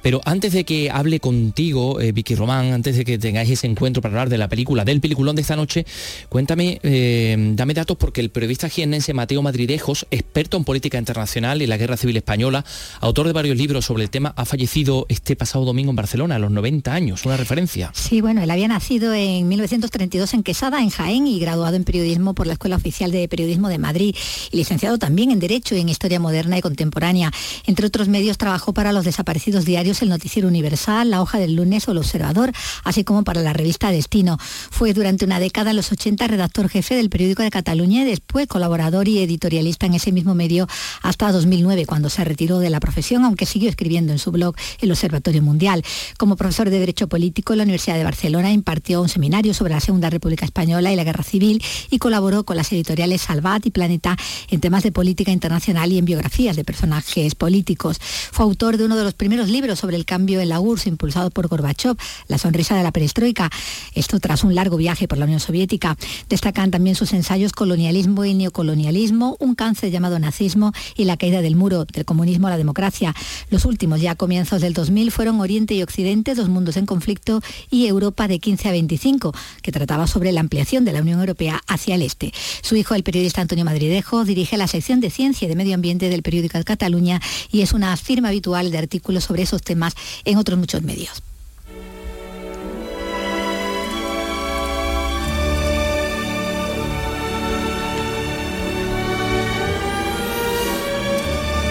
Pero 0.00 0.22
antes 0.24 0.54
de 0.54 0.64
que 0.64 0.90
hable 0.90 1.20
contigo, 1.20 2.00
eh, 2.00 2.12
Vicky 2.12 2.34
Román, 2.34 2.72
antes 2.72 2.96
de 2.96 3.04
que 3.04 3.18
tengáis 3.18 3.50
ese 3.50 3.66
encuentro 3.66 4.00
para 4.00 4.14
hablar 4.14 4.30
de 4.30 4.38
la 4.38 4.48
película, 4.48 4.86
del 4.86 5.02
peliculón 5.02 5.36
de 5.36 5.42
esta 5.42 5.54
noche, 5.54 5.84
cuéntame, 6.30 6.80
eh, 6.82 7.36
dame 7.56 7.74
datos 7.74 7.98
porque 7.98 8.22
el 8.22 8.30
periodista 8.30 8.70
jiennense 8.70 9.12
Mateo 9.12 9.42
Madridejos, 9.42 10.06
experto 10.10 10.56
en 10.56 10.64
política 10.64 10.96
internacional 10.96 11.60
y 11.60 11.66
la 11.66 11.76
guerra 11.76 11.98
civil 11.98 12.16
española, 12.16 12.64
autor 13.00 13.26
de 13.26 13.34
varios 13.34 13.58
libros 13.58 13.84
sobre 13.84 14.02
el 14.04 14.08
tema, 14.08 14.32
ha 14.34 14.46
fallecido 14.46 15.04
este 15.10 15.36
pasado 15.36 15.66
domingo 15.66 15.90
en 15.90 15.96
Barcelona, 15.96 16.37
a 16.38 16.40
los 16.40 16.50
90 16.50 16.92
años, 16.92 17.26
una 17.26 17.36
referencia. 17.36 17.90
Sí, 17.94 18.20
bueno, 18.20 18.42
él 18.42 18.50
había 18.50 18.68
nacido 18.68 19.12
en 19.12 19.46
1932 19.48 20.34
en 20.34 20.42
Quesada, 20.42 20.80
en 20.80 20.90
Jaén, 20.90 21.26
y 21.26 21.38
graduado 21.38 21.76
en 21.76 21.84
periodismo 21.84 22.34
por 22.34 22.46
la 22.46 22.54
Escuela 22.54 22.76
Oficial 22.76 23.10
de 23.10 23.28
Periodismo 23.28 23.68
de 23.68 23.78
Madrid, 23.78 24.16
y 24.50 24.56
licenciado 24.56 24.98
también 24.98 25.30
en 25.30 25.40
Derecho 25.40 25.76
y 25.76 25.80
en 25.80 25.88
Historia 25.88 26.20
Moderna 26.20 26.56
y 26.58 26.60
Contemporánea. 26.60 27.30
Entre 27.66 27.86
otros 27.86 28.08
medios 28.08 28.38
trabajó 28.38 28.72
para 28.72 28.92
los 28.92 29.04
desaparecidos 29.04 29.64
diarios 29.64 30.02
El 30.02 30.08
Noticiero 30.08 30.48
Universal, 30.48 31.10
La 31.10 31.20
Hoja 31.20 31.38
del 31.38 31.54
Lunes 31.54 31.86
o 31.88 31.92
El 31.92 31.98
Observador, 31.98 32.52
así 32.84 33.04
como 33.04 33.24
para 33.24 33.42
la 33.42 33.52
revista 33.52 33.90
Destino. 33.90 34.38
Fue 34.40 34.94
durante 34.94 35.24
una 35.24 35.40
década, 35.40 35.70
en 35.70 35.76
los 35.76 35.92
80, 35.92 36.26
redactor 36.26 36.68
jefe 36.68 36.94
del 36.94 37.10
periódico 37.10 37.42
de 37.42 37.50
Cataluña 37.50 38.02
y 38.02 38.04
después 38.04 38.46
colaborador 38.46 39.08
y 39.08 39.18
editorialista 39.18 39.86
en 39.86 39.94
ese 39.94 40.12
mismo 40.12 40.34
medio 40.34 40.68
hasta 41.02 41.32
2009, 41.32 41.86
cuando 41.86 42.10
se 42.10 42.24
retiró 42.24 42.58
de 42.58 42.70
la 42.70 42.80
profesión, 42.80 43.24
aunque 43.24 43.46
siguió 43.46 43.68
escribiendo 43.68 44.12
en 44.12 44.18
su 44.18 44.30
blog 44.30 44.54
El 44.80 44.90
Observatorio 44.90 45.42
Mundial. 45.42 45.84
Como 46.16 46.27
profesor 46.36 46.70
de 46.70 46.78
Derecho 46.78 47.08
Político 47.08 47.52
en 47.52 47.58
la 47.58 47.64
Universidad 47.64 47.96
de 47.96 48.04
Barcelona, 48.04 48.52
impartió 48.52 49.02
un 49.02 49.08
seminario 49.08 49.54
sobre 49.54 49.74
la 49.74 49.80
Segunda 49.80 50.10
República 50.10 50.44
Española 50.44 50.92
y 50.92 50.96
la 50.96 51.04
Guerra 51.04 51.24
Civil 51.24 51.62
y 51.90 51.98
colaboró 51.98 52.44
con 52.44 52.56
las 52.56 52.72
editoriales 52.72 53.22
Salvat 53.22 53.66
y 53.66 53.70
Planeta 53.70 54.16
en 54.48 54.60
temas 54.60 54.82
de 54.82 54.92
política 54.92 55.30
internacional 55.30 55.92
y 55.92 55.98
en 55.98 56.04
biografías 56.04 56.56
de 56.56 56.64
personajes 56.64 57.34
políticos. 57.34 57.98
Fue 58.00 58.44
autor 58.44 58.76
de 58.76 58.84
uno 58.84 58.96
de 58.96 59.04
los 59.04 59.14
primeros 59.14 59.48
libros 59.48 59.78
sobre 59.78 59.96
el 59.96 60.04
cambio 60.04 60.40
en 60.40 60.48
la 60.48 60.60
URSS, 60.60 60.86
impulsado 60.86 61.30
por 61.30 61.48
Gorbachev, 61.48 61.96
La 62.26 62.38
sonrisa 62.38 62.76
de 62.76 62.82
la 62.82 62.92
perestroika. 62.92 63.50
Esto 63.94 64.20
tras 64.20 64.44
un 64.44 64.54
largo 64.54 64.76
viaje 64.76 65.08
por 65.08 65.18
la 65.18 65.24
Unión 65.24 65.40
Soviética. 65.40 65.96
Destacan 66.28 66.70
también 66.70 66.96
sus 66.96 67.12
ensayos 67.12 67.52
Colonialismo 67.52 68.24
y 68.24 68.34
Neocolonialismo, 68.34 69.36
un 69.38 69.54
cáncer 69.54 69.90
llamado 69.90 70.18
nazismo 70.18 70.72
y 70.96 71.04
la 71.04 71.16
caída 71.16 71.42
del 71.42 71.56
muro, 71.56 71.84
del 71.84 72.04
comunismo 72.04 72.46
a 72.46 72.50
la 72.50 72.56
democracia. 72.56 73.14
Los 73.50 73.64
últimos, 73.64 74.00
ya 74.00 74.12
a 74.12 74.14
comienzos 74.16 74.60
del 74.60 74.74
2000, 74.74 75.10
fueron 75.10 75.40
Oriente 75.40 75.74
y 75.74 75.82
Occidente, 75.82 76.07
dos 76.16 76.48
mundos 76.48 76.76
en 76.76 76.86
conflicto, 76.86 77.40
y 77.70 77.86
Europa 77.86 78.28
de 78.28 78.38
15 78.38 78.68
a 78.68 78.72
25, 78.72 79.32
que 79.62 79.72
trataba 79.72 80.06
sobre 80.06 80.32
la 80.32 80.40
ampliación 80.40 80.84
de 80.84 80.92
la 80.92 81.00
Unión 81.00 81.20
Europea 81.20 81.60
hacia 81.66 81.94
el 81.94 82.02
este. 82.02 82.32
Su 82.62 82.76
hijo, 82.76 82.94
el 82.94 83.02
periodista 83.02 83.40
Antonio 83.40 83.64
Madridejo, 83.64 84.24
dirige 84.24 84.56
la 84.56 84.66
sección 84.66 85.00
de 85.00 85.10
Ciencia 85.10 85.46
y 85.46 85.48
de 85.48 85.56
Medio 85.56 85.74
Ambiente 85.74 86.08
del 86.08 86.22
periódico 86.22 86.58
de 86.58 86.64
Cataluña 86.64 87.20
y 87.50 87.62
es 87.62 87.72
una 87.72 87.96
firma 87.96 88.28
habitual 88.28 88.70
de 88.70 88.78
artículos 88.78 89.24
sobre 89.24 89.42
esos 89.42 89.62
temas 89.62 89.94
en 90.24 90.38
otros 90.38 90.58
muchos 90.58 90.82
medios. 90.82 91.22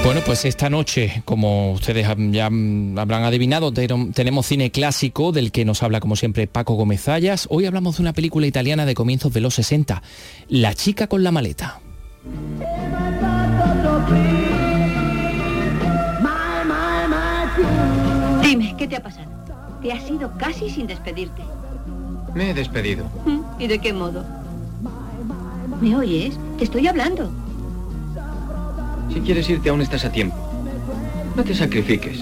Bueno, 0.07 0.21
pues 0.25 0.45
esta 0.45 0.69
noche, 0.69 1.21
como 1.25 1.73
ustedes 1.73 2.07
ya 2.31 2.45
habrán 2.45 3.23
adivinado, 3.25 3.73
tenemos 3.73 4.45
cine 4.45 4.71
clásico 4.71 5.33
del 5.33 5.51
que 5.51 5.65
nos 5.65 5.83
habla 5.83 5.99
como 5.99 6.15
siempre 6.15 6.47
Paco 6.47 6.75
Gómez 6.75 7.01
Zayas. 7.01 7.45
Hoy 7.49 7.65
hablamos 7.65 7.97
de 7.97 8.03
una 8.03 8.13
película 8.13 8.47
italiana 8.47 8.85
de 8.85 8.93
comienzos 8.93 9.33
de 9.33 9.41
los 9.41 9.55
60, 9.55 10.01
La 10.47 10.73
chica 10.75 11.07
con 11.07 11.25
la 11.25 11.33
maleta. 11.33 11.81
Dime, 18.43 18.75
¿qué 18.77 18.87
te 18.87 18.95
ha 18.95 19.03
pasado? 19.03 19.29
Te 19.81 19.91
has 19.91 20.09
ido 20.09 20.31
casi 20.37 20.69
sin 20.69 20.87
despedirte. 20.87 21.41
Me 22.33 22.51
he 22.51 22.53
despedido. 22.53 23.11
¿Y 23.59 23.67
de 23.67 23.77
qué 23.79 23.91
modo? 23.91 24.25
¿Me 25.81 25.97
oyes? 25.97 26.39
Te 26.57 26.63
estoy 26.63 26.87
hablando. 26.87 27.29
Si 29.13 29.21
quieres 29.21 29.49
irte 29.49 29.69
aún 29.69 29.81
estás 29.81 30.05
a 30.05 30.11
tiempo. 30.11 30.37
No 31.35 31.43
te 31.43 31.53
sacrifiques. 31.53 32.19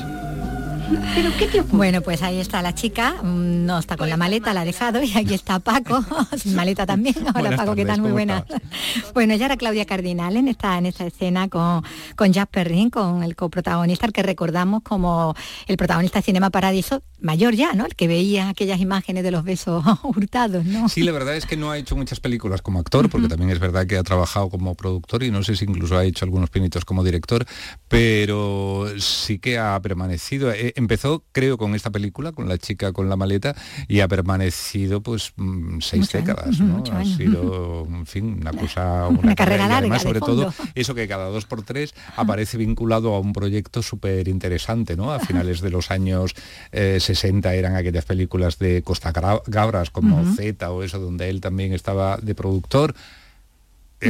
¿Pero 1.16 1.32
qué 1.38 1.48
te 1.48 1.62
ocurre? 1.62 1.78
Bueno, 1.78 2.02
pues 2.02 2.22
ahí 2.22 2.40
está 2.40 2.62
la 2.62 2.76
chica, 2.76 3.16
mm, 3.24 3.66
no 3.66 3.80
está 3.80 3.98
con 3.98 4.10
la 4.10 4.18
maleta, 4.18 4.54
la 4.54 4.62
ha 4.62 4.66
dejado 4.66 5.02
y 5.02 5.18
aquí 5.18 5.34
está 5.34 5.60
Paco, 5.60 6.04
sin 6.38 6.56
maleta 6.56 6.86
también. 6.86 7.16
Hola 7.22 7.32
Buenas 7.32 7.60
Paco, 7.60 7.76
¿qué 7.76 7.86
tal? 7.86 8.02
Muy 8.02 8.10
¿cómo 8.10 8.16
buena. 8.16 8.46
Bueno, 9.14 9.34
ella 9.34 9.46
era 9.46 9.58
Claudia 9.58 9.86
Cardinal 9.86 10.36
en 10.38 10.48
esta, 10.48 10.78
en 10.78 10.86
esta 10.86 11.06
escena 11.06 11.48
con, 11.48 11.84
con 12.16 12.32
Jack 12.32 12.50
Perrin, 12.50 12.90
con 12.90 13.24
el 13.24 13.36
coprotagonista, 13.36 14.06
el 14.06 14.14
que 14.14 14.24
recordamos 14.24 14.84
como 14.84 15.36
el 15.68 15.78
protagonista 15.78 16.20
de 16.20 16.24
Cinema 16.24 16.50
Paradiso, 16.50 17.02
mayor 17.20 17.56
ya, 17.56 17.74
¿no? 17.74 17.86
El 17.86 17.96
que 17.96 18.08
veía 18.08 18.50
aquellas 18.50 18.80
imágenes 18.80 19.24
de 19.24 19.32
los 19.32 19.44
besos 19.44 19.84
hurtados, 20.04 20.66
¿no? 20.66 20.90
Sí, 20.90 21.04
la 21.04 21.12
verdad 21.12 21.36
es 21.36 21.46
que 21.46 21.58
no 21.58 21.72
ha 21.72 21.78
hecho 21.78 21.96
muchas 21.96 22.20
películas 22.20 22.62
como 22.62 22.80
actor, 22.80 23.10
porque 23.10 23.28
también 23.28 23.50
es 23.50 23.60
verdad 23.60 23.88
que 23.88 23.98
ha 23.98 24.04
trabajado 24.04 24.50
como 24.50 24.76
productor 24.76 25.24
y 25.24 25.32
no 25.32 25.44
sé 25.44 25.56
si 25.56 25.66
incluso 25.66 25.98
ha 25.98 26.06
hecho 26.06 26.26
algunos 26.26 26.50
pinitos 26.50 26.86
como 26.86 27.04
director, 27.04 27.46
pero 27.88 28.88
sí 29.00 29.40
que 29.40 29.58
ha 29.58 29.80
permanecido. 29.82 30.52
Eh, 30.76 30.80
empezó, 30.86 31.24
creo, 31.32 31.58
con 31.58 31.76
esta 31.76 31.90
película, 31.90 32.32
con 32.32 32.48
la 32.48 32.58
chica 32.58 32.94
con 32.94 33.10
la 33.10 33.16
maleta, 33.16 33.56
y 33.88 34.02
ha 34.02 34.08
permanecido 34.08 35.02
pues 35.02 35.34
mm, 35.36 35.80
seis 35.80 36.14
años, 36.14 36.26
décadas, 36.26 36.60
¿no? 36.60 36.84
Ha 36.92 37.06
sido, 37.06 37.86
en 37.90 38.06
fin, 38.06 38.38
una 38.42 38.52
cosa, 38.52 39.08
Una 39.24 39.36
carrera 39.36 39.68
y 39.68 39.72
además, 39.72 40.04
larga, 40.04 40.20
de 40.20 40.20
sobre 40.20 40.20
todo, 40.20 40.54
eso 40.76 40.96
que 40.96 41.08
cada 41.08 41.30
dos 41.30 41.46
por 41.46 41.64
tres 41.64 41.94
aparece 42.16 42.58
vinculado 42.58 43.14
a 43.16 43.20
un 43.20 43.34
proyecto 43.34 43.82
súper 43.82 44.28
interesante, 44.28 44.96
¿no? 44.96 45.12
A 45.12 45.20
finales 45.20 45.62
de 45.62 45.70
los 45.70 45.92
años 45.92 46.34
eh, 46.72 47.00
60 47.00 47.54
eran 47.54 47.76
aquellas 47.76 48.06
películas 48.06 48.60
de 48.60 48.82
Costa 48.84 49.12
Gabras 49.12 49.90
como. 49.90 50.16
Z 50.36 50.72
o 50.72 50.84
eso, 50.84 51.00
donde 51.00 51.30
él 51.30 51.42
también 51.42 51.74
estaba 51.74 52.18
de 52.18 52.36
productor. 52.36 52.96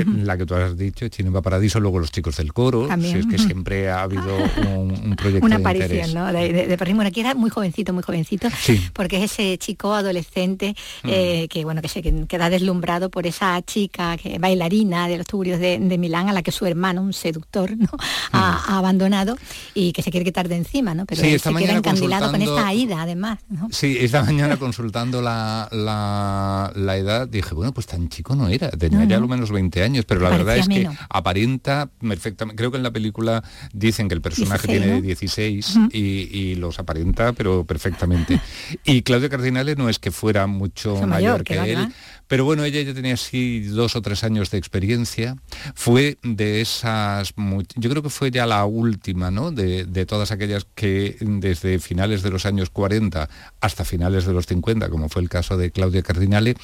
Eh, 0.01 0.05
La 0.23 0.37
que 0.37 0.45
tú 0.45 0.55
has 0.55 0.77
dicho, 0.77 1.05
Cinema 1.11 1.41
Paradiso, 1.41 1.79
luego 1.79 1.99
los 1.99 2.11
chicos 2.11 2.37
del 2.37 2.53
coro, 2.53 2.87
También. 2.87 3.13
si 3.13 3.19
es 3.19 3.25
que 3.27 3.37
siempre 3.37 3.89
ha 3.89 4.01
habido 4.03 4.35
un, 4.67 4.91
un 4.91 5.15
proyecto 5.15 5.45
Una 5.45 5.57
de 5.57 5.61
aparición, 5.63 5.91
interés. 6.09 6.13
¿no? 6.15 6.25
De, 6.33 6.53
de, 6.53 6.67
de. 6.67 6.75
Bueno, 6.95 7.03
aquí 7.09 7.19
era 7.21 7.33
muy 7.35 7.49
jovencito, 7.49 7.93
muy 7.93 8.03
jovencito, 8.03 8.47
Sí. 8.61 8.81
porque 8.93 9.23
es 9.23 9.31
ese 9.33 9.57
chico 9.57 9.93
adolescente 9.93 10.75
Mm. 11.03 11.07
eh, 11.11 11.47
que, 11.49 11.63
bueno, 11.65 11.81
que 11.81 11.87
se 11.89 12.01
que- 12.01 12.25
queda 12.27 12.49
deslumbrado 12.49 13.09
por 13.09 13.25
esa 13.27 13.61
chica 13.63 14.17
que, 14.17 14.37
bailarina 14.39 15.07
de 15.07 15.17
los 15.17 15.25
tuburios 15.27 15.59
de, 15.59 15.77
de 15.79 15.97
Milán, 15.97 16.29
a 16.29 16.33
la 16.33 16.41
que 16.43 16.51
su 16.51 16.65
hermano, 16.65 17.01
un 17.01 17.13
seductor, 17.13 17.75
¿no? 17.77 17.89
ha, 18.31 18.63
ha 18.67 18.77
abandonado 18.77 19.35
y 19.73 19.91
que 19.93 20.01
se 20.01 20.11
quiere 20.11 20.23
quitar 20.25 20.47
de 20.47 20.55
encima, 20.55 20.93
¿no? 20.93 21.05
Pero 21.05 21.21
Mm. 21.21 21.23
Sí, 21.23 21.29
él 21.29 21.35
esta 21.35 21.51
se 21.51 21.57
queda 21.57 21.73
encandilado 21.77 22.31
con 22.31 22.41
esta 22.41 22.73
ida, 22.73 23.01
además, 23.01 23.39
¿no? 23.49 23.67
Sí, 23.71 23.97
esta 23.99 24.23
mañana 24.23 24.57
consultando 24.57 25.21
la, 25.21 25.67
la, 25.71 26.71
la 26.75 26.97
edad 26.97 27.27
dije, 27.27 27.53
bueno, 27.55 27.73
pues 27.73 27.87
tan 27.87 28.09
chico 28.09 28.35
no 28.35 28.47
era, 28.47 28.69
tenía 28.71 29.03
ya 29.05 29.17
al 29.17 29.27
menos 29.27 29.51
20 29.51 29.81
años, 29.83 29.84
pero 30.05 30.21
la 30.21 30.29
verdad 30.29 30.57
es 30.57 30.67
que 30.67 30.88
aparenta 31.09 31.89
perfectamente, 31.99 32.57
creo 32.57 32.71
que 32.71 32.77
en 32.77 32.83
la 32.83 32.91
película 32.91 33.43
dicen 33.73 34.07
que 34.07 34.15
el 34.15 34.21
personaje 34.21 34.67
16, 34.67 34.81
tiene 34.81 34.95
¿no? 34.95 35.01
16 35.01 35.75
Ujú. 35.75 35.89
y, 35.91 35.99
y 35.99 36.55
los 36.55 36.79
aparenta, 36.79 37.33
pero 37.33 37.65
perfectamente. 37.65 38.39
Y 38.83 39.01
Claudia 39.01 39.29
Cardinale 39.29 39.75
no 39.75 39.89
es 39.89 39.99
que 39.99 40.11
fuera 40.11 40.47
mucho 40.47 40.95
mayor, 40.95 41.09
mayor, 41.09 41.43
que 41.43 41.73
él, 41.73 41.88
pero 42.27 42.45
bueno, 42.45 42.63
ella 42.63 42.81
ya 42.81 42.93
tenía 42.93 43.13
así 43.13 43.61
dos 43.61 43.95
o 43.95 44.01
tres 44.01 44.23
años 44.23 44.49
de 44.49 44.57
experiencia. 44.57 45.38
Fue 45.75 46.17
de 46.23 46.61
esas, 46.61 47.33
yo 47.75 47.89
creo 47.89 48.01
que 48.01 48.09
fue 48.09 48.31
ya 48.31 48.45
la 48.45 48.65
última, 48.65 49.29
¿no? 49.31 49.51
De, 49.51 49.86
de 49.86 50.05
todas 50.05 50.31
aquellas 50.31 50.65
que 50.75 51.17
desde 51.19 51.79
finales 51.79 52.23
de 52.23 52.31
los 52.31 52.45
años 52.45 52.69
40 52.69 53.29
hasta 53.61 53.86
finales 53.86 54.25
de 54.25 54.33
los 54.33 54.45
50, 54.47 54.89
como 54.89 55.09
fue 55.09 55.21
el 55.21 55.29
caso 55.29 55.57
de 55.57 55.71
Claudia 55.71 56.01
Cardinale, 56.01 56.55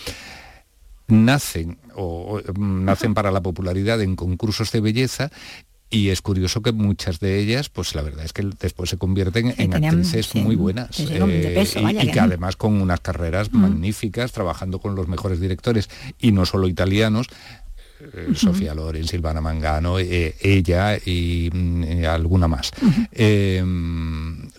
nacen 1.12 1.78
o, 1.96 2.40
o, 2.48 2.54
mm, 2.60 2.86
nacen 2.86 3.14
para 3.14 3.32
la 3.32 3.42
popularidad 3.42 4.02
en 4.02 4.16
concursos 4.16 4.72
de 4.72 4.80
belleza 4.82 5.30
y 5.90 6.08
es 6.08 6.22
curioso 6.22 6.62
que 6.62 6.72
muchas 6.72 7.20
de 7.20 7.38
ellas, 7.40 7.68
pues 7.68 7.96
la 7.96 8.02
verdad 8.02 8.24
es 8.24 8.32
que 8.32 8.48
después 8.62 8.90
se 8.90 8.98
convierten 8.98 9.48
en 9.48 9.72
tenían, 9.72 9.84
actrices 9.96 10.28
sí, 10.28 10.40
muy 10.40 10.56
buenas 10.56 10.98
eh, 11.30 11.54
peso, 11.54 11.80
y, 11.80 11.84
vaya 11.84 12.04
y 12.04 12.08
que- 12.08 12.14
que 12.14 12.20
además 12.22 12.56
con 12.56 12.82
unas 12.82 13.02
carreras 13.02 13.52
magníficas, 13.52 14.32
trabajando 14.32 14.80
con 14.80 14.96
los 14.96 15.10
mejores 15.10 15.42
directores 15.42 15.90
y 16.18 16.32
no 16.32 16.46
solo 16.46 16.70
italianos, 16.70 17.28
eh, 18.00 18.30
Sofía 18.36 18.74
Loren, 18.74 19.06
Silvana 19.06 19.42
Mangano, 19.42 20.00
eh, 20.00 20.34
ella 20.42 20.98
y 20.98 21.50
mm, 21.54 21.84
eh, 21.84 22.08
alguna 22.08 22.48
más. 22.48 22.72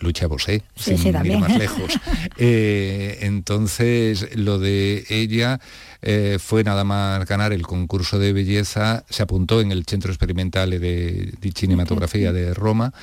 Lucha 0.03 0.27
Bosé, 0.27 0.63
Sí, 0.75 0.97
sin 0.97 0.97
sí, 0.97 1.07
ir 1.09 1.37
más 1.39 1.57
lejos. 1.57 1.91
Eh, 2.37 3.19
entonces, 3.21 4.35
lo 4.35 4.57
de 4.59 5.05
ella 5.09 5.59
eh, 6.01 6.37
fue 6.39 6.63
nada 6.63 6.83
más 6.83 7.25
ganar 7.25 7.53
el 7.53 7.61
concurso 7.61 8.17
de 8.19 8.33
belleza, 8.33 9.03
se 9.09 9.23
apuntó 9.23 9.61
en 9.61 9.71
el 9.71 9.85
Centro 9.85 10.11
Experimental 10.11 10.71
de, 10.71 10.79
de 10.79 11.51
Cinematografía 11.51 12.31
de 12.31 12.53
Roma 12.53 12.93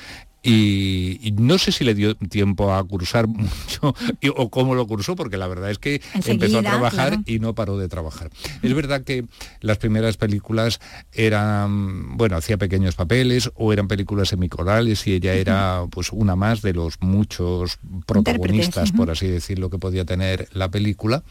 y, 0.43 1.19
y 1.21 1.31
no 1.33 1.57
sé 1.57 1.71
si 1.71 1.83
le 1.83 1.93
dio 1.93 2.15
tiempo 2.15 2.73
a 2.73 2.83
cursar 2.83 3.27
mucho 3.27 3.93
y- 4.21 4.29
o 4.29 4.49
cómo 4.49 4.75
lo 4.75 4.87
cursó, 4.87 5.15
porque 5.15 5.37
la 5.37 5.47
verdad 5.47 5.69
es 5.71 5.77
que 5.79 6.01
empezó 6.25 6.59
a 6.59 6.61
trabajar 6.61 7.09
claro. 7.09 7.23
y 7.25 7.39
no 7.39 7.53
paró 7.55 7.77
de 7.77 7.87
trabajar. 7.87 8.29
Es 8.61 8.73
verdad 8.73 9.03
que 9.03 9.25
las 9.61 9.77
primeras 9.77 10.17
películas 10.17 10.79
eran, 11.13 12.17
bueno, 12.17 12.35
hacía 12.37 12.57
pequeños 12.57 12.95
papeles 12.95 13.51
o 13.55 13.71
eran 13.73 13.87
películas 13.87 14.29
semicorales 14.29 15.05
y 15.07 15.13
ella 15.13 15.33
era 15.33 15.85
pues 15.89 16.11
una 16.11 16.35
más 16.35 16.61
de 16.61 16.73
los 16.73 16.95
muchos 17.01 17.79
protagonistas, 18.05 18.91
por 18.91 19.09
así 19.11 19.27
decirlo, 19.27 19.69
que 19.69 19.77
podía 19.77 20.05
tener 20.05 20.49
la 20.53 20.69
película. 20.69 21.23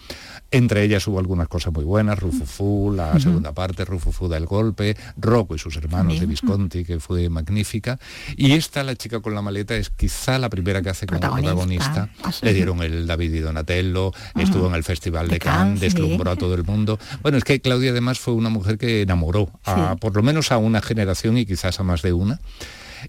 Entre 0.50 0.84
ellas 0.84 1.06
hubo 1.08 1.18
algunas 1.18 1.48
cosas 1.48 1.72
muy 1.72 1.84
buenas, 1.84 2.18
Rufufu, 2.18 2.92
la 2.94 3.18
segunda 3.20 3.52
parte, 3.52 3.84
Rufufu 3.84 4.28
da 4.28 4.36
el 4.36 4.46
golpe, 4.46 4.96
Rocco 5.16 5.54
y 5.54 5.58
sus 5.58 5.76
hermanos 5.76 6.20
de. 6.20 6.26
Visconti, 6.26 6.84
que 6.84 7.00
fue 7.00 7.28
magnífica. 7.28 7.98
Y 8.36 8.52
esta, 8.52 8.82
la 8.84 8.92
chica 9.00 9.20
con 9.20 9.34
la 9.34 9.42
maleta 9.42 9.74
es 9.76 9.90
quizá 9.90 10.38
la 10.38 10.48
primera 10.48 10.82
que 10.82 10.90
hace 10.90 11.06
como 11.06 11.20
protagonista. 11.20 12.08
Ah, 12.22 12.30
Le 12.42 12.52
dieron 12.54 12.82
el 12.82 13.06
David 13.06 13.34
y 13.34 13.38
Donatello, 13.40 14.12
estuvo 14.36 14.68
en 14.68 14.74
el 14.74 14.84
Festival 14.84 15.28
de, 15.28 15.38
Cannes, 15.40 15.80
deslumbró 15.80 16.30
a 16.30 16.36
todo 16.36 16.54
el 16.54 16.64
mundo. 16.64 16.98
Bueno, 17.22 17.38
es 17.38 17.44
que 17.44 17.60
Claudia 17.60 17.90
además 17.90 18.18
fue 18.20 18.34
una 18.34 18.48
mujer 18.50 18.78
que 18.78 19.02
enamoró 19.02 19.50
a, 19.64 19.96
por 19.96 20.14
lo 20.14 20.22
menos 20.22 20.52
a 20.52 20.58
una 20.58 20.80
generación 20.82 21.36
y 21.38 21.46
quizás 21.46 21.80
a 21.80 21.82
más 21.82 22.02
de 22.02 22.12
una. 22.12 22.40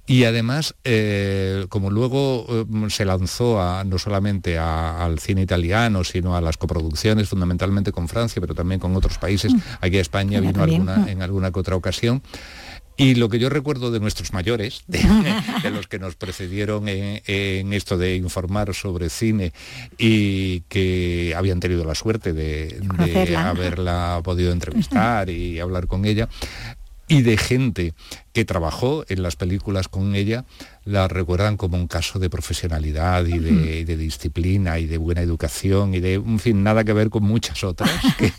Y 0.08 0.24
además, 0.24 0.74
eh, 0.86 1.66
como 1.68 1.90
luego 1.92 2.46
eh, 2.50 2.66
se 2.90 3.04
lanzó 3.04 3.62
a- 3.62 3.84
no 3.84 3.98
solamente 4.00 4.58
a- 4.58 5.04
al 5.04 5.20
cine 5.20 5.42
italiano, 5.42 6.06
sino 6.06 6.34
a 6.38 6.40
las 6.40 6.56
coproducciones, 6.56 7.28
fundamentalmente 7.28 7.92
con 7.92 8.08
Francia, 8.08 8.40
pero 8.40 8.56
también 8.56 8.80
con 8.80 8.96
otros 8.96 9.18
países, 9.18 9.52
aquí 9.82 9.98
a 9.98 10.02
España 10.02 10.40
vino 10.40 10.64
alguna, 10.64 10.96
Mm. 11.00 11.08
en 11.10 11.22
alguna 11.22 11.52
que 11.52 11.60
otra 11.60 11.76
ocasión. 11.76 12.24
Y 12.98 13.16
lo 13.16 13.30
que 13.30 13.40
yo 13.40 13.50
recuerdo 13.50 13.90
de 13.92 14.00
nuestros 14.00 14.34
mayores, 14.34 14.84
de, 14.88 15.00
de 15.64 15.72
los 15.72 15.88
que 15.88 15.98
nos 15.98 16.16
precedieron 16.16 16.88
en, 16.88 17.22
en 17.26 17.74
esto 17.74 17.98
de 17.98 18.16
informar 18.16 18.74
sobre 18.74 19.10
cine 19.10 19.54
y 19.98 20.62
que 20.62 21.34
habían 21.36 21.60
tenido 21.60 21.84
la 21.84 21.96
suerte 21.96 22.34
de, 22.34 22.80
haberla 23.38 24.22
podido 24.24 24.52
entrevistar 24.52 25.30
y 25.30 25.60
hablar 25.60 25.88
con 25.88 26.06
ella, 26.06 26.30
y 27.08 27.24
de 27.24 27.38
gente 27.38 27.94
que 28.34 28.46
trabajó 28.46 29.04
en 29.10 29.24
las 29.24 29.36
películas 29.36 29.88
con 29.88 30.16
ella, 30.16 30.46
la 30.86 31.08
recuerdan 31.08 31.58
como 31.58 31.78
un 31.78 31.88
caso 31.88 32.18
de 32.18 32.30
profesionalidad 32.30 33.26
y 33.26 33.38
de, 33.40 33.80
y 33.80 33.84
de 33.84 33.98
disciplina 33.98 34.80
y 34.80 34.86
de 34.88 34.98
buena 34.98 35.22
educación 35.22 35.94
y 35.94 36.00
de, 36.00 36.14
en 36.16 36.40
fin, 36.40 36.64
nada 36.64 36.84
que 36.84 36.94
ver 36.94 37.10
con 37.10 37.24
muchas 37.24 37.64
otras 37.64 37.92
que, 38.18 38.32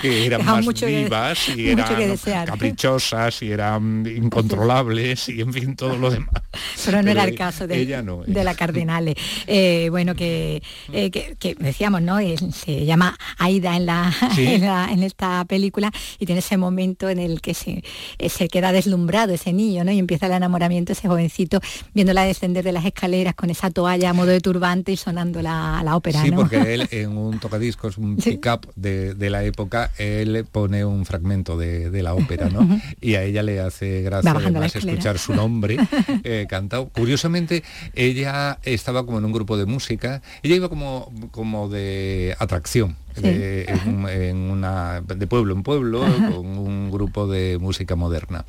que 0.00 0.24
eran 0.26 0.44
más 0.46 0.66
que- 0.68 0.86
vivas 0.86 1.48
y 1.50 1.68
eran 1.70 2.16
caprichosas 2.46 3.42
y 3.42 3.50
eran 3.50 4.06
incontrolables 4.06 5.28
y 5.28 5.40
en 5.40 5.52
fin 5.52 5.76
todo 5.76 5.96
lo 5.96 6.10
demás. 6.10 6.30
pero 6.84 7.02
no 7.02 7.10
era 7.10 7.24
el 7.24 7.34
caso 7.34 7.66
de, 7.66 7.78
ella 7.80 8.02
no, 8.02 8.22
de 8.26 8.44
la 8.44 8.54
Cardinale. 8.54 9.16
Eh, 9.46 9.88
bueno, 9.90 10.14
que, 10.14 10.62
eh, 10.92 11.10
que, 11.10 11.36
que 11.38 11.54
decíamos, 11.58 12.02
¿no? 12.02 12.18
Se 12.52 12.84
llama 12.86 13.18
Aida 13.38 13.76
en, 13.76 13.86
la, 13.86 14.14
Sí. 14.34 14.46
en, 14.54 14.60
la- 14.62 14.88
en 14.90 15.02
esta 15.02 15.44
película 15.44 15.90
y 16.18 16.26
tiene 16.26 16.38
ese 16.38 16.56
momento 16.56 17.08
en 17.10 17.18
el 17.18 17.40
que 17.40 17.54
se, 17.54 17.82
eh, 18.18 18.28
se 18.28 18.48
queda 18.48 18.72
deslumbrado 18.72 19.07
ese 19.14 19.52
niño, 19.52 19.84
¿no? 19.84 19.92
Y 19.92 19.98
empieza 19.98 20.26
el 20.26 20.32
enamoramiento, 20.32 20.92
ese 20.92 21.08
jovencito, 21.08 21.60
viéndola 21.94 22.22
descender 22.22 22.64
de 22.64 22.72
las 22.72 22.84
escaleras 22.84 23.34
con 23.34 23.50
esa 23.50 23.70
toalla 23.70 24.10
a 24.10 24.12
modo 24.12 24.28
de 24.28 24.40
turbante 24.40 24.92
y 24.92 24.96
sonando 24.96 25.42
la, 25.42 25.80
la 25.84 25.96
ópera, 25.96 26.22
Sí, 26.22 26.30
¿no? 26.30 26.36
porque 26.36 26.74
él 26.74 26.88
en 26.90 27.16
un 27.16 27.38
tocadiscos, 27.38 27.98
un 27.98 28.16
pick-up 28.16 28.68
de, 28.76 29.14
de 29.14 29.30
la 29.30 29.44
época, 29.44 29.90
él 29.98 30.46
pone 30.50 30.84
un 30.84 31.04
fragmento 31.04 31.56
de, 31.56 31.90
de 31.90 32.02
la 32.02 32.14
ópera, 32.14 32.48
¿no? 32.48 32.80
Y 33.00 33.14
a 33.14 33.22
ella 33.22 33.42
le 33.42 33.60
hace 33.60 34.02
gracia 34.02 34.30
además 34.32 34.74
escuchar 34.74 35.18
su 35.18 35.34
nombre 35.34 35.76
eh, 36.24 36.46
cantado. 36.48 36.88
Curiosamente, 36.88 37.62
ella 37.94 38.58
estaba 38.62 39.04
como 39.04 39.18
en 39.18 39.24
un 39.24 39.32
grupo 39.32 39.56
de 39.56 39.66
música, 39.66 40.22
ella 40.42 40.56
iba 40.56 40.68
como, 40.68 41.12
como 41.30 41.68
de 41.68 42.36
atracción. 42.38 42.96
De, 43.20 43.64
en, 43.64 44.08
en 44.08 44.36
una, 44.50 45.00
de 45.00 45.26
pueblo 45.26 45.54
en 45.54 45.62
pueblo, 45.62 46.00
con 46.00 46.46
un 46.58 46.90
grupo 46.90 47.26
de 47.26 47.58
música 47.58 47.96
moderna. 47.96 48.44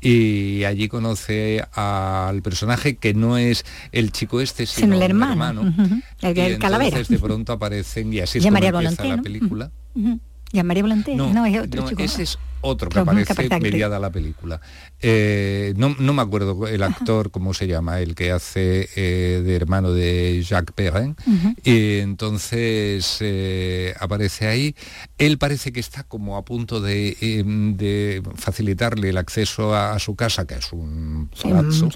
Y 0.00 0.64
allí 0.64 0.88
conoce 0.88 1.64
al 1.72 2.42
personaje 2.42 2.96
que 2.96 3.14
no 3.14 3.38
es 3.38 3.64
el 3.92 4.12
chico 4.12 4.40
este, 4.40 4.66
sino, 4.66 4.86
Sino 4.86 4.96
el 4.96 5.02
hermano, 5.02 5.62
ujú, 5.62 6.02
el, 6.22 6.36
y 6.36 6.40
el 6.40 6.58
calavera. 6.58 6.88
entonces 6.98 7.08
de 7.20 7.26
pronto 7.26 7.52
aparecen 7.52 8.12
y 8.12 8.20
así 8.20 8.38
es 8.38 8.44
como 8.44 8.56
empieza 8.58 9.04
la 9.04 9.16
¿no? 9.16 9.22
película. 9.22 9.70
Ujú. 9.94 10.08
¿Y 10.08 10.16
a 10.16 10.33
María 10.62 10.82
Volonté? 10.84 11.14
No, 11.16 11.32
No, 11.32 11.44
es 11.46 11.58
otro 11.60 11.82
no, 11.82 11.88
chico. 11.88 12.02
ese 12.02 12.22
es 12.22 12.38
otro 12.66 12.88
que 12.88 12.98
aparece 12.98 13.34
mediada 13.60 13.98
la 13.98 14.08
película. 14.10 14.58
Eh, 15.02 15.74
no, 15.76 15.94
no 15.98 16.14
me 16.14 16.22
acuerdo 16.22 16.66
el 16.66 16.82
actor, 16.82 17.30
cómo 17.30 17.52
se 17.52 17.66
llama, 17.66 18.00
el 18.00 18.14
que 18.14 18.32
hace 18.32 18.88
eh, 18.96 19.42
de 19.44 19.54
hermano 19.56 19.92
de 19.92 20.42
Jacques 20.42 20.72
Perrin. 20.74 21.14
Y 21.62 21.98
entonces 21.98 23.18
eh, 23.20 23.94
aparece 24.00 24.46
ahí. 24.46 24.74
Él 25.18 25.36
parece 25.36 25.72
que 25.72 25.80
está 25.80 26.04
como 26.04 26.38
a 26.38 26.44
punto 26.46 26.80
de, 26.80 27.16
eh, 27.20 27.42
de 27.44 28.22
facilitarle 28.36 29.10
el 29.10 29.18
acceso 29.18 29.74
a, 29.74 29.92
a 29.92 29.98
su 29.98 30.14
casa, 30.16 30.46
que 30.46 30.54
es 30.54 30.72
un 30.72 31.28
Sí, 31.34 31.48
un 31.48 31.56
palazzo. 31.70 31.88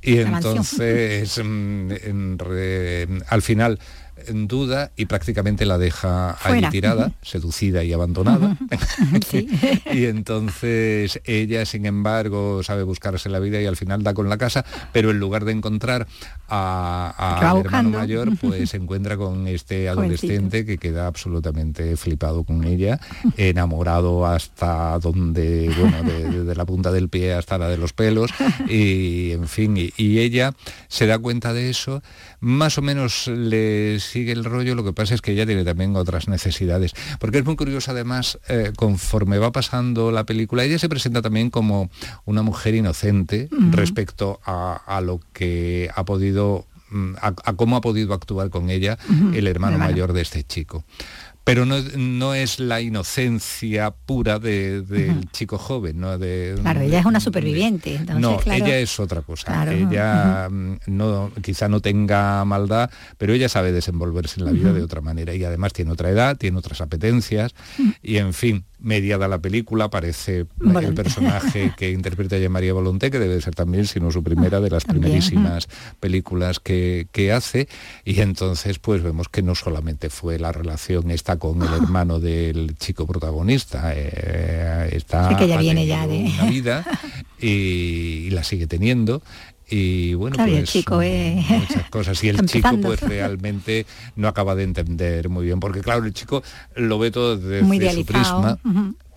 Y 0.00 0.18
entonces, 0.18 1.38
en 1.38 2.38
re- 2.38 3.08
al 3.28 3.42
final, 3.42 3.80
duda 4.32 4.90
y 4.96 5.06
prácticamente 5.06 5.66
la 5.66 5.78
deja 5.78 6.30
allí 6.30 6.38
Fuera. 6.60 6.70
tirada, 6.70 7.12
seducida 7.22 7.84
y 7.84 7.92
abandonada. 7.92 8.56
Sí. 9.30 9.46
y 9.92 10.04
entonces 10.06 11.20
ella, 11.24 11.64
sin 11.66 11.86
embargo, 11.86 12.62
sabe 12.62 12.82
buscarse 12.82 13.28
la 13.28 13.38
vida 13.38 13.60
y 13.60 13.66
al 13.66 13.76
final 13.76 14.02
da 14.02 14.14
con 14.14 14.28
la 14.28 14.38
casa, 14.38 14.64
pero 14.92 15.10
en 15.10 15.18
lugar 15.18 15.44
de 15.44 15.52
encontrar 15.52 16.06
a- 16.48 17.54
hermano 17.60 17.90
mayor, 17.90 18.30
pues 18.40 18.70
se 18.70 18.76
encuentra 18.76 19.16
con 19.16 19.46
este 19.48 19.88
adolescente 19.88 20.64
que 20.66 20.78
queda 20.78 21.06
absolutamente 21.06 21.96
flipado 21.96 22.44
con 22.44 22.64
ella, 22.64 23.00
enamorado 23.36 24.26
hasta 24.26 24.98
donde, 24.98 25.70
bueno, 25.78 26.02
de, 26.02 26.28
de- 26.30 26.44
de 26.44 26.54
la 26.54 26.64
punta 26.64 26.90
del 26.92 27.08
pie 27.08 27.34
hasta 27.34 27.58
la 27.58 27.68
de 27.68 27.76
los 27.78 27.92
pelos, 27.92 28.30
y 28.68 29.32
en 29.32 29.48
fin, 29.48 29.76
y, 29.76 29.92
y 29.96 30.18
ella 30.20 30.54
se 30.88 31.06
da 31.06 31.18
cuenta 31.18 31.52
de 31.52 31.70
eso, 31.70 32.02
más 32.44 32.76
o 32.76 32.82
menos 32.82 33.26
le 33.28 33.98
sigue 34.00 34.32
el 34.32 34.44
rollo, 34.44 34.74
lo 34.74 34.84
que 34.84 34.92
pasa 34.92 35.14
es 35.14 35.22
que 35.22 35.32
ella 35.32 35.46
tiene 35.46 35.64
también 35.64 35.96
otras 35.96 36.28
necesidades, 36.28 36.92
porque 37.18 37.38
es 37.38 37.44
muy 37.44 37.56
curioso 37.56 37.90
además, 37.90 38.38
eh, 38.48 38.72
conforme 38.76 39.38
va 39.38 39.50
pasando 39.50 40.12
la 40.12 40.24
película, 40.24 40.62
ella 40.62 40.78
se 40.78 40.90
presenta 40.90 41.22
también 41.22 41.48
como 41.48 41.90
una 42.26 42.42
mujer 42.42 42.74
inocente 42.74 43.48
respecto 43.70 44.40
a, 44.44 44.74
a 44.86 45.00
lo 45.00 45.20
que 45.32 45.88
ha 45.94 46.04
podido 46.04 46.66
mm, 46.90 47.14
a, 47.20 47.28
a 47.28 47.52
cómo 47.54 47.76
ha 47.76 47.80
podido 47.80 48.12
actuar 48.12 48.50
con 48.50 48.68
ella 48.68 48.98
el 49.32 49.46
hermano 49.46 49.76
hermano. 49.76 49.78
mayor 49.78 50.12
de 50.12 50.20
este 50.20 50.44
chico. 50.44 50.84
Pero 51.44 51.66
no, 51.66 51.76
no 51.96 52.32
es 52.34 52.58
la 52.58 52.80
inocencia 52.80 53.90
pura 53.90 54.38
de- 54.38 54.80
del 54.80 55.30
chico 55.30 55.58
joven, 55.58 56.00
¿no? 56.00 56.16
De, 56.18 56.56
Claro, 56.60 56.80
ella 56.80 57.00
es 57.00 57.04
una 57.06 57.20
superviviente. 57.20 57.94
Entonces, 57.96 58.20
no, 58.22 58.38
claro, 58.38 58.64
ella 58.64 58.78
es 58.78 58.98
otra 58.98 59.20
cosa. 59.20 59.46
Claro, 59.46 59.72
Ella 59.72 60.48
mm, 60.50 60.76
no, 60.86 61.30
quizá 61.42 61.68
no 61.68 61.80
tenga 61.80 62.44
maldad, 62.46 62.90
pero 63.18 63.34
ella 63.34 63.48
sabe 63.50 63.72
desenvolverse 63.72 64.40
en 64.40 64.46
la 64.46 64.52
vida 64.52 64.72
de 64.72 64.82
otra 64.82 65.00
manera 65.02 65.34
y 65.34 65.44
además 65.44 65.72
tiene 65.74 65.90
otra 65.92 66.08
edad, 66.10 66.36
tiene 66.36 66.56
otras 66.58 66.80
apetencias 66.80 67.54
y 68.02 68.16
en 68.16 68.32
fin, 68.32 68.64
mediada 68.84 69.26
la 69.28 69.38
película 69.38 69.86
aparece 69.86 70.46
el 70.80 70.94
personaje 70.94 71.72
que 71.76 71.90
interpreta 71.90 72.38
ya 72.38 72.48
María 72.48 72.72
Volonté, 72.74 73.10
que 73.10 73.18
debe 73.18 73.40
ser 73.40 73.54
también, 73.54 73.86
si 73.86 73.98
no 73.98 74.10
su 74.12 74.22
primera, 74.22 74.60
de 74.60 74.70
las 74.70 74.84
También. 74.84 75.02
primerísimas 75.04 75.68
películas 75.98 76.60
que, 76.60 77.08
que 77.10 77.32
hace. 77.32 77.66
Y 78.04 78.20
entonces 78.20 78.78
pues 78.78 79.02
vemos 79.02 79.28
que 79.28 79.42
no 79.42 79.54
solamente 79.54 80.10
fue 80.10 80.38
la 80.38 80.52
relación 80.52 81.10
esta 81.10 81.38
con 81.38 81.62
el 81.62 81.72
hermano 81.74 82.20
del 82.20 82.76
chico 82.78 83.06
protagonista, 83.06 83.92
eh, 83.96 84.90
está 84.92 85.30
Sí, 85.30 85.36
que 85.36 85.48
ya 85.48 85.56
viene 85.58 85.86
ya 85.86 86.06
de- 86.06 86.18
una 86.38 86.44
vida 86.50 86.84
y, 87.40 88.26
y 88.26 88.30
la 88.30 88.44
sigue 88.44 88.66
teniendo 88.66 89.22
y 89.76 90.14
bueno 90.14 90.36
Claro, 90.36 90.52
y 90.52 90.54
el 90.54 90.60
pues 90.60 90.70
chico 90.70 91.02
es- 91.02 91.48
muchas 91.50 91.90
cosas. 91.90 92.22
Y 92.22 92.28
el 92.30 92.46
chico 92.46 92.68
pues 92.80 93.00
realmente 93.00 93.86
no 94.14 94.28
acaba 94.28 94.54
de 94.54 94.62
entender 94.62 95.28
muy 95.28 95.46
bien 95.46 95.58
porque 95.58 95.80
claro 95.80 96.04
el 96.04 96.12
chico 96.14 96.42
lo 96.76 96.98
ve 96.98 97.10
todo 97.10 97.36
desde 97.36 97.92
su 97.92 98.04
prisma. 98.06 98.58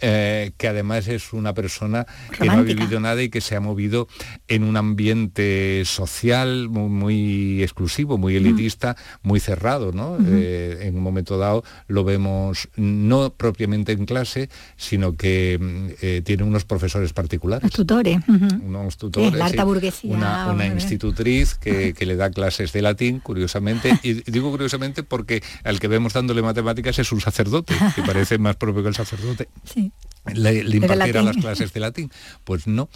Eh, 0.01 0.51
que 0.57 0.67
además 0.67 1.07
es 1.07 1.33
una 1.33 1.53
persona 1.53 2.05
que 2.39 2.45
no 2.45 2.53
ha 2.53 2.61
vivido 2.61 2.99
nada 2.99 3.21
y 3.21 3.29
que 3.29 3.41
se 3.41 3.55
ha 3.55 3.59
movido 3.59 4.07
en 4.47 4.63
un 4.63 4.77
ambiente 4.77 5.83
social 5.85 6.69
muy, 6.69 6.89
muy 6.89 7.63
exclusivo, 7.63 8.17
muy 8.17 8.35
elitista, 8.35 8.95
muy 9.23 9.39
cerrado, 9.39 9.91
¿no? 9.91 10.17
Eh, 10.27 10.79
en 10.81 10.95
un 10.95 11.03
momento 11.03 11.37
dado 11.37 11.63
lo 11.87 12.03
vemos 12.03 12.69
no 12.75 13.33
propiamente 13.33 13.91
en 13.91 14.05
clase, 14.05 14.49
sino 14.75 15.15
que 15.15 15.57
mm, 15.59 15.87
eh, 16.01 16.21
tiene 16.23 16.43
unos 16.43 16.65
profesores 16.65 17.13
particulares 17.13 17.63
Los 17.63 17.73
tutores. 17.73 18.17
ujú. 18.27 18.65
unos 18.65 18.97
tutores, 18.97 19.33
la 19.33 19.45
alta 19.45 19.63
burguesía, 19.63 20.11
una, 20.11 20.67
institutriz 20.67 21.55
que, 21.55 21.93
que 21.97 22.05
le 22.05 22.15
da 22.15 22.29
clases 22.29 22.71
de 22.73 22.81
latín, 22.81 23.19
curiosamente, 23.19 23.97
y 24.03 24.13
digo 24.31 24.51
curiosamente 24.51 25.03
porque 25.03 25.43
al 25.63 25.79
que 25.79 25.87
vemos 25.87 26.13
dándole 26.13 26.41
matemáticas 26.41 26.99
es 26.99 27.11
un 27.11 27.21
sacerdote, 27.21 27.73
que 27.95 28.01
parece 28.03 28.37
más 28.37 28.55
propio 28.55 28.83
que 28.83 28.89
el 28.89 28.95
sacerdote 28.95 29.47
Sí. 29.63 29.86
Le, 30.33 30.59
impartiera 30.75 31.21
las 31.21 31.37
clases 31.37 31.73
de 31.73 31.79
latín. 31.79 32.11
Pues 32.43 32.67
no. 32.67 32.89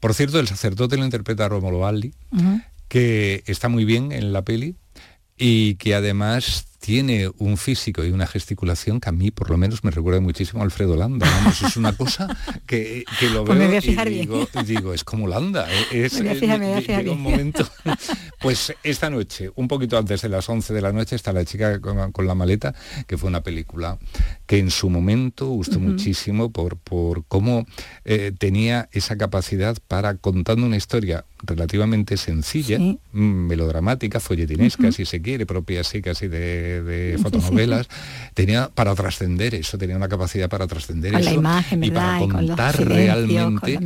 Por 0.00 0.14
cierto, 0.14 0.38
el 0.38 0.48
sacerdote 0.48 0.96
lo 0.96 1.04
interpreta 1.04 1.48
Rómulo 1.48 1.80
Valli, 1.80 2.14
Ujú. 2.30 2.60
que 2.88 3.42
está 3.46 3.68
muy 3.68 3.84
bien 3.84 4.12
en 4.12 4.32
la 4.32 4.42
peli 4.42 4.76
y 5.36 5.76
que 5.76 5.94
además 5.94 6.66
tiene 6.84 7.30
un 7.38 7.56
físico 7.56 8.04
y 8.04 8.10
una 8.10 8.26
gesticulación 8.26 9.00
que 9.00 9.08
a 9.08 9.12
mí 9.12 9.30
por 9.30 9.48
lo 9.48 9.56
menos 9.56 9.82
me 9.84 9.90
recuerda 9.90 10.20
muchísimo 10.20 10.60
a 10.60 10.64
Alfredo 10.66 10.96
Landa. 10.96 11.26
vamos, 11.26 11.62
es 11.62 11.78
una 11.78 11.96
cosa 11.96 12.28
que, 12.66 13.04
que 13.18 13.30
lo 13.30 13.42
Pues 13.46 13.58
me 13.58 13.64
veo 13.68 13.68
voy 13.68 13.76
a 13.76 13.80
y 13.80 14.08
bien. 14.10 14.28
digo, 14.66 14.92
es 14.92 15.02
como 15.02 15.26
Landa. 15.26 15.66
Es, 15.90 16.12
Me 16.20 16.28
voy 16.28 16.28
a 16.28 16.34
fijar, 16.40 16.58
me 16.58 16.66
voy 16.66 16.74
a 16.74 16.78
lle- 16.78 16.82
fijar 16.82 17.02
llega 17.04 17.12
un 17.16 17.22
momento, 17.22 17.66
Pues 18.42 18.74
esta 18.82 19.08
noche, 19.08 19.50
un 19.54 19.66
poquito 19.66 19.96
antes 19.96 20.20
de 20.20 20.28
las 20.28 20.46
11 20.46 20.74
de 20.74 20.82
la 20.82 20.92
noche, 20.92 21.16
está 21.16 21.32
La 21.32 21.46
chica 21.46 21.80
con, 21.80 22.12
con 22.12 22.26
la 22.26 22.34
maleta, 22.34 22.74
que 23.06 23.16
fue 23.16 23.30
una 23.30 23.42
película 23.42 23.98
que 24.46 24.58
en 24.58 24.70
su 24.70 24.90
momento 24.90 25.46
gustó 25.46 25.80
muchísimo 25.80 26.50
por, 26.52 26.76
por 26.76 27.24
cómo 27.26 27.66
eh, 28.04 28.32
tenía 28.36 28.90
esa 28.92 29.16
capacidad 29.16 29.78
para 29.88 30.16
contando 30.16 30.66
una 30.66 30.76
historia 30.76 31.24
relativamente 31.42 32.16
sencilla, 32.18 32.76
Sí. 32.78 32.98
mm, 33.12 33.46
melodramática, 33.46 34.20
folletinesca, 34.20 34.92
si 34.92 35.04
se 35.06 35.22
quiere, 35.22 35.46
propia 35.46 35.80
así 35.80 36.02
casi 36.02 36.28
de, 36.28 36.73
de 36.82 37.18
fotonovelas, 37.18 37.88
tenía 38.34 38.68
para 38.74 38.94
trascender 38.94 39.54
eso, 39.54 39.78
tenía 39.78 39.96
una 39.96 40.08
capacidad 40.08 40.48
para 40.48 40.66
trascender 40.66 41.12
Con 41.12 41.24
la 41.24 41.30
eso 41.30 41.38
imagen, 41.40 41.84
y 41.84 41.90
para 41.90 42.18
contar 42.18 42.74
realmente 42.88 43.78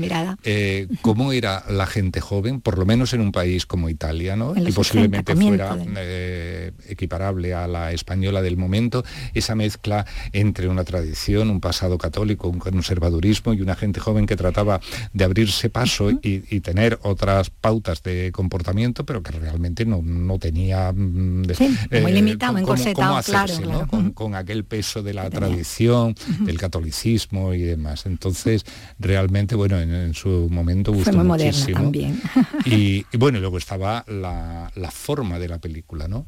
eh, 0.45 0.89
cómo 1.03 1.33
era 1.33 1.65
la 1.69 1.87
gente 1.87 2.21
joven, 2.21 2.61
por 2.61 2.79
lo 2.79 2.87
menos 2.87 3.13
en 3.13 3.21
un 3.21 3.33
país 3.33 3.67
como 3.67 3.89
Italia, 3.89 4.37
¿no? 4.37 4.55
Y 4.57 4.73
posiblemente 4.73 5.33
80, 5.33 5.47
fuera 5.69 5.77
eh, 5.97 6.73
equiparable 6.89 7.55
a 7.55 7.67
la 7.67 7.93
española 7.93 8.43
del 8.43 8.57
momento, 8.57 9.05
esa 9.35 9.55
mezcla 9.55 10.07
entre 10.33 10.69
una 10.69 10.85
tradición, 10.85 11.51
un 11.51 11.61
pasado 11.61 11.99
católico, 11.99 12.49
un 12.49 12.59
conservadurismo 12.59 13.55
y 13.55 13.61
una 13.61 13.75
gente 13.77 14.01
joven 14.01 14.27
que 14.27 14.37
trataba 14.37 14.81
de 15.13 15.25
abrirse 15.25 15.69
paso 15.71 16.11
y, 16.11 16.45
y 16.51 16.61
tener 16.61 16.99
otras 17.03 17.51
pautas 17.51 18.03
de 18.03 18.31
comportamiento, 18.33 19.05
pero 19.05 19.23
que 19.23 19.33
realmente 19.33 19.85
no, 19.85 20.01
no 20.03 20.39
tenía 20.39 20.93
mm, 20.93 21.43
de- 21.43 21.55
Sí, 21.55 21.77
muy 22.03 22.13
limitado, 22.13 22.59
encorsetado, 22.81 23.09
cómo 23.09 23.19
hacerse, 23.19 23.63
claro, 23.63 23.71
¿no? 23.71 23.87
claro. 23.87 23.89
Con, 23.89 24.11
con 24.13 24.35
aquel 24.35 24.65
peso 24.65 25.03
de 25.03 25.15
la 25.15 25.29
tradición, 25.31 26.15
del 26.41 26.59
catolicismo 26.59 27.55
y 27.55 27.63
demás. 27.63 28.07
Entonces, 28.07 28.65
realmente, 28.99 29.55
bueno, 29.55 29.79
en, 29.81 29.95
en 29.95 30.15
su 30.15 30.49
momento 30.51 30.93
gustó 30.93 31.11
Fue 31.13 31.19
muy 31.21 31.29
moderna 31.29 31.53
muchísimo. 31.53 31.83
también. 31.83 32.21
Y, 32.65 33.07
y 33.13 33.17
bueno, 33.19 33.39
y 33.39 33.41
luego 33.41 33.59
estaba 33.59 34.05
la, 34.09 34.71
la 34.75 34.91
forma 34.91 35.39
de 35.39 35.49
la 35.49 35.59
película, 35.59 36.09
¿no? 36.09 36.27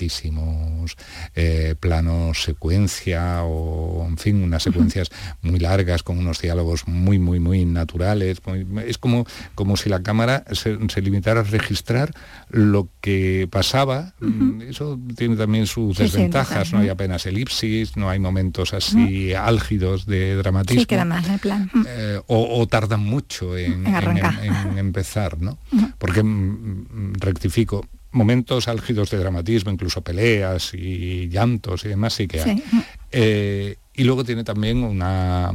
Tantísimos 0.00 0.96
eh, 1.34 1.74
planos 1.78 2.42
secuencia 2.42 3.42
o, 3.44 4.06
en 4.06 4.16
fin, 4.18 4.42
unas 4.42 4.62
secuencias 4.62 5.10
muy 5.42 5.58
largas 5.58 6.02
con 6.02 6.18
unos 6.18 6.40
diálogos 6.40 6.86
muy, 6.86 7.18
muy, 7.18 7.40
muy 7.40 7.64
naturales. 7.64 8.38
muy- 8.46 8.66
es 8.86 8.98
como, 8.98 9.26
como 9.54 9.76
si 9.76 9.88
la 9.88 10.02
cámara 10.02 10.44
se, 10.52 10.76
se 10.88 11.02
limitara 11.02 11.40
a 11.40 11.44
registrar 11.44 12.12
lo 12.50 12.88
que 13.00 13.48
pasaba. 13.50 14.14
Mm, 14.20 14.62
Eso 14.62 14.98
tiene 15.16 15.36
también 15.36 15.66
sus 15.94 16.12
desventajas, 16.12 16.72
no 16.72 16.78
hay 16.80 16.88
apenas 16.88 17.26
elipsis, 17.26 17.96
no 17.96 18.08
hay 18.10 18.18
momentos 18.18 18.72
así 18.74 19.34
álgidos 19.34 20.06
de 20.06 20.36
dramatismo. 20.36 20.80
Sí, 20.80 20.86
queda 20.86 21.04
más 21.04 21.28
en 21.28 21.38
plan. 21.38 21.70
Eh, 21.86 22.20
o, 22.26 22.60
o 22.60 22.66
tardan 22.66 23.00
mucho 23.00 23.56
en, 23.56 23.86
En 23.86 23.94
arrancar. 23.94 24.44
en- 24.44 24.54
en 24.72 24.78
empezar, 24.78 25.40
¿no? 25.40 25.58
Porque, 25.98 26.22
mm, 26.22 26.28
mm, 26.28 27.12
rectifico, 27.20 27.86
momentos 28.12 28.68
álgidos 28.68 29.10
de 29.10 29.18
dramatismo, 29.18 29.70
incluso 29.70 30.00
peleas 30.02 30.72
y 30.74 31.28
llantos 31.28 31.84
y 31.84 31.88
demás 31.88 32.14
sí 32.14 32.26
que 32.26 32.40
hay. 32.40 32.56
Sí. 32.58 32.64
Eh, 33.12 33.76
y 33.94 34.04
luego 34.04 34.24
tiene 34.24 34.42
también 34.44 34.82
una 34.84 35.52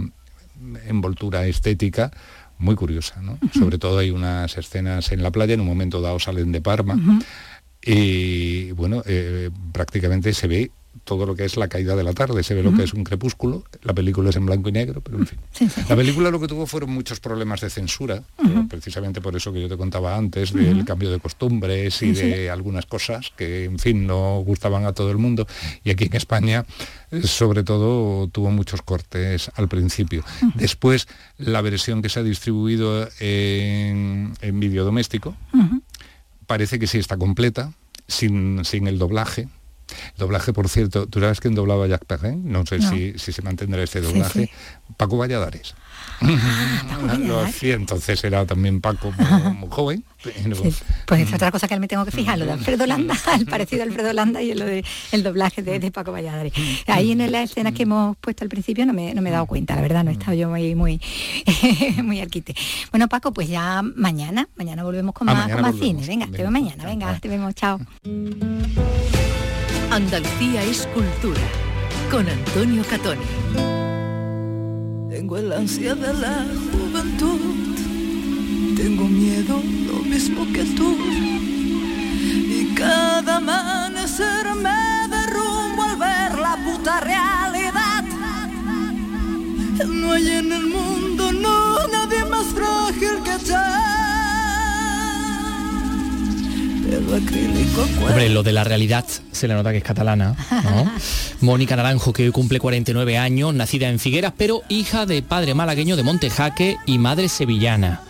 envoltura 0.87 1.45
estética 1.47 2.11
muy 2.59 2.75
curiosa, 2.75 3.19
¿no? 3.23 3.39
Sobre 3.57 3.79
todo 3.79 3.97
hay 3.97 4.11
unas 4.11 4.55
escenas 4.55 5.11
en 5.11 5.23
la 5.23 5.31
playa, 5.31 5.55
en 5.55 5.61
un 5.61 5.65
momento 5.67 5.99
dado 5.99 6.19
salen 6.19 6.51
de 6.51 6.61
Parma, 6.61 6.95
y 7.85 8.71
bueno, 8.71 9.03
eh, 9.05 9.49
prácticamente 9.71 10.33
se 10.33 10.47
ve 10.47 10.71
todo 11.05 11.25
lo 11.25 11.35
que 11.35 11.45
es 11.45 11.57
la 11.57 11.67
caída 11.67 11.95
de 11.95 12.03
la 12.03 12.13
tarde, 12.13 12.43
se 12.43 12.53
ve 12.53 12.61
lo 12.61 12.73
que 12.75 12.83
es 12.83 12.93
un 12.93 13.03
crepúsculo, 13.03 13.63
la 13.81 13.93
película 13.93 14.29
es 14.29 14.35
en 14.35 14.45
blanco 14.45 14.69
y 14.69 14.71
negro, 14.73 15.01
pero 15.01 15.17
en 15.17 15.25
fin. 15.25 15.39
La 15.89 15.95
película 15.95 16.29
lo 16.29 16.39
que 16.39 16.47
tuvo 16.47 16.67
fueron 16.67 16.91
muchos 16.91 17.19
problemas 17.19 17.61
de 17.61 17.69
censura, 17.69 18.21
Ujú. 18.37 18.67
precisamente 18.67 19.19
por 19.19 19.35
eso 19.35 19.51
que 19.51 19.61
yo 19.61 19.67
te 19.69 19.77
contaba 19.77 20.15
antes, 20.15 20.53
del 20.53 20.85
cambio 20.85 21.09
de 21.09 21.19
costumbres 21.19 22.01
y 22.03 22.13
Sí, 22.13 22.21
de 22.27 22.49
algunas 22.51 22.85
cosas 22.85 23.31
que, 23.35 23.63
en 23.65 23.79
fin, 23.79 24.05
no 24.05 24.43
gustaban 24.45 24.85
a 24.85 24.93
todo 24.93 25.09
el 25.11 25.17
mundo. 25.17 25.47
Y 25.83 25.89
aquí 25.89 26.03
en 26.05 26.15
España, 26.15 26.65
eh, 27.09 27.23
sobre 27.23 27.63
todo, 27.63 28.27
tuvo 28.27 28.51
muchos 28.51 28.81
cortes 28.83 29.49
al 29.55 29.69
principio. 29.69 30.23
Después, 30.55 31.07
la 31.37 31.61
versión 31.61 32.01
que 32.03 32.09
se 32.09 32.19
ha 32.19 32.23
distribuido 32.23 33.07
en, 33.19 34.33
en 34.41 34.59
vídeo 34.59 34.83
doméstico, 34.85 35.35
parece 36.51 36.79
que 36.79 36.87
sí 36.87 36.97
está 36.97 37.15
completa, 37.15 37.71
sin, 38.09 38.65
sin 38.65 38.85
el 38.87 38.99
doblaje. 38.99 39.47
Doblaje, 40.17 40.53
por 40.53 40.69
cierto, 40.69 41.07
¿tú 41.07 41.19
sabes 41.19 41.39
quién 41.39 41.55
doblaba 41.55 41.87
Jack 41.87 42.05
Perrin? 42.05 42.49
No 42.51 42.65
sé 42.65 42.79
No. 42.79 42.89
Si, 42.89 43.13
si 43.17 43.31
se 43.31 43.41
mantendrá 43.41 43.81
este 43.83 44.01
doblaje. 44.01 44.45
sí. 44.45 44.49
Paco 44.97 45.17
Valladares. 45.17 45.73
Paco 46.19 47.17
Lo 47.19 47.39
hacía, 47.39 47.73
entonces 47.75 48.23
era 48.23 48.45
también 48.45 48.79
Paco 48.81 49.11
muy, 49.17 49.53
muy 49.53 49.69
joven. 49.71 50.03
pero- 50.23 50.57
Pues 51.07 51.21
es 51.27 51.33
otra 51.33 51.51
cosa 51.51 51.67
que 51.67 51.79
me 51.79 51.87
tengo 51.87 52.05
que 52.05 52.11
fijar, 52.11 52.37
lo 52.37 52.45
de 52.45 52.51
Alfredo 52.51 52.85
Landa, 52.85 53.15
el 53.35 53.45
parecido 53.47 53.81
a 53.81 53.85
Alfredo 53.85 54.13
Landa 54.13 54.41
y 54.41 54.53
lo 54.53 54.65
de 54.65 54.83
el 55.11 55.23
doblaje 55.23 55.63
de, 55.63 55.79
de 55.79 55.91
Paco 55.91 56.11
Valladares. 56.11 56.53
Ahí 56.87 57.11
en 57.11 57.31
la 57.31 57.41
escena 57.43 57.71
que 57.71 57.83
hemos 57.83 58.17
puesto 58.17 58.43
al 58.43 58.49
principio 58.49 58.85
no 58.85 58.93
me, 58.93 59.13
no 59.15 59.21
me 59.21 59.29
he 59.29 59.31
dado 59.31 59.45
cuenta, 59.47 59.75
la 59.75 59.81
verdad, 59.81 60.03
no 60.03 60.11
he 60.11 60.13
estado 60.13 60.33
yo 60.33 60.49
muy 60.49 60.75
muy 60.75 61.01
muy 62.03 62.19
arquite. 62.19 62.53
Bueno, 62.91 63.07
Paco, 63.07 63.31
pues 63.33 63.47
ya 63.49 63.81
mañana, 63.81 64.47
mañana 64.55 64.83
volvemos 64.83 65.13
con 65.15 65.27
Ah, 65.29 65.33
más, 65.33 65.51
con 65.51 65.61
más 65.61 65.71
volvemos. 65.73 66.05
cine. 66.05 66.07
Venga, 66.07 66.25
te 66.27 66.41
veo 66.43 66.51
mañana, 66.51 66.85
venga, 66.85 67.17
te 67.19 67.29
vemos, 67.29 67.55
chao. 67.55 67.79
Andalucía 69.91 70.63
es 70.63 70.87
cultura. 70.93 71.41
Con 72.09 72.25
Antonio 72.29 72.81
Catoni. 72.89 73.21
Tengo 75.09 75.35
el 75.35 75.51
ansia 75.51 75.95
de 75.95 76.13
la 76.13 76.45
juventud. 76.71 77.39
Tengo 78.77 79.03
miedo 79.03 79.61
lo 79.87 79.99
mismo 80.03 80.45
que 80.53 80.63
tú. 80.63 80.97
Y 82.57 82.73
cada 82.73 83.35
amanecer 83.35 84.55
me 84.55 85.09
derrumbo 85.09 85.83
al 85.83 85.97
ver 85.97 86.39
la 86.39 86.55
puta 86.63 87.01
realidad. 87.01 88.05
No 89.87 90.13
hay 90.13 90.29
en 90.29 90.53
el 90.53 90.67
mundo, 90.67 91.33
no, 91.33 91.87
nadie 91.89 92.23
más 92.23 92.45
frágil 92.45 93.21
que 93.25 93.45
yo. 93.45 93.90
Hombre, 96.91 98.29
lo 98.29 98.43
de 98.43 98.51
la 98.51 98.63
realidad 98.63 99.05
se 99.31 99.47
le 99.47 99.53
nota 99.53 99.71
que 99.71 99.77
es 99.77 99.83
catalana, 99.83 100.35
¿no? 100.63 100.91
Mónica 101.41 101.75
Naranjo, 101.75 102.11
que 102.11 102.25
hoy 102.25 102.31
cumple 102.31 102.59
49 102.59 103.17
años, 103.17 103.53
nacida 103.53 103.89
en 103.89 103.99
Figueras, 103.99 104.33
pero 104.37 104.61
hija 104.67 105.05
de 105.05 105.21
padre 105.21 105.53
malagueño 105.53 105.95
de 105.95 106.03
Montejaque 106.03 106.77
y 106.85 106.97
madre 106.97 107.29
sevillana. 107.29 108.01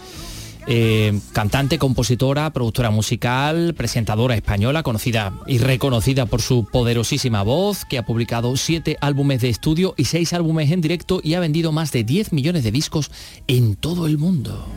Eh, 0.68 1.20
cantante, 1.34 1.80
compositora, 1.80 2.52
productora 2.52 2.92
musical, 2.92 3.74
presentadora 3.76 4.36
española, 4.36 4.84
conocida 4.84 5.34
y 5.48 5.58
reconocida 5.58 6.26
por 6.26 6.42
su 6.42 6.66
poderosísima 6.66 7.44
voz, 7.44 7.86
que 7.86 7.98
ha 7.98 8.06
publicado 8.06 8.56
siete 8.58 8.98
álbumes 9.02 9.42
de 9.42 9.50
estudio 9.50 9.94
y 9.98 10.06
seis 10.06 10.34
álbumes 10.34 10.72
en 10.72 10.82
directo 10.82 11.20
y 11.24 11.34
ha 11.34 11.40
vendido 11.40 11.72
más 11.72 11.92
de 11.92 12.04
10 12.04 12.34
millones 12.34 12.64
de 12.64 12.72
discos 12.72 13.12
en 13.48 13.76
todo 13.76 14.06
el 14.08 14.18
mundo. 14.18 14.68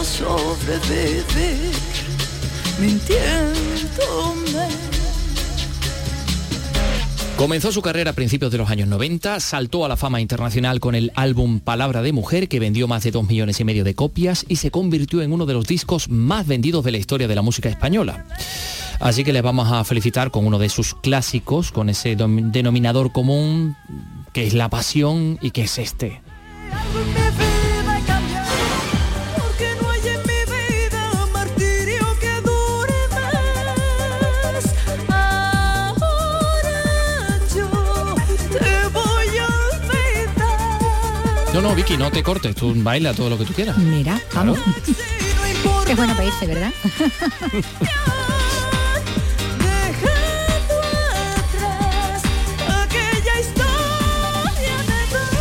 Debo 0.00 0.04
sobrevivir 0.04 1.74
mintiéndome. 2.80 4.68
Comenzó 7.36 7.70
su 7.70 7.82
carrera 7.82 8.12
a 8.12 8.14
principios 8.14 8.50
de 8.50 8.56
los 8.56 8.70
años 8.70 8.88
90, 8.88 9.40
saltó 9.40 9.84
a 9.84 9.88
la 9.88 9.98
fama 9.98 10.22
internacional 10.22 10.80
con 10.80 10.94
el 10.94 11.12
álbum 11.16 11.60
Palabra 11.60 12.00
de 12.00 12.14
Mujer, 12.14 12.48
que 12.48 12.60
vendió 12.60 12.88
más 12.88 13.02
de 13.02 13.10
dos 13.10 13.28
millones 13.28 13.60
y 13.60 13.64
medio 13.64 13.84
de 13.84 13.94
copias 13.94 14.46
y 14.48 14.56
se 14.56 14.70
convirtió 14.70 15.20
en 15.20 15.32
uno 15.32 15.44
de 15.44 15.52
los 15.52 15.66
discos 15.66 16.08
más 16.08 16.46
vendidos 16.46 16.82
de 16.82 16.92
la 16.92 16.98
historia 16.98 17.28
de 17.28 17.34
la 17.34 17.42
música 17.42 17.68
española. 17.68 18.24
Así 19.00 19.22
que 19.22 19.34
les 19.34 19.42
vamos 19.42 19.70
a 19.70 19.84
felicitar 19.84 20.30
con 20.30 20.46
uno 20.46 20.58
de 20.58 20.70
sus 20.70 20.94
clásicos, 20.94 21.72
con 21.72 21.90
ese 21.90 22.16
denominador 22.16 23.12
común 23.12 23.76
que 24.32 24.46
es 24.46 24.54
la 24.54 24.70
pasión 24.70 25.38
y 25.42 25.50
que 25.50 25.64
es 25.64 25.78
este. 25.78 26.22
No, 41.60 41.68
no, 41.68 41.74
Vicky, 41.74 41.98
no 41.98 42.10
te 42.10 42.22
cortes, 42.22 42.56
tú 42.56 42.72
baila 42.74 43.12
todo 43.12 43.28
lo 43.28 43.36
que 43.36 43.44
tú 43.44 43.52
quieras. 43.52 43.76
Mira, 43.76 44.18
vamos. 44.34 44.58
Qué 45.86 45.94
bueno 45.94 46.14
para 46.14 46.24
irse, 46.24 46.46
¿verdad? 46.46 46.72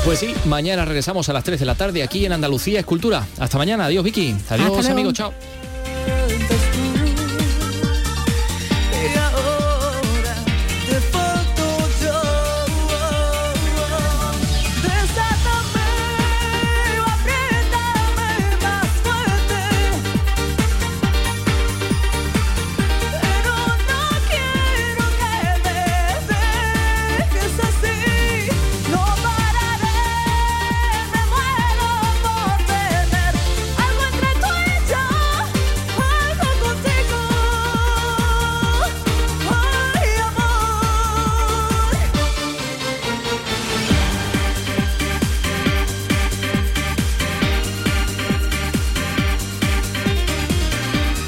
Pues 0.04 0.20
sí, 0.20 0.34
mañana 0.44 0.84
regresamos 0.84 1.30
a 1.30 1.34
las 1.34 1.46
3 1.46 1.58
de 1.58 1.66
la 1.66 1.76
tarde 1.76 2.04
aquí 2.04 2.26
en 2.26 2.34
Andalucía 2.34 2.82
Escultura. 2.82 3.26
Hasta 3.40 3.58
mañana, 3.58 3.86
adiós 3.86 4.04
Vicky. 4.04 4.36
Adiós 4.50 4.88
amigos, 4.88 5.14
chao. 5.14 5.34